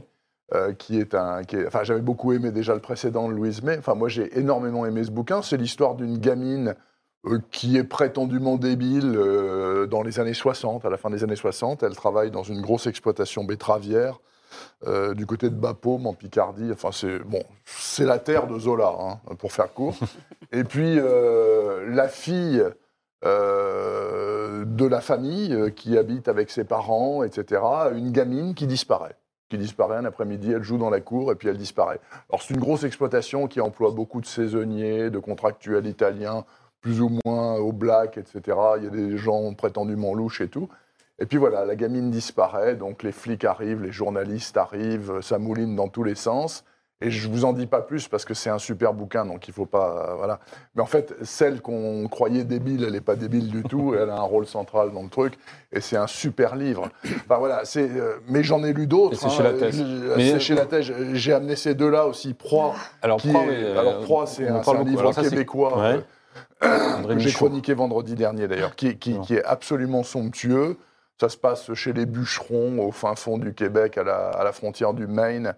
euh, 0.53 0.73
qui 0.73 0.99
est 0.99 1.13
un, 1.15 1.43
qui 1.43 1.57
est- 1.57 1.67
enfin 1.67 1.83
j'avais 1.83 2.01
beaucoup 2.01 2.31
aimé 2.33 2.51
déjà 2.51 2.73
le 2.75 2.79
précédent 2.79 3.27
de 3.27 3.33
Louise 3.33 3.61
May. 3.63 3.77
Enfin 3.77 3.95
moi 3.95 4.07
j'ai 4.07 4.37
énormément 4.39 4.85
aimé 4.85 5.03
ce 5.03 5.11
bouquin. 5.11 5.41
C'est 5.41 5.57
l'histoire 5.57 5.95
d'une 5.95 6.17
gamine 6.17 6.75
euh, 7.25 7.39
qui 7.51 7.77
est 7.77 7.83
prétendument 7.83 8.55
débile 8.57 9.13
euh, 9.17 9.85
dans 9.87 10.01
les 10.03 10.19
années 10.19 10.33
60, 10.33 10.85
à 10.85 10.89
la 10.89 10.97
fin 10.97 11.09
des 11.09 11.23
années 11.23 11.35
60. 11.37 11.83
Elle 11.83 11.95
travaille 11.95 12.29
dans 12.31 12.43
une 12.43 12.61
grosse 12.61 12.87
exploitation 12.87 13.43
betteravière 13.45 14.19
euh, 14.87 15.13
du 15.13 15.25
côté 15.25 15.49
de 15.49 15.55
Bapaume 15.55 16.07
en 16.07 16.13
Picardie. 16.13 16.69
Enfin 16.71 16.89
c'est 16.91 17.19
bon, 17.19 17.43
c'est 17.65 18.05
la 18.05 18.19
terre 18.19 18.47
de 18.47 18.57
Zola 18.59 18.93
hein, 18.99 19.19
pour 19.37 19.51
faire 19.51 19.73
court. 19.73 19.95
Et 20.51 20.63
puis 20.63 20.99
euh, 20.99 21.87
la 21.89 22.07
fille. 22.07 22.63
euh, 23.25 24.65
de 24.65 24.85
la 24.85 25.01
famille 25.01 25.73
qui 25.75 25.97
habite 25.97 26.27
avec 26.27 26.49
ses 26.49 26.63
parents, 26.63 27.23
etc., 27.23 27.61
une 27.95 28.11
gamine 28.11 28.53
qui 28.53 28.67
disparaît 28.67 29.15
qui 29.53 29.57
disparaît 29.59 29.97
un 29.97 30.05
après-midi, 30.05 30.51
elle 30.51 30.63
joue 30.63 30.79
dans 30.79 30.89
la 30.89 30.99
cour 30.99 31.31
et 31.31 31.35
puis 31.35 31.47
elle 31.47 31.57
disparaît. 31.57 31.99
Alors 32.29 32.41
c'est 32.41 32.55
une 32.55 32.59
grosse 32.59 32.83
exploitation 32.83 33.47
qui 33.47 33.61
emploie 33.61 33.91
beaucoup 33.91 34.19
de 34.19 34.25
saisonniers, 34.25 35.11
de 35.11 35.19
contractuels 35.19 35.85
italiens, 35.85 36.43
plus 36.81 37.01
ou 37.01 37.11
moins 37.23 37.55
au 37.57 37.71
black, 37.71 38.17
etc. 38.17 38.57
Il 38.77 38.83
y 38.83 38.87
a 38.87 38.89
des 38.89 39.15
gens 39.15 39.53
prétendument 39.53 40.15
louches 40.15 40.41
et 40.41 40.47
tout. 40.47 40.69
Et 41.23 41.25
puis 41.25 41.37
voilà, 41.37 41.63
la 41.63 41.77
gamine 41.77 42.11
disparaît, 42.11 42.75
donc 42.75 43.01
les 43.01 43.13
flics 43.13 43.45
arrivent, 43.45 43.81
les 43.81 43.93
journalistes 43.93 44.57
arrivent, 44.57 45.21
ça 45.21 45.37
mouline 45.39 45.73
dans 45.73 45.87
tous 45.87 46.03
les 46.03 46.15
sens. 46.15 46.65
Et 46.99 47.11
je 47.11 47.29
vous 47.29 47.45
en 47.45 47.53
dis 47.53 47.65
pas 47.65 47.79
plus 47.79 48.09
parce 48.09 48.25
que 48.25 48.33
c'est 48.33 48.49
un 48.49 48.57
super 48.59 48.93
bouquin, 48.93 49.25
donc 49.25 49.47
il 49.47 49.53
faut 49.53 49.65
pas. 49.65 50.09
euh, 50.11 50.15
voilà. 50.15 50.41
Mais 50.75 50.81
en 50.81 50.85
fait, 50.85 51.13
celle 51.21 51.61
qu'on 51.61 52.05
croyait 52.09 52.43
débile, 52.43 52.83
elle 52.83 52.91
n'est 52.91 52.99
pas 53.01 53.15
débile 53.15 53.47
du 53.49 53.63
tout. 53.63 53.93
Elle 53.97 54.09
a 54.09 54.17
un 54.17 54.21
rôle 54.21 54.45
central 54.45 54.91
dans 54.91 55.01
le 55.03 55.07
truc, 55.09 55.35
et 55.71 55.79
c'est 55.79 55.95
un 55.95 56.07
super 56.07 56.57
livre. 56.57 56.89
Enfin 57.05 57.37
voilà, 57.37 57.61
c'est. 57.63 57.89
euh, 57.89 58.15
mais 58.27 58.43
j'en 58.43 58.61
ai 58.65 58.73
lu 58.73 58.85
d'autres. 58.85 59.13
Et 59.13 59.15
c'est 59.15 59.29
chez 59.29 59.43
Lattès. 59.43 59.71
Je- 59.73 60.15
Mais- 60.17 60.31
C'est 60.31 60.39
chez 60.41 60.55
Lattès. 60.55 60.81
J'ai 61.13 61.31
amené 61.33 61.55
ces 61.55 61.73
deux-là 61.73 62.05
aussi. 62.05 62.33
Proie. 62.33 62.73
Alors, 63.01 63.17
Qui 63.21 63.29
Proie, 63.29 63.43
est- 63.43 63.47
oui, 63.49 63.55
euh, 63.59 63.79
alors 63.79 63.99
Proie, 64.01 64.27
c'est 64.27 64.45
un, 64.47 64.59
livre 64.83 64.99
Alors 65.01 65.13
ça, 65.13 65.23
c'est- 65.23 65.29
québécois. 65.29 65.77
Ouais. 65.79 65.99
euh, 66.63 67.03
que 67.07 67.19
j'ai 67.19 67.31
chroniqué 67.31 67.73
vendredi 67.73 68.15
dernier 68.15 68.49
d'ailleurs, 68.49 68.75
qui, 68.75 68.97
qui- 68.97 69.19
qui 69.21 69.35
est 69.35 69.43
absolument 69.45 70.03
somptueux. 70.03 70.75
Ça 71.19 71.29
se 71.29 71.37
passe 71.37 71.73
chez 71.73 71.93
les 71.93 72.05
bûcherons, 72.05 72.79
au 72.79 72.91
fin 72.91 73.15
fond 73.15 73.37
du 73.37 73.53
Québec, 73.53 73.97
à 73.97 74.03
la, 74.03 74.29
à 74.29 74.43
la 74.43 74.51
frontière 74.51 74.93
du 74.93 75.07
Maine. 75.07 75.53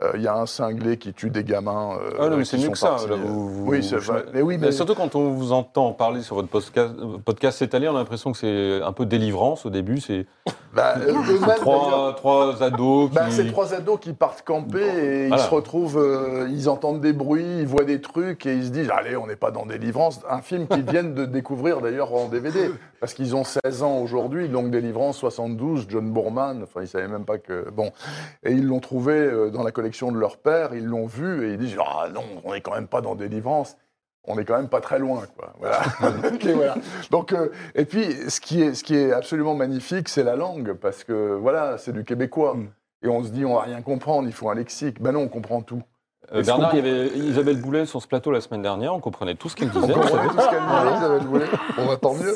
Euh, 0.00 0.12
Il 0.14 0.22
y 0.22 0.28
a 0.28 0.34
un 0.36 0.46
cinglé 0.46 0.96
qui 0.96 1.12
tue 1.12 1.30
des 1.30 1.42
gamins. 1.42 1.96
euh, 2.00 2.10
Ah 2.20 2.28
non, 2.28 2.36
mais 2.36 2.44
c'est 2.44 2.56
mieux 2.58 2.68
que 2.68 2.78
ça. 2.78 2.90
partis, 2.90 3.08
là, 3.08 3.14
euh, 3.14 3.16
vous- 3.16 3.48
vous- 3.48 3.70
oui, 3.70 3.82
c'est 3.82 3.96
vrai. 3.96 4.26
Mais 4.32 4.42
oui, 4.42 4.56
mais 4.56 4.66
Mais 4.66 4.72
surtout 4.72 4.94
quand 4.94 5.16
on 5.16 5.30
vous 5.32 5.50
entend 5.50 5.92
parler 5.92 6.22
sur 6.22 6.36
votre 6.36 6.46
podcast, 6.48 6.94
podcast 7.24 7.58
cette 7.58 7.74
année, 7.74 7.88
on 7.88 7.96
a 7.96 7.98
l'impression 7.98 8.30
que 8.30 8.38
c'est 8.38 8.80
un 8.80 8.92
peu 8.92 9.06
délivrance 9.06 9.66
au 9.66 9.70
début. 9.70 9.98
C'est 10.00 10.26
bah, 10.74 10.94
euh, 10.98 11.10
eux-mêmes, 11.10 11.40
d'ailleurs, 11.40 11.56
trois, 11.56 12.14
trois 12.16 12.62
ados 12.62 13.08
qui. 13.10 13.14
Bah, 13.14 13.26
c'est 13.30 13.46
trois 13.50 13.74
ados 13.74 13.98
qui 14.00 14.12
partent 14.12 14.42
camper 14.42 14.80
et 14.80 15.28
Voilà. 15.28 15.42
ils 15.42 15.46
se 15.46 15.50
retrouvent, 15.54 15.98
euh, 15.98 16.46
ils 16.50 16.68
entendent 16.68 17.00
des 17.00 17.12
bruits, 17.12 17.60
ils 17.60 17.66
voient 17.66 17.84
des 17.84 18.00
trucs 18.00 18.44
et 18.46 18.54
ils 18.54 18.66
se 18.66 18.70
disent 18.70 18.90
Allez, 18.90 19.16
on 19.16 19.26
n'est 19.26 19.36
pas 19.36 19.50
dans 19.50 19.66
Délivrance. 19.66 20.20
Un 20.28 20.42
film 20.42 20.66
qu'ils 20.66 20.82
viennent 20.90 21.14
de 21.14 21.24
découvrir 21.24 21.80
d'ailleurs 21.80 22.14
en 22.14 22.28
DVD 22.28 22.70
parce 23.00 23.14
qu'ils 23.14 23.34
ont 23.34 23.44
16 23.44 23.82
ans 23.82 23.98
aujourd'hui, 23.98 24.48
donc 24.48 24.70
Délivrance 24.70 25.16
72, 25.18 25.86
John 25.88 26.10
Boorman, 26.10 26.62
enfin 26.62 26.82
ils 26.82 26.88
savaient 26.88 27.08
même 27.08 27.24
pas 27.24 27.38
que. 27.38 27.70
Bon. 27.70 27.90
Et 28.44 28.52
ils 28.52 28.64
l'ont 28.66 28.80
trouvé 28.80 29.14
euh, 29.14 29.50
dans 29.50 29.62
la 29.62 29.70
collection 29.72 30.12
de 30.12 30.18
leur 30.18 30.36
père, 30.36 30.74
ils 30.74 30.84
l'ont 30.84 31.06
vu 31.06 31.48
et 31.48 31.52
ils 31.52 31.58
disent 31.58 31.76
Ah 31.84 32.08
non, 32.12 32.24
on 32.44 32.52
n'est 32.52 32.60
quand 32.60 32.74
même 32.74 32.88
pas 32.88 33.00
dans 33.00 33.14
Délivrance. 33.14 33.76
On 34.28 34.38
est 34.38 34.44
quand 34.44 34.56
même 34.56 34.68
pas 34.68 34.80
très 34.80 34.98
loin, 34.98 35.22
quoi. 35.36 35.54
Voilà. 35.58 36.76
Donc, 37.10 37.32
euh, 37.32 37.48
et 37.74 37.86
puis, 37.86 38.04
ce 38.28 38.40
qui 38.40 38.62
est, 38.62 38.74
ce 38.74 38.84
qui 38.84 38.94
est 38.94 39.12
absolument 39.12 39.54
magnifique, 39.54 40.08
c'est 40.08 40.22
la 40.22 40.36
langue, 40.36 40.74
parce 40.74 41.02
que 41.02 41.34
voilà, 41.34 41.78
c'est 41.78 41.92
du 41.92 42.04
québécois. 42.04 42.54
Mm. 42.54 42.68
Et 43.04 43.08
on 43.08 43.22
se 43.22 43.30
dit, 43.30 43.44
on 43.44 43.54
va 43.54 43.62
rien 43.62 43.80
comprendre, 43.80 44.28
il 44.28 44.34
faut 44.34 44.50
un 44.50 44.54
lexique. 44.54 45.00
Ben 45.00 45.12
non, 45.12 45.22
on 45.22 45.28
comprend 45.28 45.62
tout. 45.62 45.82
Euh, 46.34 46.42
Bernard, 46.42 46.74
il 46.74 46.76
y 46.76 46.80
avait 46.80 47.08
Isabelle 47.16 47.60
Boulet 47.60 47.86
sur 47.86 48.02
ce 48.02 48.06
plateau 48.06 48.30
la 48.30 48.40
semaine 48.42 48.60
dernière. 48.60 48.94
On 48.94 49.00
comprenait 49.00 49.34
tout 49.34 49.48
ce 49.48 49.56
qu'elle 49.56 49.70
On 49.74 49.80
disait. 49.80 49.92
comprend 49.94 50.28
tout 50.28 50.40
ce 50.40 50.48
qu'elle 50.50 50.60
disait, 50.60 50.96
Isabelle 50.98 51.26
Boulet. 51.26 51.46
On 51.78 51.86
va 51.86 51.96
tant 51.96 52.14
mieux. 52.14 52.34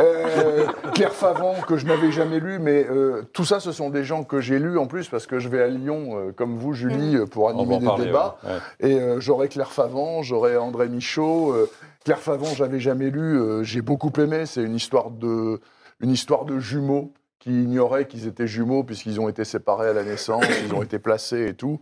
Euh, 0.00 0.66
Claire 0.94 1.12
Favant, 1.12 1.54
que 1.66 1.76
je 1.76 1.86
n'avais 1.86 2.12
jamais 2.12 2.38
lu, 2.38 2.58
mais 2.60 2.86
euh, 2.88 3.22
tout 3.32 3.44
ça, 3.44 3.58
ce 3.58 3.72
sont 3.72 3.90
des 3.90 4.04
gens 4.04 4.22
que 4.22 4.40
j'ai 4.40 4.58
lus 4.60 4.78
en 4.78 4.86
plus, 4.86 5.08
parce 5.08 5.26
que 5.26 5.38
je 5.40 5.48
vais 5.48 5.60
à 5.62 5.66
Lyon, 5.68 6.10
euh, 6.14 6.32
comme 6.32 6.56
vous, 6.56 6.72
Julie, 6.72 7.16
euh, 7.16 7.26
pour 7.26 7.44
On 7.46 7.48
animer 7.48 7.78
des 7.80 7.86
parler. 7.86 8.04
débats. 8.06 8.36
ouais. 8.44 8.50
Ouais. 8.50 8.90
Et 8.90 9.00
euh, 9.00 9.18
j'aurai 9.20 9.48
Claire 9.48 9.72
Favant, 9.72 10.22
j'aurai 10.22 10.56
André 10.56 10.88
Michaud. 10.88 11.52
euh, 11.52 11.68
Claire 12.04 12.20
Favant, 12.20 12.46
j'avais 12.56 12.78
jamais 12.80 13.10
lu, 13.10 13.40
euh, 13.40 13.62
j'ai 13.64 13.82
beaucoup 13.82 14.12
aimé. 14.20 14.46
C'est 14.46 14.62
une 14.62 14.76
histoire 14.76 15.10
de, 15.10 15.60
une 16.00 16.10
histoire 16.10 16.44
de 16.44 16.58
jumeaux 16.60 17.12
qui 17.40 17.50
ignoraient 17.64 18.06
qu'ils 18.06 18.28
étaient 18.28 18.46
jumeaux 18.46 18.84
puisqu'ils 18.84 19.20
ont 19.20 19.28
été 19.28 19.44
séparés 19.44 19.88
à 19.88 19.92
la 19.92 20.04
naissance, 20.04 20.44
ils 20.64 20.72
ont 20.74 20.82
été 20.82 21.00
placés 21.00 21.48
et 21.48 21.54
tout. 21.54 21.80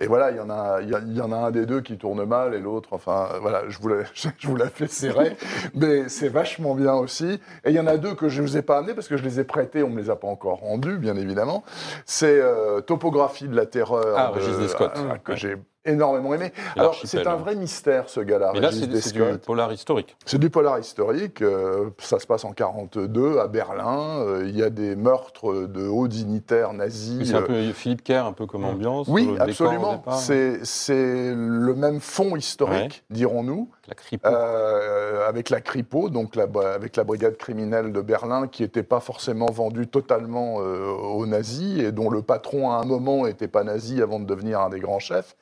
Et 0.00 0.06
voilà, 0.06 0.30
il 0.30 0.36
y 0.36 0.40
en 0.40 0.48
a, 0.48 0.80
il 0.80 1.16
y, 1.16 1.20
en 1.20 1.32
a 1.32 1.36
un 1.36 1.50
des 1.50 1.66
deux 1.66 1.80
qui 1.80 1.98
tourne 1.98 2.24
mal 2.24 2.54
et 2.54 2.60
l'autre, 2.60 2.90
enfin, 2.92 3.30
voilà, 3.40 3.62
je 3.68 3.78
vous 3.80 3.88
la, 3.88 4.04
je 4.38 4.46
vous 4.46 4.54
la 4.56 4.68
fais 4.68 4.86
serrer, 4.86 5.36
mais 5.74 6.08
c'est 6.08 6.28
vachement 6.28 6.74
bien 6.76 6.94
aussi. 6.94 7.40
Et 7.64 7.70
il 7.70 7.72
y 7.72 7.80
en 7.80 7.86
a 7.88 7.96
deux 7.96 8.14
que 8.14 8.28
je 8.28 8.40
ne 8.40 8.46
vous 8.46 8.56
ai 8.56 8.62
pas 8.62 8.78
amenés 8.78 8.94
parce 8.94 9.08
que 9.08 9.16
je 9.16 9.24
les 9.24 9.40
ai 9.40 9.44
prêtés, 9.44 9.82
on 9.82 9.88
ne 9.90 9.94
me 9.94 10.00
les 10.00 10.10
a 10.10 10.16
pas 10.16 10.28
encore 10.28 10.60
rendus, 10.60 10.98
bien 10.98 11.16
évidemment. 11.16 11.64
C'est 12.06 12.40
euh, 12.40 12.80
Topographie 12.80 13.48
de 13.48 13.56
la 13.56 13.66
terreur 13.66 14.16
Ah, 14.16 14.32
de- 14.38 14.60
Descott. 14.60 14.92
ah, 14.94 15.18
que 15.18 15.32
Ouais. 15.32 15.36
j'ai 15.36 15.56
énormément 15.84 16.34
aimé. 16.34 16.52
Alors, 16.76 16.96
c'est 17.04 17.26
un 17.26 17.36
vrai 17.36 17.56
mystère, 17.56 18.08
ce 18.08 18.20
gars-là. 18.20 18.50
Mais 18.54 18.60
là, 18.60 18.70
c'est 18.72 18.86
du 18.86 19.38
polar 19.38 19.72
historique. 19.72 20.16
C'est 20.24 20.38
du 20.38 20.50
polar 20.50 20.78
historique. 20.78 21.42
Euh, 21.42 21.90
ça 21.98 22.18
se 22.18 22.26
passe 22.26 22.44
en 22.44 22.52
42 22.52 23.38
à 23.38 23.48
Berlin. 23.48 24.18
Euh, 24.20 24.44
il 24.46 24.56
y 24.56 24.62
a 24.62 24.70
des 24.70 24.96
meurtres 24.96 25.66
de 25.66 25.86
hauts 25.86 26.08
dignitaires 26.08 26.72
nazis. 26.72 27.28
C'est 27.28 27.34
un 27.34 27.42
peu 27.42 27.72
Philippe 27.72 28.02
Kerr, 28.02 28.26
un 28.26 28.32
peu 28.32 28.46
comme 28.46 28.62
mm. 28.62 28.66
ambiance. 28.66 29.08
Oui, 29.08 29.28
absolument. 29.38 30.02
C'est 30.22 31.34
le 31.34 31.74
même 31.74 32.00
fond 32.00 32.36
historique, 32.36 33.04
dirons-nous. 33.10 33.70
La 33.88 34.30
euh, 34.30 35.26
avec 35.26 35.50
la 35.50 35.60
Kripo, 35.60 36.10
donc 36.10 36.36
avec 36.36 36.96
la 36.96 37.04
brigade 37.04 37.36
criminelle 37.36 37.92
de 37.92 38.00
Berlin, 38.00 38.46
qui 38.46 38.62
n'était 38.62 38.82
pas 38.82 39.00
forcément 39.00 39.50
vendue 39.50 39.86
totalement 39.86 40.56
aux 40.56 41.26
nazis 41.26 41.82
et 41.82 41.90
dont 41.90 42.10
le 42.10 42.22
patron, 42.22 42.70
à 42.70 42.76
un 42.76 42.84
moment, 42.84 43.26
n'était 43.26 43.48
pas 43.48 43.64
nazi 43.64 44.02
avant 44.02 44.20
de 44.20 44.26
devenir 44.26 44.60
un 44.60 44.68
des 44.68 44.80
grands 44.80 44.98
chefs. 44.98 45.36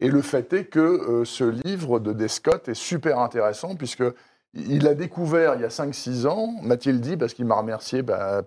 Et 0.00 0.08
le 0.08 0.22
fait 0.22 0.52
est 0.52 0.64
que 0.64 0.80
euh, 0.80 1.24
ce 1.24 1.44
livre 1.44 2.00
de 2.00 2.12
Descott 2.12 2.68
est 2.68 2.74
super 2.74 3.18
intéressant, 3.20 3.76
puisque 3.76 4.04
il 4.52 4.86
a 4.86 4.94
découvert 4.94 5.54
il 5.54 5.62
y 5.62 5.64
a 5.64 5.68
5-6 5.68 6.26
ans, 6.26 6.54
Mathilde 6.62 7.00
dit, 7.00 7.16
parce 7.16 7.34
qu'il 7.34 7.46
m'a 7.46 7.56
remercié 7.56 8.02
bah, 8.02 8.42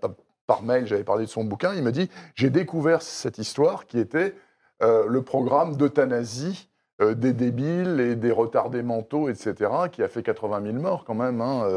par 0.46 0.64
mail, 0.64 0.88
j'avais 0.88 1.04
parlé 1.04 1.26
de 1.26 1.30
son 1.30 1.44
bouquin, 1.44 1.74
il 1.74 1.84
me 1.84 1.92
dit 1.92 2.10
J'ai 2.36 2.50
découvert 2.50 3.02
cette 3.02 3.38
histoire 3.38 3.86
qui 3.86 4.00
était 4.00 4.36
euh, 4.84 5.06
le 5.08 5.22
programme 5.24 5.78
d'euthanasie 5.78 6.67
euh, 7.02 7.14
des 7.14 7.34
débiles 7.34 8.00
et 8.00 8.16
des 8.16 8.32
retardés 8.32 8.84
mentaux, 8.84 9.30
etc., 9.30 9.72
qui 9.92 10.04
a 10.04 10.08
fait 10.08 10.24
80 10.24 10.62
000 10.64 10.78
morts 10.78 11.04
quand 11.06 11.16
même, 11.16 11.42
hein, 11.42 11.68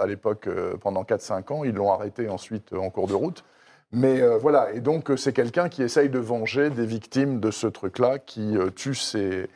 à 0.00 0.06
l'époque, 0.06 0.48
pendant 0.80 1.02
4-5 1.02 1.52
ans. 1.52 1.64
Ils 1.64 1.74
l'ont 1.74 1.92
arrêté 1.92 2.28
ensuite 2.28 2.72
en 2.72 2.90
cours 2.90 3.06
de 3.06 3.14
route. 3.14 3.44
Mais 3.92 4.22
euh, 4.22 4.38
voilà, 4.38 4.72
et 4.72 4.80
donc 4.80 5.10
euh, 5.10 5.16
c'est 5.16 5.34
quelqu'un 5.34 5.68
qui 5.68 5.82
essaye 5.82 6.08
de 6.08 6.18
venger 6.18 6.70
des 6.70 6.86
victimes 6.86 7.40
de 7.40 7.50
ce 7.50 7.66
truc-là, 7.66 8.18
qui 8.18 8.56
euh, 8.56 8.70
tue 8.70 8.94
ses, 8.94 9.48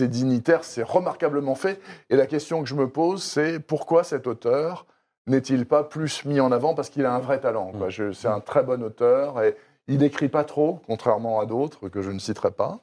dignitaires. 0.00 0.64
C'est 0.64 0.82
remarquablement 0.82 1.54
fait. 1.54 1.80
Et 2.08 2.16
la 2.16 2.26
question 2.26 2.62
que 2.62 2.68
je 2.68 2.74
me 2.74 2.88
pose, 2.88 3.22
c'est 3.22 3.60
pourquoi 3.60 4.02
cet 4.02 4.26
auteur 4.26 4.86
n'est-il 5.26 5.66
pas 5.66 5.84
plus 5.84 6.24
mis 6.24 6.40
en 6.40 6.50
avant? 6.50 6.74
Parce 6.74 6.88
qu'il 6.88 7.04
a 7.04 7.14
un 7.14 7.18
vrai 7.18 7.40
talent. 7.40 7.72
Mm. 7.74 8.12
C'est 8.14 8.28
un 8.28 8.40
très 8.40 8.62
bon 8.62 8.82
auteur. 8.82 9.42
Et, 9.42 9.54
il 9.86 9.98
n'écrit 9.98 10.28
pas 10.28 10.44
trop, 10.44 10.80
contrairement 10.86 11.40
à 11.40 11.46
d'autres 11.46 11.88
que 11.88 12.02
je 12.02 12.10
ne 12.10 12.18
citerai 12.18 12.50
pas. 12.50 12.80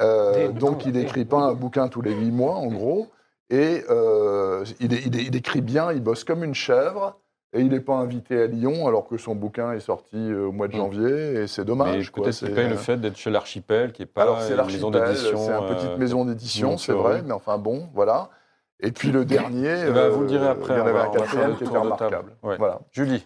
donc 0.52 0.84
il 0.86 0.92
n'écrit 0.92 1.24
pas 1.24 1.38
un 1.38 1.54
bouquin 1.54 1.88
tous 1.88 2.02
les 2.02 2.12
huit 2.12 2.32
mois, 2.32 2.54
en 2.54 2.68
gros. 2.68 3.08
Et 3.50 3.82
il, 4.80 4.92
il, 4.92 5.36
écrit 5.36 5.60
bien, 5.60 5.92
il 5.92 6.00
bosse 6.00 6.24
comme 6.24 6.42
une 6.42 6.54
chèvre. 6.54 7.18
Et 7.54 7.60
il 7.60 7.68
n'est 7.68 7.80
pas 7.80 7.94
invité 7.94 8.42
à 8.42 8.46
Lyon 8.46 8.88
alors 8.88 9.06
que 9.06 9.16
son 9.16 9.36
bouquin 9.36 9.72
est 9.72 9.80
sorti 9.80 10.16
euh, 10.16 10.48
au 10.48 10.52
mois 10.52 10.66
de 10.66 10.72
janvier 10.72 11.42
et 11.42 11.46
c'est 11.46 11.64
dommage. 11.64 12.10
Peut-être 12.10 12.32
c'est 12.32 12.48
le 12.48 12.58
euh, 12.58 12.76
fait 12.76 12.96
d'être 12.96 13.16
chez 13.16 13.30
l'Archipel 13.30 13.92
qui 13.92 14.02
n'est 14.02 14.06
pas 14.06 14.40
une 14.50 14.66
maison 14.66 14.90
d'édition. 14.90 15.38
C'est 15.38 15.52
une 15.52 15.66
petite 15.66 15.90
euh, 15.90 15.96
maison 15.96 16.24
d'édition, 16.24 16.76
c'est 16.78 16.92
vrai, 16.92 17.22
mais 17.24 17.32
enfin 17.32 17.56
bon, 17.58 17.88
voilà. 17.94 18.28
Et 18.80 18.90
puis 18.90 19.12
le 19.12 19.24
dernier, 19.24 19.84
eh 19.86 19.92
ben, 19.92 20.08
vous 20.08 20.22
le 20.22 20.26
direz 20.26 20.48
après, 20.48 20.74
il 20.74 20.78
y 20.78 20.80
en 20.80 20.86
avait 20.86 20.98
un 20.98 21.10
quatrième 21.10 21.56
qui 21.56 21.62
était 21.62 21.78
remarquable. 21.78 22.32
Voilà. 22.42 22.80
Julie 22.90 23.24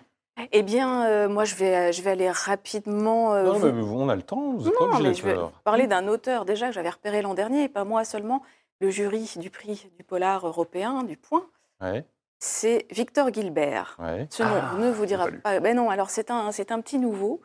eh 0.53 0.63
bien, 0.63 1.29
moi, 1.29 1.45
je 1.45 1.55
vais, 1.55 1.93
je 1.93 2.03
vais 2.03 2.11
aller 2.11 2.31
rapidement. 2.31 3.35
non, 3.43 3.59
mais 3.59 3.71
on 3.71 4.09
a 4.09 4.17
le 4.17 4.23
temps, 4.23 4.55
vous 4.55 4.69
êtes 4.69 4.81
non, 4.81 4.99
mais 5.01 5.15
je 5.15 5.23
vais 5.23 5.37
parler 5.65 5.87
d'un 5.87 6.09
auteur 6.09 6.45
déjà 6.45 6.69
que 6.69 6.73
j'avais 6.73 6.91
repéré 6.91 7.23
l'an 7.23 7.35
dernier, 7.35 7.65
et 7.65 7.69
pas 7.69 7.85
moi 7.85 8.05
seulement, 8.05 8.43
le 8.81 8.91
jury 8.91 9.31
du 9.37 9.51
prix 9.51 9.91
du 9.97 10.05
polar 10.05 10.47
européen, 10.47 11.03
du 11.03 11.17
Point. 11.17 11.45
Ouais 11.81 12.05
c'est 12.39 12.87
Victor 12.91 13.33
Gilbert. 13.33 13.97
Ce 14.31 14.43
nom 14.43 14.51
ah, 14.51 14.77
ne 14.79 14.91
vous 14.91 15.07
dira 15.07 15.29
pas. 15.43 15.61
Ben 15.61 15.77
non, 15.77 15.91
alors 15.91 16.11
c'est 16.11 16.31
un, 16.31 16.53
c'est 16.53 16.71
un 16.71 16.81
petit 16.81 16.99
nouveau. 16.99 17.41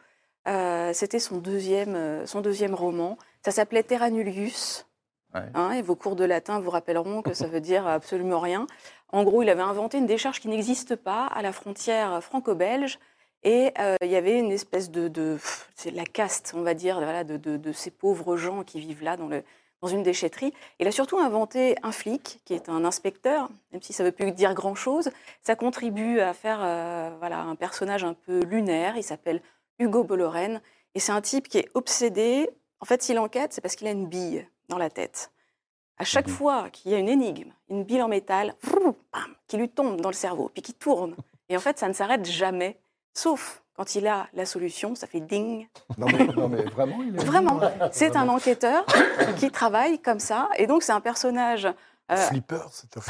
Euh, 0.48 0.92
c'était 0.94 1.20
son 1.20 1.38
deuxième, 1.38 1.96
euh, 1.96 2.26
son 2.26 2.42
deuxième 2.42 2.76
roman. 2.76 3.18
Ça 3.44 3.52
s'appelait 3.52 3.84
Terra 3.84 4.10
Hein, 5.34 5.72
et 5.72 5.82
vos 5.82 5.96
cours 5.96 6.15
de 6.15 6.26
latin 6.26 6.60
vous 6.60 6.69
rappelleront 6.69 7.22
que 7.22 7.34
ça 7.34 7.48
veut 7.48 7.62
dire 7.62 7.88
absolument 7.88 8.39
rien. 8.39 8.67
En 9.12 9.24
gros, 9.24 9.43
il 9.43 9.50
avait 9.50 9.62
inventé 9.62 9.98
une 9.98 10.06
décharge 10.06 10.39
qui 10.39 10.48
n'existe 10.48 10.96
pas 10.96 11.26
à 11.28 11.41
la 11.41 11.52
frontière 11.52 12.24
franco-belge. 12.24 13.00
Et 13.43 13.72
euh, 13.80 13.96
il 14.02 14.10
y 14.10 14.15
avait 14.15 14.39
une 14.39 14.52
espèce 14.52 14.89
de, 14.89 15.38
c'est 15.76 15.91
la 15.91 16.06
caste, 16.06 16.54
on 16.56 16.62
va 16.62 16.74
dire, 16.74 17.00
de, 17.26 17.72
ces 17.74 17.91
pauvres 17.91 18.38
gens 18.38 18.63
qui 18.63 18.80
vivent 18.80 19.04
là 19.04 19.17
dans 19.17 19.88
une 19.88 20.02
déchetterie. 20.02 20.54
Il 20.80 20.88
a 20.88 20.91
surtout 20.91 21.19
inventé 21.19 21.76
un 21.84 21.91
flic, 21.91 22.39
qui 22.46 22.54
est 22.54 22.69
un 22.69 22.86
inspecteur, 22.86 23.50
même 23.72 23.82
si 23.82 23.91
ça 23.91 24.04
ne 24.04 24.10
veut 24.10 24.13
plus 24.13 24.32
dire 24.32 24.54
grand-chose. 24.54 25.10
Ça 25.41 25.56
contribue 25.56 26.22
à 26.22 26.34
faire 26.34 26.60
euh, 26.63 27.12
voilà, 27.19 27.39
un 27.39 27.56
personnage 27.56 28.04
un 28.06 28.13
peu 28.13 28.43
lunaire. 28.46 28.96
Il 28.96 29.04
s'appelle 29.04 29.41
Hugo 29.78 30.04
Bolloren. 30.04 30.62
Et 30.96 31.00
c'est 31.00 31.12
un 31.12 31.22
type 31.22 31.50
qui 31.50 31.58
est 31.58 31.69
obsédé. 31.74 32.50
En 32.80 32.86
fait, 32.86 33.02
s'il 33.04 33.19
enquête, 33.19 33.52
c'est 33.52 33.62
parce 33.62 33.76
qu'il 33.76 33.88
a 33.88 33.91
une 33.91 34.08
bille 34.08 34.48
dans 34.74 34.80
la 34.80 34.90
tête. 34.90 35.32
À 35.98 36.04
chaque 36.04 36.28
mhm. 36.28 36.34
fois 36.34 36.70
qu'il 36.72 36.92
y 36.92 36.96
a 36.96 36.98
une 36.98 37.10
énigme, 37.10 37.52
une 37.70 37.84
bille 37.84 38.02
en 38.02 38.08
métal, 38.08 38.56
qui 39.48 39.58
lui 39.58 39.70
tombe 39.70 40.02
dans 40.02 40.10
le 40.10 40.16
cerveau, 40.16 40.50
puis 40.52 40.64
qui 40.64 40.74
tourne. 40.74 41.16
Et 41.50 41.56
en 41.56 41.60
fait, 41.60 41.78
ça 41.78 41.88
ne 41.88 41.94
s'arrête 41.94 42.26
jamais, 42.26 42.80
sauf 43.14 43.62
quand 43.76 43.96
il 43.96 44.08
a 44.08 44.28
la 44.34 44.46
solution, 44.46 44.96
ça 44.96 45.08
fait 45.08 45.20
ding. 45.20 45.68
Non 45.98 46.08
mais, 46.08 46.26
non 46.26 46.48
mais 46.48 46.64
vraiment, 46.64 47.02
il 47.04 47.16
est 47.16 47.24
Vraiment. 47.24 47.60
C'est 47.92 48.16
un 48.16 48.28
enquêteur 48.30 48.86
qui 49.38 49.50
travaille 49.52 50.00
comme 50.00 50.20
ça. 50.20 50.50
Et 50.58 50.68
donc, 50.68 50.84
c'est 50.84 50.92
un 50.92 51.02
personnage. 51.02 51.68
Euh... 52.12 52.18
Flipper, 52.18 52.60
c'est 52.72 52.98
un 52.98 53.02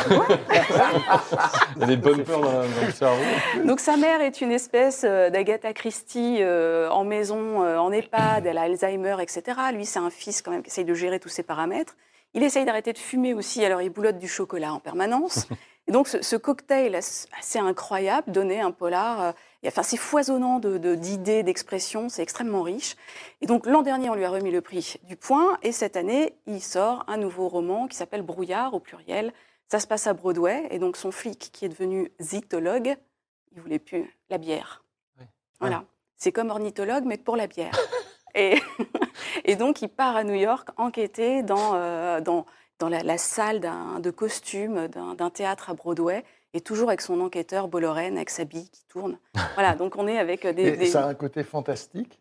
Il 1.75 1.81
y 1.81 1.83
a 1.83 1.87
des 1.87 1.97
bonnes 1.97 2.23
peurs 2.23 2.41
dans, 2.41 2.61
le 2.61 2.91
cerveau. 2.91 3.23
Donc, 3.65 3.79
sa 3.79 3.97
mère 3.97 4.21
est 4.21 4.39
une 4.39 4.51
espèce 4.51 5.03
euh, 5.03 5.31
d'Agatha 5.31 5.73
Christie 5.73 6.37
euh, 6.41 6.89
en 6.89 7.03
maison, 7.03 7.63
euh, 7.63 7.77
en 7.77 7.91
EHPAD, 7.91 8.45
elle 8.45 8.57
a 8.57 8.63
Alzheimer, 8.63 9.17
etc. 9.19 9.59
Lui, 9.73 9.85
c'est 9.87 9.99
un 9.99 10.11
fils 10.11 10.43
quand 10.43 10.51
même 10.51 10.61
qui 10.61 10.69
essaye 10.69 10.85
de 10.85 10.93
gérer 10.93 11.19
tous 11.19 11.29
ses 11.29 11.43
paramètres. 11.43 11.95
Il 12.35 12.43
essaye 12.43 12.65
d'arrêter 12.65 12.93
de 12.93 12.99
fumer 12.99 13.33
aussi, 13.33 13.65
alors 13.65 13.81
il 13.81 13.89
boulotte 13.89 14.19
du 14.19 14.27
chocolat 14.27 14.73
en 14.73 14.79
permanence. 14.79 15.47
Et 15.87 15.91
donc, 15.91 16.07
ce, 16.07 16.21
ce 16.21 16.35
cocktail 16.35 16.95
assez 16.95 17.59
incroyable 17.59 18.31
donnait 18.31 18.61
un 18.61 18.71
polar 18.71 19.33
enfin, 19.67 19.83
c'est 19.83 19.97
foisonnant 19.97 20.59
d'idées, 20.59 21.41
de, 21.41 21.45
d'expressions, 21.45 22.09
c'est 22.09 22.21
extrêmement 22.21 22.61
riche. 22.61 22.95
Et 23.41 23.45
donc 23.45 23.65
l'an 23.65 23.81
dernier, 23.81 24.09
on 24.09 24.15
lui 24.15 24.25
a 24.25 24.29
remis 24.29 24.51
le 24.51 24.61
prix 24.61 24.95
du 25.03 25.15
Point, 25.15 25.57
et 25.61 25.71
cette 25.71 25.95
année, 25.95 26.35
il 26.45 26.61
sort 26.61 27.03
un 27.07 27.17
nouveau 27.17 27.47
roman 27.47 27.87
qui 27.87 27.95
s'appelle 27.95 28.21
Brouillard 28.21 28.73
au 28.73 28.79
pluriel. 28.79 29.31
Ça 29.67 29.79
se 29.79 29.87
passe 29.87 30.07
à 30.07 30.13
Broadway, 30.13 30.67
et 30.71 30.79
donc 30.79 30.97
son 30.97 31.11
flic, 31.11 31.49
qui 31.51 31.65
est 31.65 31.69
devenu 31.69 32.11
zytologue, 32.19 32.95
il 33.55 33.61
voulait 33.61 33.79
plus 33.79 34.13
la 34.29 34.37
bière. 34.37 34.83
Voilà, 35.59 35.85
c'est 36.17 36.31
comme 36.31 36.49
ornithologue, 36.49 37.05
mais 37.05 37.17
pour 37.17 37.37
la 37.37 37.47
bière. 37.47 37.73
et, 38.35 38.59
et, 39.45 39.55
donc 39.55 39.81
il 39.81 39.87
part 39.87 40.17
à 40.17 40.23
New 40.25 40.33
York 40.33 40.69
enquêter 40.75 41.41
dans, 41.41 41.75
euh, 41.75 42.19
dans, 42.19 42.45
dans 42.83 42.89
la, 42.89 43.01
la 43.01 43.17
salle 43.17 43.61
de 44.01 44.11
costume 44.11 44.89
d'un 44.89 45.29
théâtre 45.29 45.69
à 45.69 45.73
Broadway 45.73 46.25
et 46.53 46.59
toujours 46.59 46.89
avec 46.89 46.99
son 46.99 47.21
enquêteur 47.21 47.69
Bollorène, 47.69 48.17
avec 48.17 48.29
sa 48.29 48.43
bille 48.43 48.69
qui 48.69 48.85
tourne. 48.87 49.17
Voilà, 49.55 49.75
donc 49.75 49.95
on 49.95 50.05
est 50.07 50.17
avec 50.17 50.45
des. 50.45 50.75
des... 50.75 50.85
Ça 50.87 51.05
a 51.05 51.07
un 51.07 51.13
côté 51.13 51.43
fantastique 51.43 52.19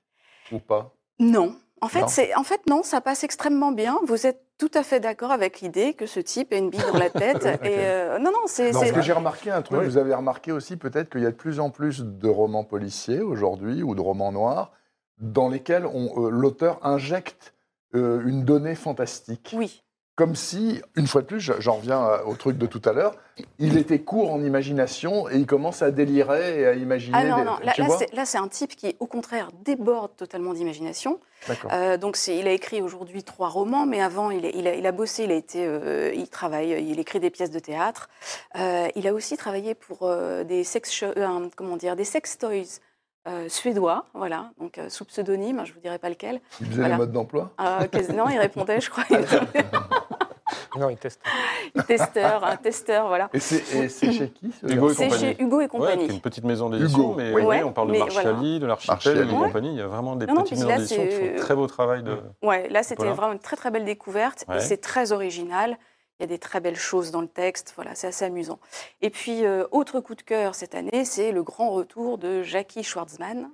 ou 0.53 0.61
pas? 0.61 0.95
Non. 1.19 1.57
En 1.81 1.89
fait, 1.89 2.09
c'est, 2.09 2.33
en 2.37 2.45
fait, 2.45 2.61
non, 2.69 2.85
ça 2.85 3.01
passe 3.01 3.25
extrêmement 3.25 3.73
bien. 3.73 3.99
Vous 4.07 4.25
êtes 4.25 4.41
tout 4.57 4.71
à 4.75 4.85
fait 4.85 5.01
d'accord 5.01 5.33
avec 5.33 5.61
l'idée 5.63 5.95
que 5.95 6.07
ce 6.07 6.21
type 6.21 6.53
a 6.53 6.57
une 6.57 6.71
bille 6.71 6.85
dans 6.93 6.99
la 6.99 7.11
tête. 7.11 7.45
et 7.65 7.79
euh, 7.79 8.21
non, 8.21 8.31
non, 8.31 8.43
c'est. 8.47 8.71
Parce 8.71 8.93
que 8.93 9.03
j'ai 9.03 9.13
remarqué 9.13 9.51
un 9.51 9.63
truc. 9.63 9.83
Vous 9.83 9.97
avez 9.97 10.15
remarqué 10.15 10.53
aussi 10.53 10.77
peut-être 10.77 11.11
qu'il 11.11 11.23
y 11.23 11.27
a 11.27 11.33
de 11.33 11.37
plus 11.37 11.59
en 11.59 11.71
plus 11.71 12.05
de 12.05 12.29
romans 12.29 12.63
policiers 12.63 13.21
aujourd'hui 13.21 13.83
ou 13.83 13.97
de 13.97 14.01
romans 14.01 14.31
noirs 14.31 14.71
dans 15.19 15.49
lesquels 15.49 15.87
euh, 15.87 16.31
l'auteur 16.31 16.79
injecte 16.87 17.53
euh, 17.97 18.23
une 18.25 18.45
donnée 18.45 18.77
fantastique. 18.77 19.53
Oui 19.57 19.83
comme 20.15 20.37
si, 20.37 20.83
une 20.95 21.07
fois 21.07 21.23
de 21.23 21.27
plus, 21.27 21.41
j'en 21.41 21.77
reviens 21.77 22.21
au 22.27 22.35
truc 22.35 22.59
de 22.59 22.67
tout 22.67 22.83
à 22.85 22.93
l'heure, 22.93 23.15
il 23.59 23.79
était 23.79 24.01
court 24.01 24.31
en 24.33 24.43
imagination 24.43 25.29
et 25.31 25.37
il 25.37 25.47
commence 25.47 25.81
à 25.81 25.91
délirer 25.91 26.61
et 26.61 26.67
à 26.67 26.75
imaginer. 26.75 27.17
Ah 27.17 27.25
non, 27.25 27.45
non, 27.45 27.57
là, 28.13 28.25
c'est 28.27 28.39
un 28.39 28.49
type 28.49 28.77
qui, 28.77 28.95
au 29.01 29.07
contraire, 29.07 29.51
déborde 29.65 30.15
totalement 30.17 30.53
d'imagination. 30.53 31.19
Euh, 31.73 31.97
donc 31.97 32.19
il 32.29 32.47
a 32.47 32.53
écrit 32.53 32.83
aujourd'hui 32.83 33.25
trois 33.25 33.49
romans, 33.49 33.87
mais 33.87 34.01
avant, 34.01 34.31
il, 34.31 34.45
il, 34.45 34.87
a, 34.87 34.93
bossé, 34.93 35.25
il, 35.25 35.33
a 35.33 35.35
été, 35.35 35.67
euh, 35.67 36.13
il 36.15 36.29
travaille, 36.29 36.71
il 36.87 37.01
écrit 37.01 37.19
des 37.19 37.31
pièces 37.31 37.51
de 37.51 37.59
théâtre. 37.59 38.09
Euh, 38.57 38.89
il 38.95 39.09
a 39.09 39.15
aussi 39.15 39.37
travaillé 39.37 39.75
pour 39.75 40.09
des, 40.45 40.63
sex 40.63 41.05
comment 41.57 41.77
dire, 41.77 41.97
des 41.97 42.05
sex 42.05 42.39
toys. 42.39 42.81
Suédois, 43.49 44.07
voilà, 44.15 44.51
donc 44.61 44.81
sous 44.89 45.05
pseudonyme, 45.05 45.63
je 45.65 45.73
vous 45.73 45.81
dirai 45.81 45.99
pas 45.99 46.09
lequel. 46.09 46.41
Il 46.61 46.67
faisait 46.67 46.89
les 46.89 46.97
modes 46.97 47.13
d'emploi 47.13 47.53
Non, 48.15 48.29
il 48.29 48.39
répondait, 48.39 48.81
je 48.81 48.91
crois. 48.91 49.05
Non, 50.79 50.89
il 50.89 50.97
teste. 50.97 51.21
testeur, 51.87 52.45
un 52.45 52.57
testeur, 52.57 53.07
voilà. 53.09 53.29
Et 53.33 53.39
c'est 53.41 54.13
chez 54.13 54.31
qui 54.31 54.53
Hugo 54.63 54.91
et 54.91 54.95
C'est 54.95 55.11
chez 55.11 55.43
Hugo 55.43 55.61
et 55.61 55.69
compagnie. 55.69 56.07
une 56.07 56.21
petite 56.21 56.45
maison 56.45 56.71
d'édition, 56.71 57.15
mais 57.15 57.33
oui, 57.33 57.63
on 57.65 57.73
parle 57.73 57.93
de 57.93 57.99
Marchali, 57.99 58.59
de 58.59 58.67
l'Archipel, 58.67 59.27
de 59.27 59.33
compagnie. 59.33 59.73
Il 59.73 59.79
y 59.79 59.83
a 59.83 59.87
vraiment 59.87 60.17
des 60.17 60.27
petites 60.27 60.53
maisons 60.53 60.69
d'édition 60.69 61.07
qui 61.07 61.11
font 61.11 61.35
un 61.35 61.39
très 61.39 61.55
beau 61.55 61.67
travail 61.67 62.03
de. 62.03 62.19
Ouais, 62.43 62.69
là 62.69 62.83
c'était 62.83 63.05
vraiment 63.05 63.33
une 63.33 63.39
très 63.39 63.57
très 63.57 63.71
belle 63.71 63.85
découverte 63.85 64.45
et 64.55 64.61
c'est 64.61 64.79
très 64.81 65.13
original. 65.13 65.77
Il 66.19 66.23
y 66.23 66.25
a 66.25 66.27
des 66.27 66.39
très 66.39 66.61
belles 66.61 66.77
choses 66.77 67.11
dans 67.11 67.21
le 67.21 67.29
texte, 67.29 67.73
voilà, 67.75 67.95
c'est 67.95 68.07
assez 68.07 68.25
amusant. 68.25 68.59
Et 69.01 69.11
puis, 69.11 69.45
euh, 69.45 69.65
autre 69.71 70.01
coup 70.01 70.15
de 70.15 70.23
cœur 70.23 70.55
cette 70.55 70.75
année, 70.75 71.05
c'est 71.05 71.33
le 71.33 71.43
grand 71.43 71.71
retour 71.71 72.19
de 72.19 72.43
Jackie 72.43 72.85
Schwartzman. 72.85 73.51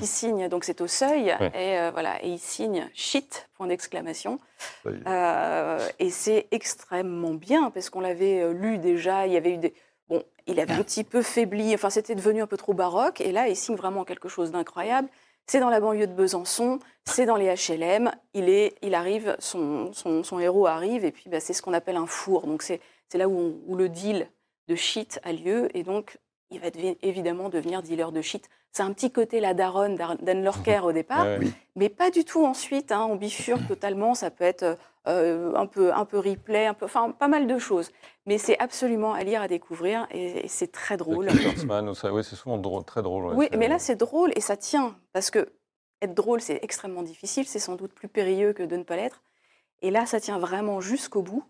qui 0.00 0.08
signe, 0.08 0.48
donc 0.48 0.64
c'est 0.64 0.80
au 0.80 0.88
seuil, 0.88 1.28
et 1.54 1.78
euh, 1.78 1.90
voilà, 1.92 2.20
et 2.24 2.30
il 2.30 2.40
signe 2.40 2.90
shit, 2.94 3.48
point 3.54 3.68
d'exclamation. 3.68 4.40
Euh, 4.86 5.88
et 6.00 6.10
c'est 6.10 6.48
extrêmement 6.50 7.34
bien, 7.34 7.70
parce 7.70 7.88
qu'on 7.88 8.00
l'avait 8.00 8.52
lu 8.52 8.78
déjà, 8.78 9.24
il 9.28 9.32
y 9.32 9.36
avait 9.36 9.54
eu 9.54 9.58
des. 9.58 9.72
Bon, 10.08 10.24
il 10.48 10.58
avait 10.58 10.72
un 10.72 10.82
petit 10.82 11.04
peu 11.04 11.22
faibli, 11.22 11.72
enfin 11.74 11.90
c'était 11.90 12.16
devenu 12.16 12.42
un 12.42 12.48
peu 12.48 12.56
trop 12.56 12.74
baroque, 12.74 13.20
et 13.20 13.30
là 13.30 13.46
il 13.46 13.54
signe 13.54 13.76
vraiment 13.76 14.02
quelque 14.04 14.28
chose 14.28 14.50
d'incroyable. 14.50 15.08
C'est 15.46 15.60
dans 15.60 15.70
la 15.70 15.80
banlieue 15.80 16.06
de 16.06 16.12
Besançon, 16.12 16.78
c'est 17.04 17.26
dans 17.26 17.36
les 17.36 17.46
HLM, 17.46 18.10
il, 18.32 18.48
est, 18.48 18.76
il 18.82 18.94
arrive, 18.94 19.36
son, 19.38 19.90
héros 20.40 20.66
arrive, 20.66 21.04
et 21.04 21.12
puis 21.12 21.28
bah, 21.28 21.40
c'est 21.40 21.52
ce 21.52 21.62
qu'on 21.62 21.72
appelle 21.72 21.96
un 21.96 22.06
four, 22.06 22.46
donc 22.46 22.62
c'est 22.62 22.80
là 23.14 23.28
où, 23.28 23.60
où 23.66 23.76
le 23.76 23.88
deal 23.88 24.28
de 24.68 24.74
shit 24.74 25.20
a 25.24 25.32
lieu, 25.32 25.68
et 25.76 25.82
donc 25.82 26.18
il 26.52 26.60
va 26.60 26.68
évidemment 27.02 27.48
devenir 27.48 27.82
dealer 27.82 28.12
de 28.12 28.20
shit. 28.20 28.48
C'est 28.70 28.82
un 28.82 28.92
petit 28.92 29.10
côté 29.10 29.40
la 29.40 29.54
daronne 29.54 29.96
d'Anne 29.96 30.44
Lorker 30.44 30.80
au 30.84 30.92
départ, 30.92 31.26
mais 31.76 31.88
pas 31.88 32.10
du 32.10 32.24
tout 32.24 32.44
ensuite. 32.44 32.92
Hein, 32.92 33.06
on 33.10 33.16
bifurque 33.16 33.66
totalement. 33.68 34.14
Ça 34.14 34.30
peut 34.30 34.44
être 34.44 34.78
euh, 35.08 35.54
un, 35.54 35.66
peu, 35.66 35.92
un 35.92 36.04
peu 36.04 36.18
replay, 36.18 36.66
un 36.66 36.74
peu, 36.74 36.84
enfin 36.84 37.10
pas 37.10 37.28
mal 37.28 37.46
de 37.46 37.58
choses. 37.58 37.90
Mais 38.26 38.38
c'est 38.38 38.58
absolument 38.58 39.12
à 39.12 39.24
lire, 39.24 39.42
à 39.42 39.48
découvrir, 39.48 40.06
et, 40.10 40.46
c'est 40.48 40.70
très 40.70 40.96
drôle. 40.96 41.28
oui, 41.28 42.24
c'est 42.24 42.36
souvent 42.36 42.58
drôle, 42.58 42.84
très 42.84 43.02
drôle. 43.02 43.34
oui, 43.34 43.48
mais 43.58 43.68
là 43.68 43.78
c'est 43.78 43.96
drôle 43.96 44.32
et 44.36 44.40
ça 44.40 44.56
tient 44.56 44.96
parce 45.12 45.30
que 45.30 45.52
être 46.00 46.14
drôle 46.14 46.40
c'est 46.40 46.60
extrêmement 46.62 47.02
difficile. 47.02 47.46
C'est 47.46 47.58
sans 47.58 47.74
doute 47.74 47.92
plus 47.92 48.08
périlleux 48.08 48.52
que 48.52 48.62
de 48.62 48.76
ne 48.76 48.84
pas 48.84 48.96
l'être. 48.96 49.22
Et 49.82 49.90
là, 49.90 50.06
ça 50.06 50.20
tient 50.20 50.38
vraiment 50.38 50.80
jusqu'au 50.80 51.22
bout. 51.22 51.44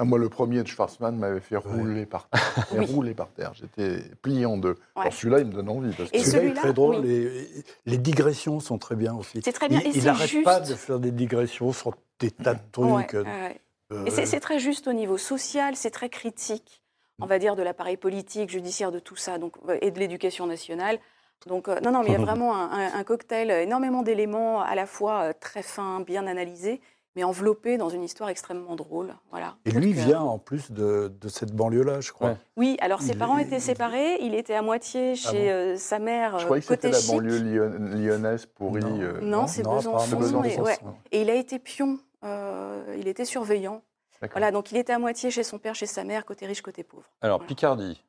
Ah, 0.00 0.04
moi, 0.04 0.18
le 0.18 0.28
premier 0.28 0.62
de 0.62 0.68
Schwarzman 0.68 1.16
m'avait 1.16 1.40
fait 1.40 1.56
rouler 1.56 2.06
par 2.06 2.28
terre. 2.70 2.88
rouler 2.88 3.14
par 3.14 3.28
terre. 3.30 3.52
J'étais 3.54 4.00
plié 4.22 4.46
en 4.46 4.56
deux. 4.56 4.76
celui-là, 5.10 5.40
il 5.40 5.46
me 5.46 5.52
donne 5.52 5.68
envie. 5.68 5.92
Parce 5.92 6.10
que 6.10 6.18
celui-là 6.18 6.52
est 6.52 6.54
très 6.54 6.72
drôle. 6.72 7.04
Les, 7.04 7.98
digressions 7.98 8.60
sont 8.60 8.78
très 8.78 8.94
bien 8.94 9.14
aussi. 9.14 9.40
C'est 9.44 9.52
très 9.52 9.68
bien. 9.68 9.80
Il 9.84 10.04
n'arrête 10.04 10.44
pas 10.44 10.60
de 10.60 10.74
faire 10.74 11.00
des 11.00 11.10
digressions 11.10 11.72
sur 11.72 11.94
des 12.20 12.30
tas 12.30 12.54
de 12.54 12.60
trucs. 12.70 13.14
Euh, 13.14 14.04
et 14.06 14.10
c'est 14.10 14.40
très 14.40 14.58
juste 14.58 14.86
au 14.86 14.92
niveau 14.92 15.18
social, 15.18 15.74
c'est 15.74 15.90
très 15.90 16.10
critique, 16.10 16.82
on 17.20 17.26
va 17.26 17.38
dire, 17.38 17.56
de 17.56 17.62
l'appareil 17.62 17.96
politique, 17.96 18.50
judiciaire, 18.50 18.92
de 18.92 18.98
tout 18.98 19.16
ça, 19.16 19.38
donc, 19.38 19.54
et 19.80 19.90
de 19.90 19.98
l'éducation 19.98 20.46
nationale. 20.46 20.98
Donc, 21.46 21.68
euh, 21.68 21.80
non, 21.80 21.90
non, 21.90 22.00
mais 22.02 22.08
il 22.08 22.12
y 22.12 22.16
a 22.16 22.18
vraiment 22.24 22.54
un, 22.54 22.92
un 22.92 23.04
cocktail, 23.04 23.50
énormément 23.50 24.02
d'éléments 24.02 24.60
à 24.60 24.74
la 24.74 24.86
fois 24.86 25.22
euh, 25.22 25.32
très 25.38 25.62
fins, 25.62 26.00
bien 26.00 26.26
analysés, 26.26 26.80
mais 27.18 27.24
enveloppé 27.24 27.78
dans 27.78 27.88
une 27.88 28.04
histoire 28.04 28.28
extrêmement 28.28 28.76
drôle. 28.76 29.12
Voilà. 29.32 29.56
Et 29.64 29.72
lui 29.72 29.92
vient 29.92 30.20
en 30.20 30.38
plus 30.38 30.70
de, 30.70 31.10
cette 31.26 31.52
banlieue-là, 31.52 32.00
je 32.00 32.12
crois. 32.12 32.36
Oui, 32.56 32.76
alors 32.80 33.02
ses 33.02 33.16
parents 33.16 33.38
étaient 33.38 33.58
séparés, 33.58 34.18
il 34.20 34.36
était 34.36 34.54
à 34.54 34.62
moitié 34.62 35.14
ah 35.14 35.14
chez 35.16 35.50
euh, 35.50 35.76
sa 35.76 35.98
mère. 35.98 36.38
Je 36.38 36.44
croyais 36.44 36.62
que 36.62 36.68
c'était 36.68 36.92
la 36.92 37.00
banlieue 37.08 37.40
lyonnaise 37.40 38.46
pourrie. 38.46 38.84
Non, 38.84 39.00
euh, 39.00 39.20
non, 39.20 39.46
c'est 39.48 39.64
Besançon. 39.64 40.44
Et, 40.44 41.16
et, 41.16 41.22
il 41.22 41.28
a 41.28 41.34
été 41.34 41.58
pion, 41.58 41.98
euh, 42.22 42.94
il 42.96 43.08
était 43.08 43.24
surveillant. 43.24 43.82
Voilà, 44.30 44.52
donc 44.52 44.70
il 44.70 44.76
était 44.76 44.92
à 44.92 45.00
moitié 45.00 45.32
chez 45.32 45.42
son 45.42 45.58
père, 45.58 45.74
chez 45.74 45.86
sa 45.86 46.04
mère, 46.04 46.24
côté 46.24 46.46
riche, 46.46 46.62
côté 46.62 46.84
pauvre. 46.84 47.10
Alors, 47.20 47.44
Picardie, 47.44 48.04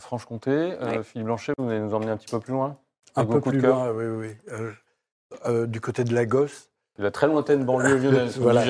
Franche-Comté, 0.00 0.76
Philippe 1.04 1.26
Blanchet, 1.26 1.52
vous 1.58 1.68
allez 1.68 1.78
nous 1.78 1.94
emmener 1.94 2.10
un 2.10 2.16
petit 2.16 2.28
peu 2.28 2.40
plus 2.40 2.54
loin? 2.54 2.76
Un 3.14 3.24
peu 3.24 3.40
plus 3.40 3.60
loin, 3.60 3.92
oui, 3.92 4.34
oui. 5.46 5.68
du 5.68 5.80
côté 5.80 6.02
de 6.02 6.12
Lagos, 6.12 6.71
la 6.98 7.10
très 7.10 7.26
lointaine 7.26 7.64
banlieue 7.64 7.96
lyonnaise, 7.96 8.38
voilà. 8.38 8.64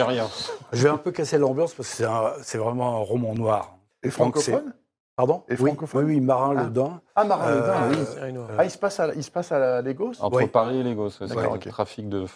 Je 0.72 0.82
vais 0.82 0.88
un 0.88 0.98
peu 0.98 1.10
casser 1.10 1.38
l'ambiance 1.38 1.74
parce 1.74 1.96
que 1.96 2.04
c'est 2.42 2.58
vraiment 2.58 2.96
un 2.96 3.02
roman 3.02 3.34
noir. 3.34 3.76
Et 4.02 4.10
francophone? 4.10 4.74
Pardon? 5.16 5.44
Et 5.48 5.56
francophone? 5.56 6.04
Oui, 6.06 6.14
oui 6.14 6.20
Marin 6.20 6.54
ah. 6.56 6.64
Le 6.64 6.70
Dain. 6.70 7.00
Ah, 7.14 7.24
Marin 7.24 7.54
Le 7.54 7.60
Dain, 7.60 7.90
oui. 7.90 8.40
Ah, 8.56 8.64
il 8.64 8.70
se 8.70 8.78
passe 8.78 8.98
à, 8.98 9.14
il 9.14 9.22
se 9.22 9.30
passe 9.30 9.52
à 9.52 9.82
Lagos? 9.82 10.14
Entre 10.20 10.46
Paris 10.46 10.78
et 10.78 10.82
Lagos, 10.82 11.10
c'est 11.10 11.28
ça, 11.28 11.34
trafic 11.68 12.08
de... 12.08 12.26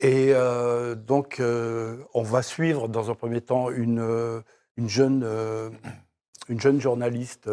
Et 0.00 0.32
euh, 0.34 0.94
donc, 0.94 1.40
euh, 1.40 1.96
on 2.12 2.22
va 2.22 2.42
suivre 2.42 2.88
dans 2.88 3.10
un 3.10 3.14
premier 3.14 3.40
temps 3.40 3.70
une, 3.70 4.00
euh, 4.00 4.40
une, 4.76 4.88
jeune, 4.88 5.26
une 6.48 6.60
jeune 6.60 6.80
journaliste 6.80 7.48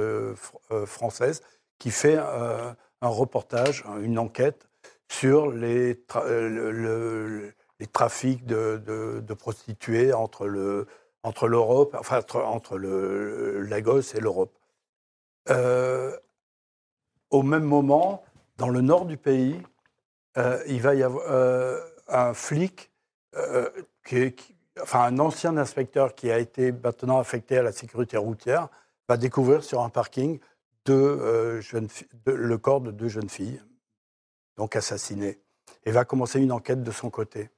française 0.85 1.41
qui 1.79 1.91
fait 1.91 2.17
un 2.17 2.75
reportage, 3.07 3.85
une 4.01 4.19
enquête 4.19 4.67
sur 5.09 5.51
les, 5.51 6.03
le, 6.25 7.53
les 7.87 8.35
de, 8.37 9.33
prostituées 9.33 10.13
entre 10.13 10.47
le 10.47 10.87
entre 11.25 11.47
l'Europe, 11.47 11.95
enfin 11.97 12.21
entre, 12.33 12.77
le 12.77 13.61
Lagos 13.61 14.13
et 14.13 14.19
l'Europe. 14.19 14.57
Euh, 15.49 16.17
au 17.29 17.43
même 17.43 17.63
moment, 17.63 18.25
dans 18.57 18.67
le 18.67 18.81
nord 18.81 19.05
du 19.05 19.15
pays, 19.15 19.61
euh, 20.37 20.61
il 20.67 20.81
va 20.81 20.95
y 20.95 21.03
avoir 21.03 21.23
euh, 21.29 21.79
un 22.09 22.33
flic, 22.33 22.91
qui, 24.05 24.35
enfin 24.81 25.03
un 25.03 25.17
ancien 25.19 25.55
inspecteur 25.55 26.13
qui 26.13 26.29
a 26.29 26.39
été 26.39 26.73
maintenant 26.73 27.19
affecté 27.19 27.57
à 27.57 27.63
la 27.63 27.71
sécurité 27.71 28.17
routière, 28.17 28.67
va 29.07 29.15
découvrir 29.15 29.63
sur 29.63 29.81
un 29.81 29.89
parking 29.89 30.39
le 30.85 32.55
corps 32.57 32.81
de 32.81 32.91
deux 32.91 33.07
jeunes 33.07 33.29
filles, 33.29 33.61
donc 34.57 34.75
assassinées, 34.75 35.39
et 35.85 35.91
va 35.91 36.03
commencer 36.03 36.41
une 36.41 36.51
enquête 36.51 36.83
de 36.83 36.91
son 36.91 37.09
côté. 37.09 37.49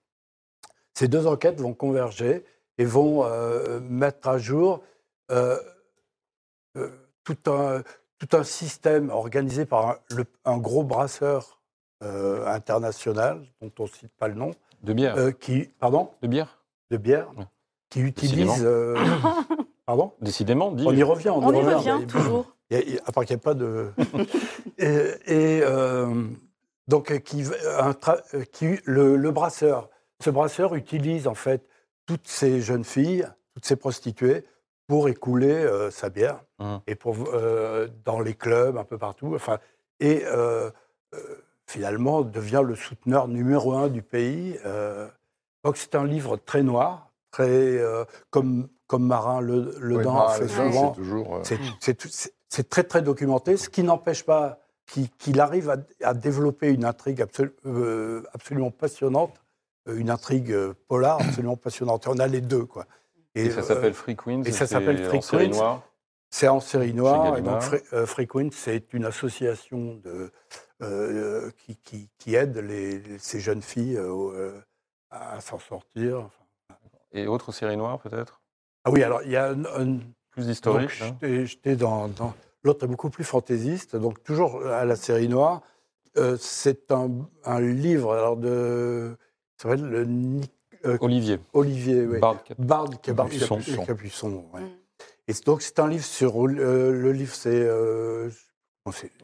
Ces 0.97 1.09
deux 1.09 1.27
enquêtes 1.27 1.59
vont 1.59 1.73
converger 1.73 2.45
et 2.77 2.85
vont 2.85 3.25
euh, 3.25 3.79
mettre 3.81 4.29
à 4.29 4.37
jour 4.37 4.81
euh, 5.31 5.57
euh, 6.77 6.89
tout, 7.23 7.37
un, 7.47 7.81
tout 8.17 8.35
un 8.35 8.43
système 8.43 9.09
organisé 9.09 9.65
par 9.65 9.99
un, 10.45 10.57
gros 10.57 10.83
brasseur 10.83 11.61
international, 12.01 13.47
dont 13.61 13.71
on 13.79 13.83
ne 13.83 13.87
cite 13.87 14.11
pas 14.19 14.27
le 14.27 14.35
nom. 14.35 14.51
De 14.83 14.93
bière. 14.93 15.15
qui, 15.39 15.69
pardon? 15.79 16.11
De 16.21 16.27
bière 16.27 16.61
De 16.91 16.97
bière. 16.97 17.31
Qui 17.89 18.01
utilise. 18.01 18.67
pardon? 19.87 20.13
Décidément, 20.21 20.67
On 20.67 20.93
y 20.93 21.01
revient, 21.01 21.29
on, 21.29 21.51
y 21.51 21.61
revient, 21.61 22.05
toujours. 22.05 22.55
à 22.71 23.11
part 23.11 23.25
qu'il 23.25 23.35
n'y 23.35 23.41
a 23.41 23.43
pas 23.43 23.55
de. 23.55 23.91
et, 24.77 25.61
donc, 26.87 27.19
qui, 27.23 27.43
un 27.79 27.93
qui 28.51 28.77
le, 28.85 29.15
le, 29.15 29.31
brasseur 29.31 29.89
ce 30.23 30.29
brasseur 30.29 30.75
utilise 30.75 31.27
en 31.27 31.35
fait 31.35 31.67
toutes 32.05 32.27
ces 32.27 32.61
jeunes 32.61 32.83
filles, 32.83 33.27
toutes 33.53 33.65
ces 33.65 33.75
prostituées, 33.75 34.45
pour 34.87 35.09
écouler 35.09 35.51
euh, 35.51 35.89
sa 35.89 36.09
bière 36.09 36.43
mmh. 36.59 36.75
et 36.87 36.95
pour 36.95 37.15
euh, 37.33 37.87
dans 38.03 38.19
les 38.19 38.35
clubs 38.35 38.77
un 38.77 38.83
peu 38.83 38.97
partout. 38.97 39.33
Enfin, 39.35 39.59
et 39.99 40.23
euh, 40.25 40.69
finalement 41.65 42.21
devient 42.21 42.61
le 42.63 42.75
souteneur 42.75 43.27
numéro 43.27 43.73
un 43.73 43.87
du 43.87 44.01
pays. 44.01 44.59
donc 45.63 45.77
c'est 45.77 45.95
un 45.95 46.05
livre 46.05 46.37
très 46.37 46.61
noir, 46.61 47.11
très 47.31 47.81
comme 48.29 48.67
comme 48.87 49.07
Marin 49.07 49.41
Le, 49.41 49.73
le 49.79 50.03
fait 50.37 50.47
souvent. 50.47 50.95
C'est 52.49 52.69
très 52.69 52.83
très 52.83 53.01
documenté, 53.01 53.57
ce 53.57 53.69
qui 53.69 53.81
n'empêche 53.81 54.23
pas 54.23 54.59
qu'il 55.17 55.39
arrive 55.39 55.71
à, 55.71 55.77
à, 56.03 56.13
développer 56.13 56.69
une 56.69 56.85
intrigue 56.85 57.25
absolument 58.33 58.69
passionnante 58.69 59.41
une 59.87 60.09
intrigue 60.09 60.51
euh, 60.51 60.73
polar 60.87 61.21
absolument 61.21 61.57
passionnante. 61.57 62.07
on 62.07 62.17
a 62.19 62.27
les 62.27 62.41
deux, 62.41 62.65
quoi. 62.65 62.85
Et, 63.35 63.49
ça 63.49 63.61
s'appelle 63.61 63.93
Free 63.93 64.15
Queens. 64.15 64.43
Et 64.43 64.51
ça 64.51 64.65
s'appelle 64.65 65.03
Free 65.03 65.19
Queens. 65.19 65.81
C'est 66.29 66.47
en 66.47 66.59
série 66.59 66.93
noire. 66.93 67.37
Et 67.37 67.41
donc 67.41 67.61
Free, 68.05 68.27
Queens, 68.27 68.49
c'est 68.51 68.93
une 68.93 69.05
association 69.05 69.95
de, 70.03 70.31
euh, 70.81 71.51
qui, 71.57 72.09
qui, 72.17 72.35
aide 72.35 72.57
les, 72.57 73.01
ces 73.19 73.39
jeunes 73.39 73.61
filles 73.61 73.99
à 75.11 75.39
s'en 75.41 75.59
sortir. 75.59 76.29
Et 77.11 77.27
autre 77.27 77.51
série 77.51 77.77
noire, 77.77 77.99
peut-être? 77.99 78.41
Ah 78.83 78.91
oui, 78.91 79.03
alors 79.03 79.21
il 79.23 79.31
y 79.31 79.37
a 79.37 79.49
un, 79.49 79.99
plus 80.31 80.47
historique. 80.47 81.01
Hein. 81.01 81.15
J'étais 81.21 81.75
dans, 81.75 82.07
dans 82.07 82.33
l'autre 82.63 82.85
est 82.85 82.89
beaucoup 82.89 83.09
plus 83.09 83.23
fantaisiste, 83.23 83.95
donc 83.95 84.23
toujours 84.23 84.65
à 84.65 84.83
la 84.85 84.95
série 84.95 85.29
noire. 85.29 85.61
c'est 86.37 86.91
un, 86.91 87.11
un, 87.45 87.61
livre 87.61 88.13
alors 88.13 88.37
de 88.37 89.17
ça 89.57 89.69
s'appelle 89.69 89.85
le 89.85 90.05
euh, 90.85 90.97
Olivier. 91.01 91.39
Olivier, 91.53 92.05
oui. 92.05 92.19
Bard, 92.59 92.89
Capuçon. 93.01 93.59
Capuçon 93.85 94.45
ouais. 94.53 94.61
Et 95.27 95.33
donc 95.45 95.61
c'est 95.61 95.79
un 95.79 95.87
livre 95.87 96.03
sur 96.03 96.45
euh, 96.45 96.91
le 96.91 97.11
livre 97.11 97.33
c'est 97.33 97.49
euh, 97.49 98.29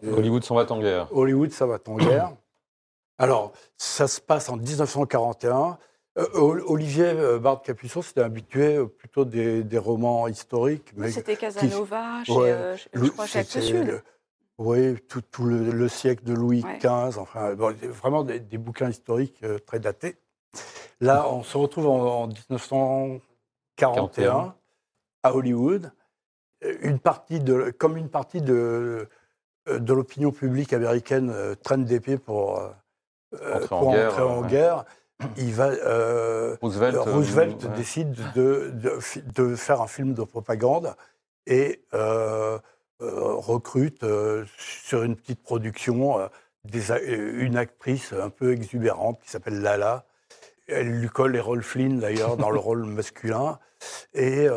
Hollywood 0.07 0.43
ça 0.43 0.55
va 0.55 0.65
en 0.71 0.79
guerre. 0.79 1.07
Hollywood 1.11 1.51
ça 1.51 1.65
va 1.65 1.77
en 1.85 1.97
guerre. 1.97 2.33
Alors 3.19 3.53
ça 3.77 4.07
se 4.07 4.19
passe 4.19 4.49
en 4.49 4.57
1941. 4.57 5.77
Olivier 6.33 7.13
Bard 7.39 7.61
Capuçon 7.61 8.01
s'était 8.01 8.21
habitué 8.21 8.85
plutôt 8.97 9.23
des, 9.23 9.63
des, 9.63 9.77
romans 9.77 10.27
historiques. 10.27 10.91
C'était 11.09 11.37
Casanova, 11.37 12.21
chez, 12.25 12.75
je 12.93 13.05
crois 13.07 13.25
chez 13.27 13.39
Actes 13.39 13.61
Sud. 13.61 14.03
Oui, 14.57 14.97
tout, 15.07 15.21
tout 15.21 15.45
le, 15.45 15.87
siècle 15.87 16.23
de 16.23 16.33
Louis 16.33 16.63
XV, 16.79 17.17
enfin, 17.17 17.55
vraiment 17.55 18.23
des, 18.23 18.57
bouquins 18.57 18.89
historiques 18.89 19.45
très 19.65 19.79
datés. 19.79 20.17
Là, 20.99 21.27
on 21.29 21.43
se 21.43 21.57
retrouve 21.57 21.87
en, 21.87 22.27
1941 22.27 24.55
à 25.23 25.35
Hollywood. 25.35 25.91
Une 26.81 26.99
partie 26.99 27.39
de, 27.39 27.71
comme 27.71 27.97
une 27.97 28.09
partie 28.09 28.41
de, 28.41 29.09
de 29.67 29.93
l'opinion 29.93 30.31
publique 30.31 30.73
américaine 30.73 31.33
traîne 31.63 31.85
des 31.85 31.99
pieds 31.99 32.19
pour, 32.19 32.61
entrer 33.33 33.75
en 33.75 33.91
guerre. 33.91 34.29
En 34.29 34.41
guerre 34.43 34.85
il 35.37 35.53
va, 35.53 35.71
Roosevelt, 36.61 37.67
décide 37.75 38.15
de, 38.35 38.71
de, 39.35 39.55
faire 39.55 39.81
un 39.81 39.87
film 39.87 40.13
de 40.13 40.23
propagande 40.23 40.95
et 41.47 41.81
recrute 43.01 44.05
sur 44.57 45.03
une 45.03 45.15
petite 45.15 45.41
production 45.41 46.29
une 46.63 47.57
actrice 47.57 48.13
un 48.13 48.29
peu 48.29 48.53
exubérante 48.53 49.19
qui 49.23 49.29
s'appelle 49.29 49.61
Lala. 49.61 50.05
Elle 50.67 50.99
lui 50.99 51.09
colle 51.09 51.35
Errol 51.35 51.63
Flynn 51.63 51.99
d'ailleurs 51.99 52.37
dans 52.37 52.51
le 52.51 52.59
rôle 52.67 52.85
masculin. 52.85 53.59
Et 54.13 54.47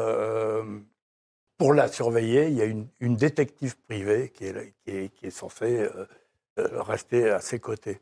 pour 1.58 1.72
la 1.72 1.88
surveiller, 1.88 2.48
il 2.48 2.54
y 2.54 2.62
a 2.62 2.64
une, 2.64 3.16
détective 3.16 3.76
privée 3.76 4.30
qui 4.34 4.46
est, 4.46 4.74
qui 5.14 5.26
est, 5.26 5.30
censée 5.30 5.80
euh, 5.80 6.06
euh, 6.58 6.82
rester 6.82 7.30
à 7.30 7.40
ses 7.40 7.60
côtés. 7.60 8.00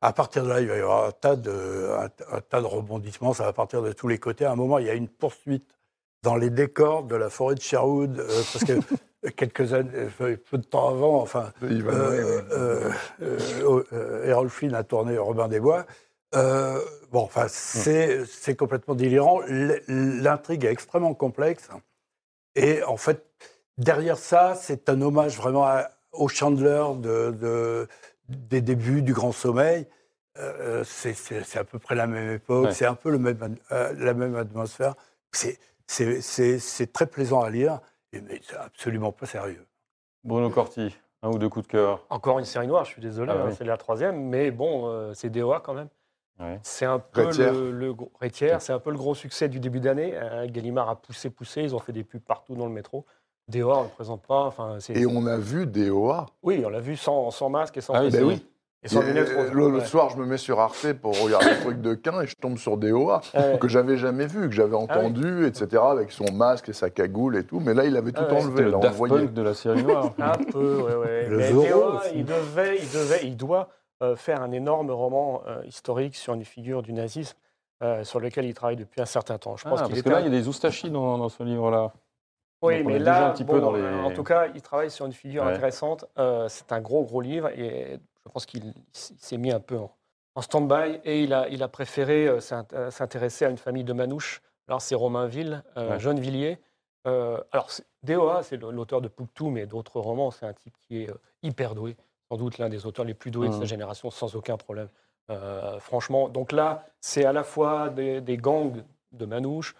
À 0.00 0.12
partir 0.12 0.44
de 0.44 0.48
là, 0.48 0.60
il 0.60 0.68
va 0.68 0.76
y 0.76 0.80
avoir 0.80 1.06
un 1.06 1.12
tas, 1.12 1.36
de, 1.36 1.90
un, 2.30 2.40
tas 2.40 2.60
de 2.60 2.66
rebondissements, 2.66 3.34
ça 3.34 3.44
va 3.44 3.52
partir 3.52 3.82
de 3.82 3.92
tous 3.92 4.08
les 4.08 4.18
côtés. 4.18 4.44
À 4.44 4.52
un 4.52 4.56
moment, 4.56 4.78
il 4.78 4.86
y 4.86 4.90
a 4.90 4.94
une 4.94 5.08
poursuite 5.08 5.74
dans 6.22 6.36
les 6.36 6.50
décors 6.50 7.04
de 7.04 7.16
la 7.16 7.30
forêt 7.30 7.54
de 7.54 7.60
Sherwood, 7.60 8.18
euh, 8.18 8.42
parce 8.52 8.64
que 8.64 8.72
quelques 9.36 9.72
années, 9.72 10.08
peu 10.16 10.58
de 10.58 10.64
temps 10.64 10.88
avant, 10.88 11.20
enfin, 11.20 11.52
Errol 14.24 14.48
Flynn 14.48 14.74
a 14.74 14.84
tourné 14.84 15.18
Robin 15.18 15.48
des 15.48 15.60
Bois. 15.60 15.86
bon, 16.32 17.22
enfin, 17.22 17.46
c'est 17.48 18.56
complètement 18.56 18.94
délirant. 18.94 19.40
L'intrigue 19.88 20.64
est 20.64 20.72
extrêmement 20.72 21.14
complexe. 21.14 21.68
Et 22.54 22.82
en 22.82 22.96
fait, 22.96 23.24
derrière 23.76 24.18
ça, 24.18 24.54
c'est 24.54 24.88
un 24.88 25.00
hommage 25.00 25.36
vraiment 25.36 25.66
au 26.12 26.28
Chandler 26.28 26.84
de, 26.96 27.88
des 28.28 28.60
débuts 28.60 29.02
du 29.02 29.12
Grand 29.12 29.32
Sommeil. 29.32 29.86
Euh, 30.38 30.84
c'est 30.84 31.56
à 31.56 31.64
peu 31.64 31.78
près 31.78 31.94
la 31.94 32.06
même 32.06 32.32
époque, 32.32 32.72
c'est 32.72 32.86
un 32.86 32.94
peu 32.94 33.10
le 33.10 33.18
même, 33.18 33.56
euh, 33.72 33.92
la 33.96 34.14
même 34.14 34.36
atmosphère. 34.36 34.94
C'est 35.32 36.92
très 36.92 37.06
plaisant 37.06 37.42
à 37.42 37.50
lire, 37.50 37.80
mais 38.12 38.40
c'est 38.42 38.56
absolument 38.56 39.12
pas 39.12 39.26
sérieux. 39.26 39.66
Bruno 40.24 40.50
Corti, 40.50 40.96
un 41.22 41.30
ou 41.30 41.38
deux 41.38 41.48
coups 41.48 41.66
de 41.66 41.72
cœur 41.72 42.04
Encore 42.10 42.38
une 42.38 42.44
série 42.44 42.66
noire, 42.66 42.84
je 42.84 42.92
suis 42.92 43.02
désolé, 43.02 43.32
ah 43.34 43.44
hein, 43.46 43.50
c'est 43.50 43.64
la 43.64 43.76
troisième, 43.76 44.28
mais 44.28 44.50
bon, 44.50 44.88
euh, 44.88 45.12
c'est 45.14 45.30
DOA 45.30 45.60
quand 45.60 45.74
même. 45.74 45.88
C'est 46.62 46.84
un 46.84 47.00
peu 47.00 47.30
le, 47.36 47.72
le 47.72 47.94
c'est 48.30 48.72
un 48.72 48.78
peu 48.78 48.90
le 48.90 48.96
gros 48.96 49.16
succès 49.16 49.48
du 49.48 49.58
début 49.58 49.80
d'année. 49.80 50.16
Hein, 50.16 50.46
Gallimard 50.46 50.88
a 50.88 50.94
poussé, 50.94 51.30
poussé, 51.30 51.62
ils 51.62 51.74
ont 51.74 51.80
fait 51.80 51.92
des 51.92 52.04
pubs 52.04 52.20
partout 52.20 52.54
dans 52.54 52.66
le 52.66 52.72
métro. 52.72 53.04
DOA, 53.48 53.78
on 53.78 53.84
ne 53.84 53.88
présente 53.88 54.22
pas. 54.22 54.44
Enfin, 54.44 54.78
et 54.90 55.06
on 55.06 55.26
a 55.26 55.36
vu 55.36 55.66
DOA 55.66 56.26
Oui, 56.42 56.62
on 56.64 56.68
l'a 56.68 56.80
vu 56.80 56.96
sans, 56.96 57.30
sans, 57.30 57.48
masque 57.48 57.78
et 57.78 57.80
sans 57.80 57.94
ah, 57.94 58.08
ben 58.08 58.22
oui. 58.22 58.46
Et 58.84 58.88
sans 58.88 59.02
lunettes. 59.02 59.32
Le, 59.52 59.80
soir, 59.80 60.10
je 60.10 60.16
me 60.18 60.24
mets 60.24 60.36
sur 60.36 60.60
Arte 60.60 60.92
pour 60.92 61.20
regarder 61.20 61.50
le 61.50 61.60
truc 61.60 61.80
de 61.80 61.94
Quin 61.94 62.22
et 62.22 62.26
je 62.26 62.34
tombe 62.34 62.58
sur 62.58 62.76
DOA, 62.76 63.22
que 63.60 63.66
j'avais 63.66 63.96
jamais 63.96 64.26
vu, 64.26 64.48
que 64.48 64.54
j'avais 64.54 64.76
ah 64.76 64.82
entendu, 64.82 65.46
etc., 65.46 65.82
avec 65.90 66.12
son 66.12 66.30
masque 66.32 66.68
et 66.68 66.72
sa 66.72 66.88
cagoule 66.88 67.36
et 67.36 67.44
tout. 67.44 67.58
Mais 67.58 67.74
là, 67.74 67.84
il 67.84 67.96
avait 67.96 68.12
tout 68.12 68.22
enlevé. 68.22 68.64
le 68.64 68.72
Daft 68.72 68.98
Punk 68.98 69.32
de 69.32 69.42
la 69.42 69.54
série 69.54 69.82
noire. 69.82 70.14
un 70.18 70.32
peu, 70.32 70.82
oui, 70.86 71.28
oui. 71.28 71.36
Mais 71.36 71.52
DOA, 71.52 72.02
il 72.14 72.24
devait, 72.24 72.78
il 72.78 72.90
devait, 72.92 73.20
il 73.24 73.36
doit 73.36 73.68
euh, 74.00 74.14
faire 74.14 74.42
un 74.42 74.52
énorme 74.52 74.92
roman 74.92 75.42
euh, 75.48 75.60
historique 75.64 76.14
sur 76.14 76.32
une 76.32 76.44
figure 76.44 76.82
du 76.82 76.92
nazisme 76.92 77.36
euh, 77.82 78.04
sur 78.04 78.20
lequel 78.20 78.44
il 78.44 78.54
travaille 78.54 78.76
depuis 78.76 79.00
un 79.00 79.06
certain 79.06 79.38
temps. 79.38 79.56
Je 79.56 79.64
pense 79.64 79.80
ah, 79.82 79.88
parce 79.88 80.02
que 80.02 80.08
là, 80.08 80.20
il 80.20 80.24
y 80.24 80.28
a 80.28 80.30
des 80.30 80.46
oustachis 80.46 80.88
dans, 80.88 81.28
ce 81.28 81.42
livre-là. 81.42 81.92
Oui, 82.62 82.84
mais 82.84 83.00
là, 83.00 83.30
un 83.30 83.30
petit 83.32 83.44
peu 83.44 83.60
dans 83.60 83.72
les... 83.72 83.82
en 83.82 84.12
tout 84.12 84.22
cas, 84.22 84.46
il 84.54 84.62
travaille 84.62 84.92
sur 84.92 85.04
une 85.06 85.12
figure 85.12 85.44
intéressante. 85.44 86.04
c'est 86.46 86.70
un 86.70 86.80
gros, 86.80 87.02
gros 87.02 87.20
livre 87.20 87.48
et 87.48 87.98
je 88.28 88.32
pense 88.32 88.46
qu'il 88.46 88.74
s'est 88.92 89.38
mis 89.38 89.50
un 89.50 89.60
peu 89.60 89.78
en, 90.34 90.42
stand-by 90.42 91.00
et 91.04 91.24
il 91.24 91.32
a, 91.32 91.48
il 91.48 91.64
a 91.64 91.68
préféré 91.68 92.28
s'intéresser 92.40 93.44
à 93.44 93.50
une 93.50 93.58
famille 93.58 93.82
de 93.82 93.92
manouches. 93.92 94.40
Alors, 94.68 94.80
c'est 94.80 94.94
Romainville, 94.94 95.64
euh, 95.76 95.98
John 95.98 96.20
Villiers. 96.20 96.58
alors, 97.04 97.70
DOA, 98.04 98.42
c'est 98.44 98.56
l'auteur 98.56 99.00
de 99.00 99.08
Pouctou, 99.08 99.50
mais 99.50 99.66
d'autres 99.66 99.98
romans. 99.98 100.30
C'est 100.30 100.46
un 100.46 100.52
type 100.52 100.74
qui 100.86 101.02
est 101.02 101.10
hyper 101.42 101.74
doué 101.74 101.96
sans 102.28 102.36
doute 102.36 102.58
l'un 102.58 102.68
des 102.68 102.86
auteurs 102.86 103.04
les 103.04 103.14
plus 103.14 103.30
doués 103.30 103.48
de 103.48 103.54
sa 103.54 103.60
mmh. 103.60 103.64
génération, 103.64 104.10
sans 104.10 104.36
aucun 104.36 104.56
problème. 104.56 104.88
Euh, 105.30 105.78
franchement, 105.78 106.28
donc 106.28 106.52
là, 106.52 106.86
c'est 107.00 107.24
à 107.24 107.32
la 107.32 107.42
fois 107.42 107.88
des, 107.88 108.36
gangs 108.36 108.82
de 109.12 109.26
manouches, 109.26 109.74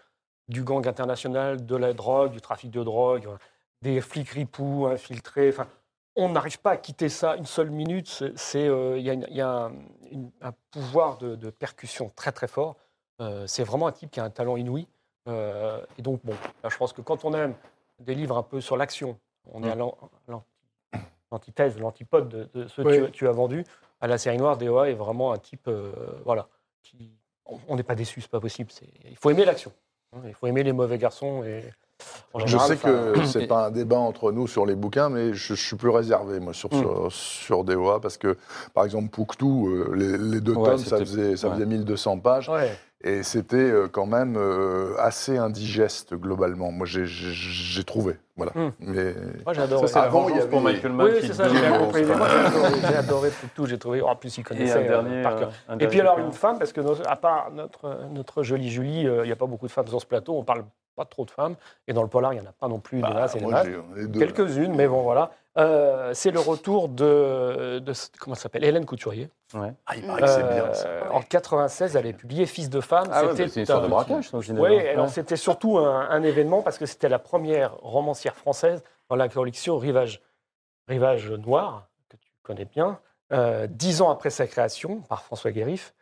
du 0.49 0.63
gang 0.63 0.87
international, 0.87 1.65
de 1.65 1.77
la 1.77 1.93
drogue, 1.93 2.33
du 2.33 2.41
trafic 2.41 2.71
de 2.71 2.83
drogue, 2.83 3.29
des 3.83 4.01
flics 4.01 4.31
ripoux 4.31 4.87
infiltrés. 4.87 5.51
Enfin, 5.51 5.67
on 6.19 6.29
n'arrive 6.29 6.61
pas 6.61 6.73
à 6.73 6.77
quitter 6.77 7.09
ça 7.09 7.37
une 7.37 7.47
seule 7.47 7.71
minute. 7.71 8.23
Euh, 8.55 8.97
il 8.99 9.05
y, 9.05 9.41
a, 9.41 9.71
un, 10.43 10.53
pouvoir 10.71 11.17
de, 11.19 11.51
percussion 11.51 12.11
très 12.15 12.33
très 12.33 12.49
fort. 12.49 12.77
Euh, 13.21 13.47
c'est 13.47 13.65
vraiment 13.65 13.87
un 13.87 13.93
type 13.93 14.11
qui 14.11 14.21
a 14.21 14.25
un 14.25 14.31
talent 14.31 14.57
inouï. 14.57 14.87
et 15.27 16.03
donc, 16.03 16.21
bon, 16.25 16.35
je 16.69 16.77
pense 16.77 16.93
que 16.93 17.01
quand 17.01 17.25
on 17.25 17.33
aime 17.35 17.55
des 18.01 18.15
livres 18.15 18.37
un 18.37 18.43
peu 18.43 18.61
sur 18.61 18.77
l'action, 18.77 19.19
on 19.53 19.63
est 19.63 19.71
à 19.71 19.77
l'antithèse, 21.31 21.79
l'antipode 21.79 22.51
de, 22.53 22.69
ce 22.69 22.83
que 22.83 23.07
tu, 23.07 23.29
as 23.29 23.33
vendu. 23.33 23.65
À 24.01 24.07
la 24.07 24.19
série 24.19 24.39
noire, 24.39 24.57
DOA 24.57 24.91
est 24.91 24.95
vraiment 24.95 25.33
un 25.33 25.39
type, 25.39 25.69
euh, 25.69 25.93
voilà, 26.25 26.49
qui, 26.83 27.11
on 27.67 27.77
n'est 27.77 27.83
pas 27.83 27.95
déçu, 27.95 28.21
c'est 28.21 28.31
pas 28.31 28.41
possible. 28.41 28.71
Il 29.05 29.17
faut 29.17 29.31
aimer 29.31 29.45
l'action. 29.45 29.73
Hein, 30.13 30.21
il 30.27 30.35
faut 30.35 30.47
aimer 30.47 30.63
les 30.63 30.73
mauvais 30.73 30.99
garçons 30.99 31.43
et 31.45 31.65
je 32.47 32.59
sais 32.59 32.77
que 32.77 33.25
c'est 33.25 33.47
pas 33.47 33.67
un 33.67 33.71
débat 33.71 33.99
entre 33.99 34.33
nous 34.33 34.47
sur 34.47 34.67
les 34.67 34.75
bouquins, 34.75 35.09
mais 35.09 35.35
je, 35.35 35.55
suis 35.55 35.77
plus 35.77 35.91
réservé 35.91 36.41
moi 36.41 36.53
sur, 36.53 36.73
mm. 36.73 37.11
sur, 37.11 37.65
DOA 37.65 38.01
parce 38.01 38.17
que 38.17 38.37
par 38.75 38.85
exemple 38.85 39.09
Pouctou, 39.09 39.69
euh, 39.69 40.19
les, 40.19 40.41
deux 40.41 40.55
tomes, 40.55 40.79
ça 40.79 40.99
faisait, 40.99 41.37
ça 41.37 41.51
faisait 41.51 41.67
1200 41.67 42.19
pages. 42.19 42.51
Et 43.05 43.23
c'était 43.23 43.57
euh, 43.57 43.87
quand 43.87 44.07
même 44.07 44.37
euh, 44.37 44.97
assez 44.99 45.39
indigeste 45.39 46.15
globalement. 46.15 46.73
Moi, 46.73 46.85
j'ai 46.85 47.85
trouvé. 47.85 48.17
Voilà. 48.37 48.51
Mm. 48.57 48.73
Mais 48.81 49.15
moi, 49.45 49.55
j'adore. 49.55 49.81
Ça, 49.83 49.87
c'est 49.87 49.99
avant, 50.01 50.29
il 50.29 50.35
y 50.35 50.39
avait... 50.41 50.49
pour 50.49 50.61
Michael 50.61 50.93
Mann. 50.93 51.07
Oui, 51.07 51.19
c'est 51.21 51.33
ça, 51.33 51.49
j'ai 51.49 51.79
compris. 51.79 52.05
Moi, 52.05 52.27
j'ai 52.89 52.97
adoré, 52.97 53.31
tout. 53.55 53.67
J'ai 53.67 53.79
trouvé. 53.79 54.03
En 54.03 54.17
plus, 54.17 54.37
il 54.37 54.43
connaissait 54.43 54.85
et, 54.85 54.89
dernier, 54.89 55.23
par 55.23 55.37
cœur. 55.37 55.53
et 55.79 55.87
puis 55.87 56.01
alors, 56.01 56.19
une 56.19 56.33
femme, 56.33 56.59
parce 56.59 56.73
que 56.73 56.81
à 57.07 57.15
part 57.15 57.53
notre, 57.53 58.01
notre 58.13 58.43
jolie 58.43 58.69
Julie, 58.69 59.03
il 59.03 59.23
n'y 59.23 59.33
a 59.33 59.37
pas 59.37 59.47
beaucoup 59.47 59.69
de 59.69 59.73
femmes 59.73 59.87
sur 59.87 60.01
ce 60.01 60.07
plateau. 60.07 60.37
On 60.37 60.43
parle 60.43 60.65
pas 60.99 61.05
trop 61.05 61.25
de 61.25 61.31
femmes. 61.31 61.55
Et 61.87 61.93
dans 61.93 62.03
le 62.03 62.09
polar, 62.09 62.33
il 62.33 62.41
n'y 62.41 62.47
en 62.47 62.51
a 62.51 62.53
pas 62.53 62.69
non 62.69 62.81
plus 62.81 63.01
bah, 63.01 63.29
des 63.29 64.19
Quelques-unes, 64.19 64.75
mais 64.75 64.89
bon, 64.89 65.03
voilà. 65.03 65.31
Euh, 65.57 66.13
c'est 66.15 66.31
le 66.31 66.41
retour 66.41 66.89
de, 66.89 67.81
de 67.81 67.93
comment 68.21 68.37
ça 68.37 68.43
s'appelle 68.43 68.65
Hélène 68.65 68.85
Couturier. 68.85 69.29
Ouais. 69.55 69.73
Ah, 69.87 69.97
il 69.97 70.07
paraît 70.07 70.23
que 70.23 70.29
c'est 70.29 70.55
bien. 70.55 70.73
Ça. 70.73 70.87
Euh, 70.87 71.11
en 71.11 71.23
96, 71.23 71.97
elle 71.97 72.05
avait 72.05 72.13
publié 72.13 72.47
Fils 72.47 72.71
de 72.71 72.81
femme. 72.81 73.09
Ah 73.11 73.23
c'était 73.35 73.61
une 73.61 73.67
sorte 73.67 73.83
de 73.83 73.89
braquage. 73.89 74.31
Oui, 74.33 74.79
c'était 75.09 75.37
surtout 75.37 75.79
un, 75.79 76.23
événement 76.23 76.63
parce 76.63 76.79
que 76.79 76.87
c'était 76.87 77.09
la 77.09 77.19
première 77.19 77.77
romancière 77.79 78.37
française 78.37 78.83
dans 79.09 79.17
la 79.17 79.29
collection 79.29 79.79
Rivage, 79.79 80.21
Rivage 80.87 81.31
Noir, 81.33 81.89
que 82.09 82.17
tu 82.17 82.31
connais 82.43 82.67
bien. 82.67 83.01
Euh, 83.33 83.67
dix 83.69 84.01
ans 84.01 84.11
après 84.11 84.31
sa 84.31 84.47
création 84.47 85.01
par 85.03 85.23
François 85.23 85.51
Guérif, 85.51 85.95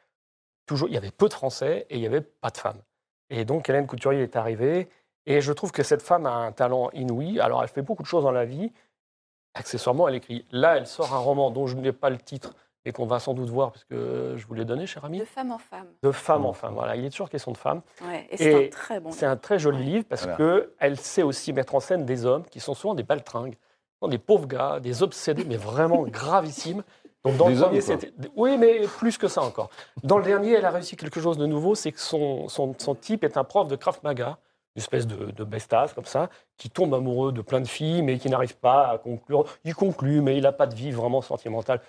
toujours, 0.67 0.89
il 0.89 0.95
y 0.95 0.99
avait 0.99 1.11
peu 1.11 1.29
de 1.29 1.35
Français 1.35 1.87
et 1.89 1.97
il 1.97 2.01
n'y 2.01 2.07
avait 2.07 2.21
pas 2.21 2.51
de 2.51 2.59
femmes. 2.59 2.81
Et 3.31 3.45
donc 3.45 3.69
Hélène 3.69 3.87
Couturier 3.87 4.23
est 4.23 4.37
arrivée. 4.37 4.89
Et 5.27 5.41
je 5.41 5.53
trouve 5.53 5.73
que 5.73 5.83
cette 5.83 6.03
femme 6.03 6.27
a 6.27 6.31
un 6.31 6.53
talent 6.53 6.91
inouï. 6.93 7.41
Alors 7.41 7.63
elle 7.63 7.69
fait 7.69 7.83
beaucoup 7.83 8.03
de 8.03 8.09
choses 8.09 8.25
dans 8.25 8.33
la 8.33 8.45
vie. 8.45 8.73
Accessoirement, 9.55 10.07
elle 10.09 10.15
écrit. 10.15 10.45
Là, 10.51 10.77
elle 10.77 10.87
sort 10.87 11.15
un 11.15 11.19
roman 11.19 11.51
dont 11.51 11.67
je 11.67 11.77
n'ai 11.77 11.93
pas 11.93 12.11
le 12.11 12.19
titre 12.19 12.55
et 12.87 12.93
qu'on 12.93 13.07
va 13.07 13.19
sans 13.19 13.35
doute 13.35 13.51
voir, 13.51 13.73
parce 13.73 13.83
que 13.85 14.35
je 14.37 14.47
vous 14.47 14.55
l'ai 14.55 14.65
donné, 14.65 14.87
cher 14.87 15.05
ami. 15.05 15.19
De 15.19 15.25
femme 15.25 15.51
en 15.51 15.59
femme. 15.59 15.89
De 16.05 16.13
femme 16.13 16.47
en 16.47 16.53
femme, 16.53 16.75
voilà. 16.75 16.95
Il 16.95 17.05
est 17.05 17.11
toujours 17.11 17.29
question 17.29 17.51
de 17.51 17.57
femme. 17.57 17.83
Ouais, 18.07 18.29
et 18.31 18.37
c'est 18.37 18.67
un 18.67 18.71
très 18.71 19.01
bon 19.01 19.11
C'est 19.11 19.27
un 19.27 19.37
très 19.37 19.59
joli 19.59 19.83
livre 19.83 20.05
parce 20.09 20.25
que 20.25 20.73
qu'elle 20.79 20.97
sait 20.97 21.25
aussi 21.25 21.53
mettre 21.53 21.75
en 21.75 21.81
scène 21.81 22.07
des 22.07 22.25
hommes 22.27 22.45
qui 22.45 22.61
sont 22.61 22.75
souvent 22.75 22.95
des 22.95 23.03
baltringues, 23.03 23.57
des 24.09 24.19
pauvres 24.19 24.47
gars, 24.47 24.79
des 24.79 25.03
obsédés, 25.03 25.45
mais 25.45 25.57
vraiment 25.57 26.03
gravissimes. 26.07 26.85
Donc 27.27 27.37
dans 27.37 27.49
le 27.49 27.57
premier. 27.57 27.81
Oui, 28.37 28.57
mais 28.59 28.81
plus 28.99 29.19
que 29.19 29.29
ça 29.29 29.43
encore. 29.43 29.71
Dans 30.03 30.19
le 30.19 30.25
dernier, 30.25 30.53
elle 30.53 30.65
a 30.65 30.71
réussi 30.71 30.97
quelque 30.97 31.21
chose 31.21 31.39
de 31.39 31.47
nouveau 31.47 31.75
c'est 31.75 31.93
que 31.93 32.01
son, 32.01 32.49
son, 32.49 32.75
son, 32.79 32.95
type 32.95 33.25
est 33.25 33.37
un 33.37 33.45
prof 33.45 33.69
de 33.69 33.77
Krav 33.77 33.99
Maga 34.03 34.39
une 34.77 34.81
espèce 34.81 35.07
de, 35.07 35.31
de 35.31 35.45
bestasse 35.45 35.95
comme 35.95 36.05
ça, 36.05 36.29
qui 36.59 36.69
tombe 36.69 36.93
amoureux 36.93 37.33
de 37.33 37.41
plein 37.41 37.63
de 37.63 37.67
filles, 37.67 38.03
mais 38.03 38.19
qui 38.19 38.29
n'arrive 38.29 38.57
pas 38.59 38.89
à 38.89 38.99
conclure. 38.99 39.47
Il 39.65 39.75
conclut, 39.75 40.21
mais 40.21 40.37
il 40.37 40.43
n'a 40.43 40.53
pas 40.53 40.67
de 40.67 40.75
vie 40.75 40.91
vraiment 40.91 41.23
sentimentale. 41.23 41.81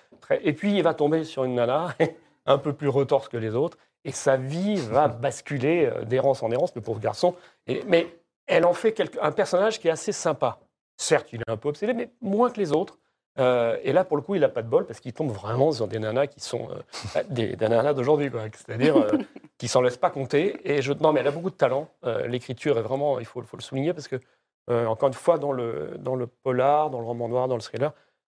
Et 0.41 0.53
puis, 0.53 0.77
il 0.77 0.83
va 0.83 0.93
tomber 0.93 1.25
sur 1.25 1.43
une 1.43 1.55
nana 1.55 1.93
un 2.45 2.57
peu 2.57 2.71
plus 2.71 2.87
retorse 2.87 3.27
que 3.27 3.35
les 3.35 3.55
autres, 3.55 3.77
et 4.05 4.13
sa 4.13 4.37
vie 4.37 4.77
va 4.77 5.07
basculer 5.09 5.85
euh, 5.85 6.05
d'errance 6.05 6.41
en 6.43 6.51
errance, 6.51 6.73
le 6.75 6.81
pauvre 6.81 7.01
garçon. 7.01 7.35
Et, 7.67 7.83
mais 7.87 8.07
elle 8.45 8.65
en 8.65 8.73
fait 8.73 8.95
un 9.21 9.31
personnage 9.33 9.81
qui 9.81 9.89
est 9.89 9.91
assez 9.91 10.13
sympa. 10.13 10.59
Certes, 10.95 11.27
il 11.33 11.41
est 11.41 11.51
un 11.51 11.57
peu 11.57 11.67
obsédé, 11.67 11.93
mais 11.93 12.09
moins 12.21 12.49
que 12.49 12.57
les 12.57 12.71
autres. 12.71 12.97
Euh, 13.39 13.77
et 13.83 13.93
là, 13.93 14.03
pour 14.03 14.17
le 14.17 14.23
coup, 14.23 14.35
il 14.35 14.41
n'a 14.41 14.49
pas 14.49 14.61
de 14.61 14.67
bol 14.67 14.85
parce 14.85 14.99
qu'il 14.99 15.13
tombe 15.13 15.31
vraiment 15.31 15.71
sur 15.71 15.87
des 15.87 15.99
nanas 15.99 16.27
qui 16.27 16.39
sont 16.39 16.69
euh, 16.71 16.81
bah, 17.13 17.23
des, 17.23 17.55
nanas 17.55 17.93
d'aujourd'hui, 17.93 18.31
c'est-à-dire 18.53 18.97
euh, 18.97 19.17
qui 19.57 19.67
s'en 19.67 19.81
laissent 19.81 19.97
pas 19.97 20.09
compter. 20.09 20.59
Et 20.63 20.81
je, 20.81 20.93
non, 20.93 21.13
mais 21.13 21.19
elle 21.19 21.27
a 21.27 21.31
beaucoup 21.31 21.49
de 21.49 21.55
talent. 21.55 21.89
L'écriture 22.27 22.77
est 22.77 22.81
vraiment, 22.81 23.19
il 23.19 23.25
faut, 23.25 23.41
faut, 23.43 23.57
le 23.57 23.63
souligner 23.63 23.93
parce 23.93 24.07
que, 24.07 24.19
encore 24.67 25.07
une 25.07 25.13
fois, 25.13 25.37
dans 25.37 25.51
le, 25.51 25.95
dans 25.99 26.15
le 26.15 26.27
polar, 26.27 26.89
dans 26.89 26.99
le 26.99 27.05
roman 27.05 27.29
noir, 27.29 27.47
dans 27.47 27.55
le 27.55 27.61
thriller, 27.61 27.93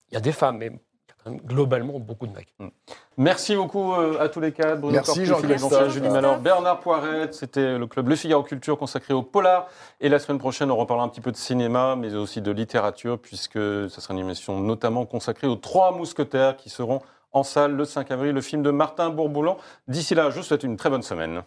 Il 0.10 0.16
y 0.16 0.18
a 0.18 0.22
des 0.22 0.32
femmes, 0.32 0.58
mais 0.58 0.72
globalement 1.32 2.00
beaucoup 2.00 2.28
de 2.28 2.34
mecs. 2.34 2.54
Mm. 2.60 2.68
Merci 3.18 3.56
beaucoup 3.56 3.94
euh, 3.94 4.20
à 4.20 4.30
tous 4.30 4.40
les 4.40 4.52
quatre. 4.52 4.80
Bruno 4.80 4.94
Merci 4.94 5.26
Jean-Christophe. 5.26 5.92
Julie 5.92 6.10
Malor, 6.10 6.40
Bernard 6.40 6.80
Poirette. 6.80 7.34
C'était 7.34 7.78
le 7.78 7.88
club 7.88 8.10
Le 8.10 8.16
Figaro 8.16 8.44
Culture 8.44 8.78
consacré 8.78 9.14
au 9.14 9.22
polar. 9.22 9.68
Et 10.02 10.10
la 10.10 10.20
semaine 10.20 10.40
prochaine, 10.40 10.72
on 10.72 10.76
reparlera 10.76 11.06
un 11.06 11.10
petit 11.10 11.22
peu 11.22 11.32
de 11.32 11.38
cinéma, 11.38 11.96
mais 11.96 12.14
aussi 12.16 12.42
de 12.42 12.52
littérature, 12.52 13.20
puisque 13.20 13.54
ce 13.54 13.90
sera 13.90 14.14
une 14.14 14.20
émission 14.20 14.60
notamment 14.60 15.06
consacrée 15.06 15.48
aux 15.48 15.56
trois 15.56 15.92
mousquetaires 15.92 16.58
qui 16.58 16.70
seront 16.70 17.02
en 17.32 17.44
salle 17.44 17.76
le 17.76 17.86
5 17.86 18.12
avril, 18.12 18.32
le 18.32 18.42
film 18.42 18.62
de 18.62 18.72
Martin 18.72 19.10
Bourboulan. 19.10 19.58
D'ici 19.88 20.16
là, 20.16 20.30
je 20.30 20.38
vous 20.38 20.44
souhaite 20.44 20.64
une 20.64 20.78
très 20.78 20.90
bonne 20.90 21.02
semaine. 21.02 21.44